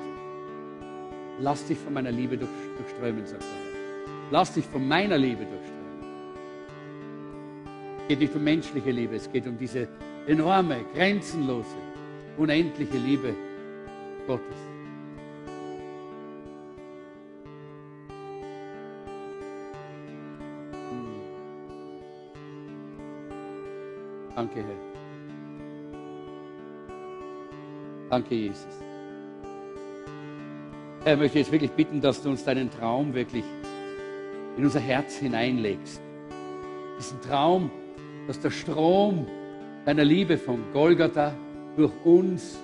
lass 1.40 1.66
dich 1.66 1.78
von 1.78 1.94
meiner 1.94 2.12
Liebe 2.12 2.38
durchströmen, 2.38 3.26
sagt 3.26 3.44
Herr. 3.44 3.72
Lass 4.32 4.54
dich 4.54 4.66
von 4.66 4.88
meiner 4.88 5.18
Liebe 5.18 5.46
durchströmen. 5.46 5.71
Geht 8.12 8.20
nicht 8.20 8.36
um 8.36 8.44
menschliche 8.44 8.92
Liebe, 8.92 9.16
es 9.16 9.32
geht 9.32 9.48
um 9.48 9.58
diese 9.58 9.88
enorme, 10.28 10.84
grenzenlose, 10.94 11.78
unendliche 12.38 12.98
Liebe 12.98 13.34
Gottes. 14.28 14.58
Danke, 24.36 24.56
Herr. 24.56 24.66
Danke, 28.10 28.36
Jesus. 28.36 28.66
Herr, 31.06 31.14
ich 31.14 31.20
möchte 31.20 31.40
jetzt 31.40 31.52
wirklich 31.54 31.72
bitten, 31.72 32.02
dass 32.02 32.22
du 32.22 32.32
uns 32.32 32.44
deinen 32.44 32.70
Traum 32.70 33.14
wirklich 33.14 33.46
in 34.58 34.66
unser 34.66 34.82
Herz 34.82 35.16
hineinlegst. 35.16 36.02
Diesen 37.00 37.22
Traum, 37.22 37.72
dass 38.28 38.40
der 38.40 38.52
Strom 38.52 39.26
deiner 39.86 40.04
Liebe 40.04 40.38
von 40.38 40.64
Golgatha 40.74 41.34
durch 41.76 41.92
uns 42.04 42.60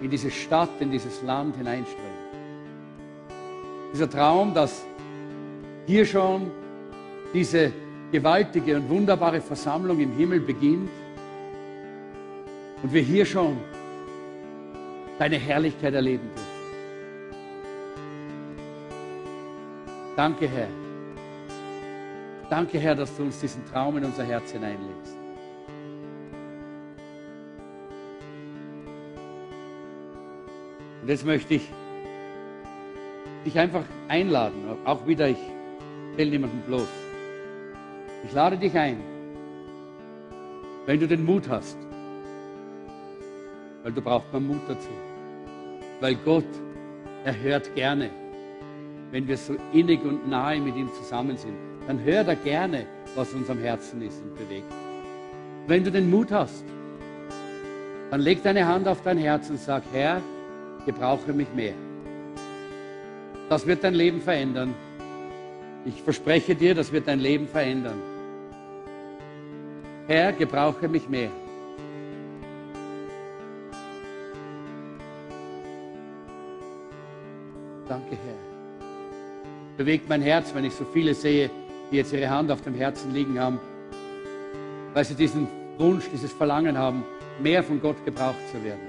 in 0.00 0.10
diese 0.10 0.30
Stadt, 0.30 0.70
in 0.80 0.90
dieses 0.90 1.22
Land 1.22 1.56
hineinströmt. 1.56 1.98
Dieser 3.92 4.08
Traum, 4.08 4.54
dass 4.54 4.84
hier 5.86 6.04
schon 6.04 6.50
diese 7.32 7.72
gewaltige 8.12 8.76
und 8.76 8.88
wunderbare 8.88 9.40
Versammlung 9.40 9.98
im 10.00 10.12
Himmel 10.16 10.40
beginnt 10.40 10.90
und 12.82 12.92
wir 12.92 13.02
hier 13.02 13.26
schon 13.26 13.56
deine 15.18 15.36
Herrlichkeit 15.36 15.94
erleben 15.94 16.28
dürfen. 16.34 16.58
Danke, 20.16 20.48
Herr. 20.48 20.87
Danke, 22.50 22.78
Herr, 22.78 22.94
dass 22.94 23.14
du 23.14 23.24
uns 23.24 23.40
diesen 23.40 23.64
Traum 23.66 23.98
in 23.98 24.04
unser 24.06 24.24
Herz 24.24 24.52
hineinlegst. 24.52 25.16
Und 31.02 31.08
jetzt 31.08 31.26
möchte 31.26 31.54
ich 31.54 31.68
dich 33.44 33.58
einfach 33.58 33.84
einladen, 34.08 34.64
auch 34.86 35.06
wieder, 35.06 35.28
ich 35.28 35.36
stelle 36.14 36.30
niemanden 36.30 36.62
bloß. 36.66 36.88
Ich 38.24 38.32
lade 38.32 38.56
dich 38.56 38.76
ein, 38.76 39.00
wenn 40.86 40.98
du 40.98 41.06
den 41.06 41.24
Mut 41.24 41.48
hast, 41.50 41.76
weil 43.82 43.92
du 43.92 44.00
brauchst 44.00 44.32
man 44.32 44.46
Mut 44.46 44.60
dazu, 44.66 44.88
weil 46.00 46.14
Gott, 46.24 46.48
er 47.24 47.38
hört 47.40 47.74
gerne, 47.74 48.10
wenn 49.10 49.28
wir 49.28 49.36
so 49.36 49.54
innig 49.72 50.02
und 50.02 50.28
nahe 50.28 50.58
mit 50.60 50.76
ihm 50.76 50.88
zusammen 50.94 51.36
sind, 51.36 51.67
dann 51.88 52.04
hört 52.04 52.28
er 52.28 52.36
gerne, 52.36 52.86
was 53.14 53.32
uns 53.32 53.48
am 53.48 53.58
Herzen 53.60 54.02
ist 54.02 54.20
und 54.22 54.36
bewegt. 54.36 54.70
Wenn 55.66 55.82
du 55.82 55.90
den 55.90 56.10
Mut 56.10 56.30
hast, 56.30 56.62
dann 58.10 58.20
leg 58.20 58.42
deine 58.42 58.66
Hand 58.66 58.86
auf 58.86 59.02
dein 59.02 59.16
Herz 59.16 59.48
und 59.48 59.58
sag, 59.58 59.82
Herr, 59.90 60.20
gebrauche 60.84 61.32
mich 61.32 61.48
mehr. 61.54 61.72
Das 63.48 63.66
wird 63.66 63.82
dein 63.82 63.94
Leben 63.94 64.20
verändern. 64.20 64.74
Ich 65.86 66.02
verspreche 66.02 66.54
dir, 66.54 66.74
das 66.74 66.92
wird 66.92 67.08
dein 67.08 67.20
Leben 67.20 67.48
verändern. 67.48 67.98
Herr, 70.08 70.32
gebrauche 70.32 70.88
mich 70.88 71.08
mehr. 71.08 71.30
Danke, 77.88 78.10
Herr. 78.10 78.88
Bewegt 79.78 80.06
mein 80.06 80.20
Herz, 80.20 80.54
wenn 80.54 80.66
ich 80.66 80.74
so 80.74 80.84
viele 80.84 81.14
sehe, 81.14 81.48
die 81.90 81.96
jetzt 81.96 82.12
ihre 82.12 82.28
Hand 82.28 82.50
auf 82.50 82.62
dem 82.62 82.74
Herzen 82.74 83.12
liegen 83.12 83.38
haben, 83.38 83.58
weil 84.94 85.04
sie 85.04 85.14
diesen 85.14 85.46
Wunsch, 85.78 86.04
dieses 86.12 86.32
Verlangen 86.32 86.76
haben, 86.76 87.04
mehr 87.40 87.62
von 87.62 87.80
Gott 87.80 88.04
gebraucht 88.04 88.48
zu 88.50 88.62
werden. 88.64 88.80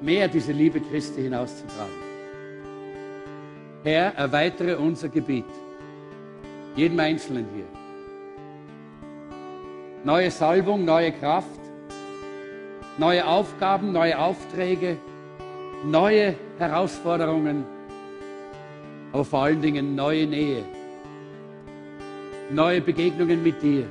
Mehr 0.00 0.28
diese 0.28 0.52
Liebe 0.52 0.80
Christi 0.80 1.22
hinauszutragen. 1.22 2.06
Herr, 3.82 4.14
erweitere 4.16 4.76
unser 4.76 5.08
Gebiet. 5.08 5.44
Jedem 6.74 6.98
Einzelnen 7.00 7.46
hier. 7.54 7.66
Neue 10.04 10.30
Salbung, 10.30 10.84
neue 10.84 11.12
Kraft, 11.12 11.60
neue 12.98 13.26
Aufgaben, 13.26 13.92
neue 13.92 14.18
Aufträge, 14.18 14.96
neue 15.84 16.34
Herausforderungen, 16.58 17.64
aber 19.12 19.24
vor 19.24 19.42
allen 19.44 19.62
Dingen 19.62 19.94
neue 19.94 20.26
Nähe, 20.26 20.64
neue 22.50 22.80
Begegnungen 22.80 23.42
mit 23.42 23.62
dir, 23.62 23.86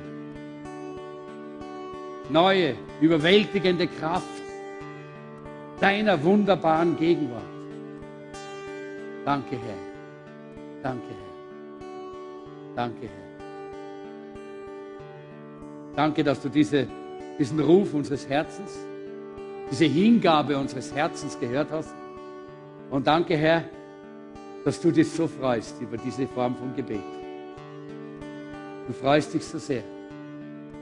neue, 2.28 2.74
überwältigende 3.00 3.86
Kraft 3.86 4.26
deiner 5.80 6.22
wunderbaren 6.22 6.96
Gegenwart. 6.96 7.42
Danke, 9.24 9.56
Herr. 9.56 10.82
Danke, 10.82 11.08
Herr. 11.08 11.26
Danke, 12.76 13.02
Herr. 13.02 13.26
Danke, 15.96 16.22
dass 16.22 16.40
du 16.40 16.48
diese, 16.48 16.86
diesen 17.38 17.58
Ruf 17.58 17.94
unseres 17.94 18.28
Herzens, 18.28 18.78
diese 19.70 19.86
Hingabe 19.86 20.56
unseres 20.56 20.94
Herzens 20.94 21.38
gehört 21.40 21.70
hast. 21.72 21.94
Und 22.90 23.06
danke, 23.06 23.36
Herr, 23.36 23.64
dass 24.66 24.80
du 24.80 24.90
dich 24.90 25.08
so 25.08 25.28
freust 25.28 25.80
über 25.80 25.96
diese 25.96 26.26
Form 26.26 26.56
von 26.56 26.74
Gebet. 26.74 26.98
Du 28.88 28.92
freust 28.92 29.32
dich 29.32 29.44
so 29.44 29.58
sehr, 29.58 29.84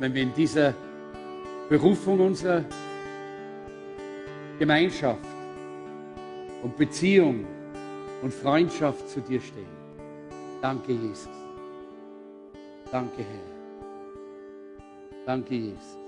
wenn 0.01 0.15
wir 0.15 0.23
in 0.23 0.33
dieser 0.33 0.73
Berufung 1.69 2.19
unserer 2.19 2.65
Gemeinschaft 4.59 5.29
und 6.63 6.75
Beziehung 6.79 7.45
und 8.23 8.33
Freundschaft 8.33 9.07
zu 9.07 9.21
dir 9.21 9.43
stehen. 9.43 9.69
Danke, 10.63 10.93
Jesus. 10.93 11.29
Danke, 12.91 13.19
Herr. 13.19 13.53
Danke, 15.27 15.55
Jesus. 15.57 16.04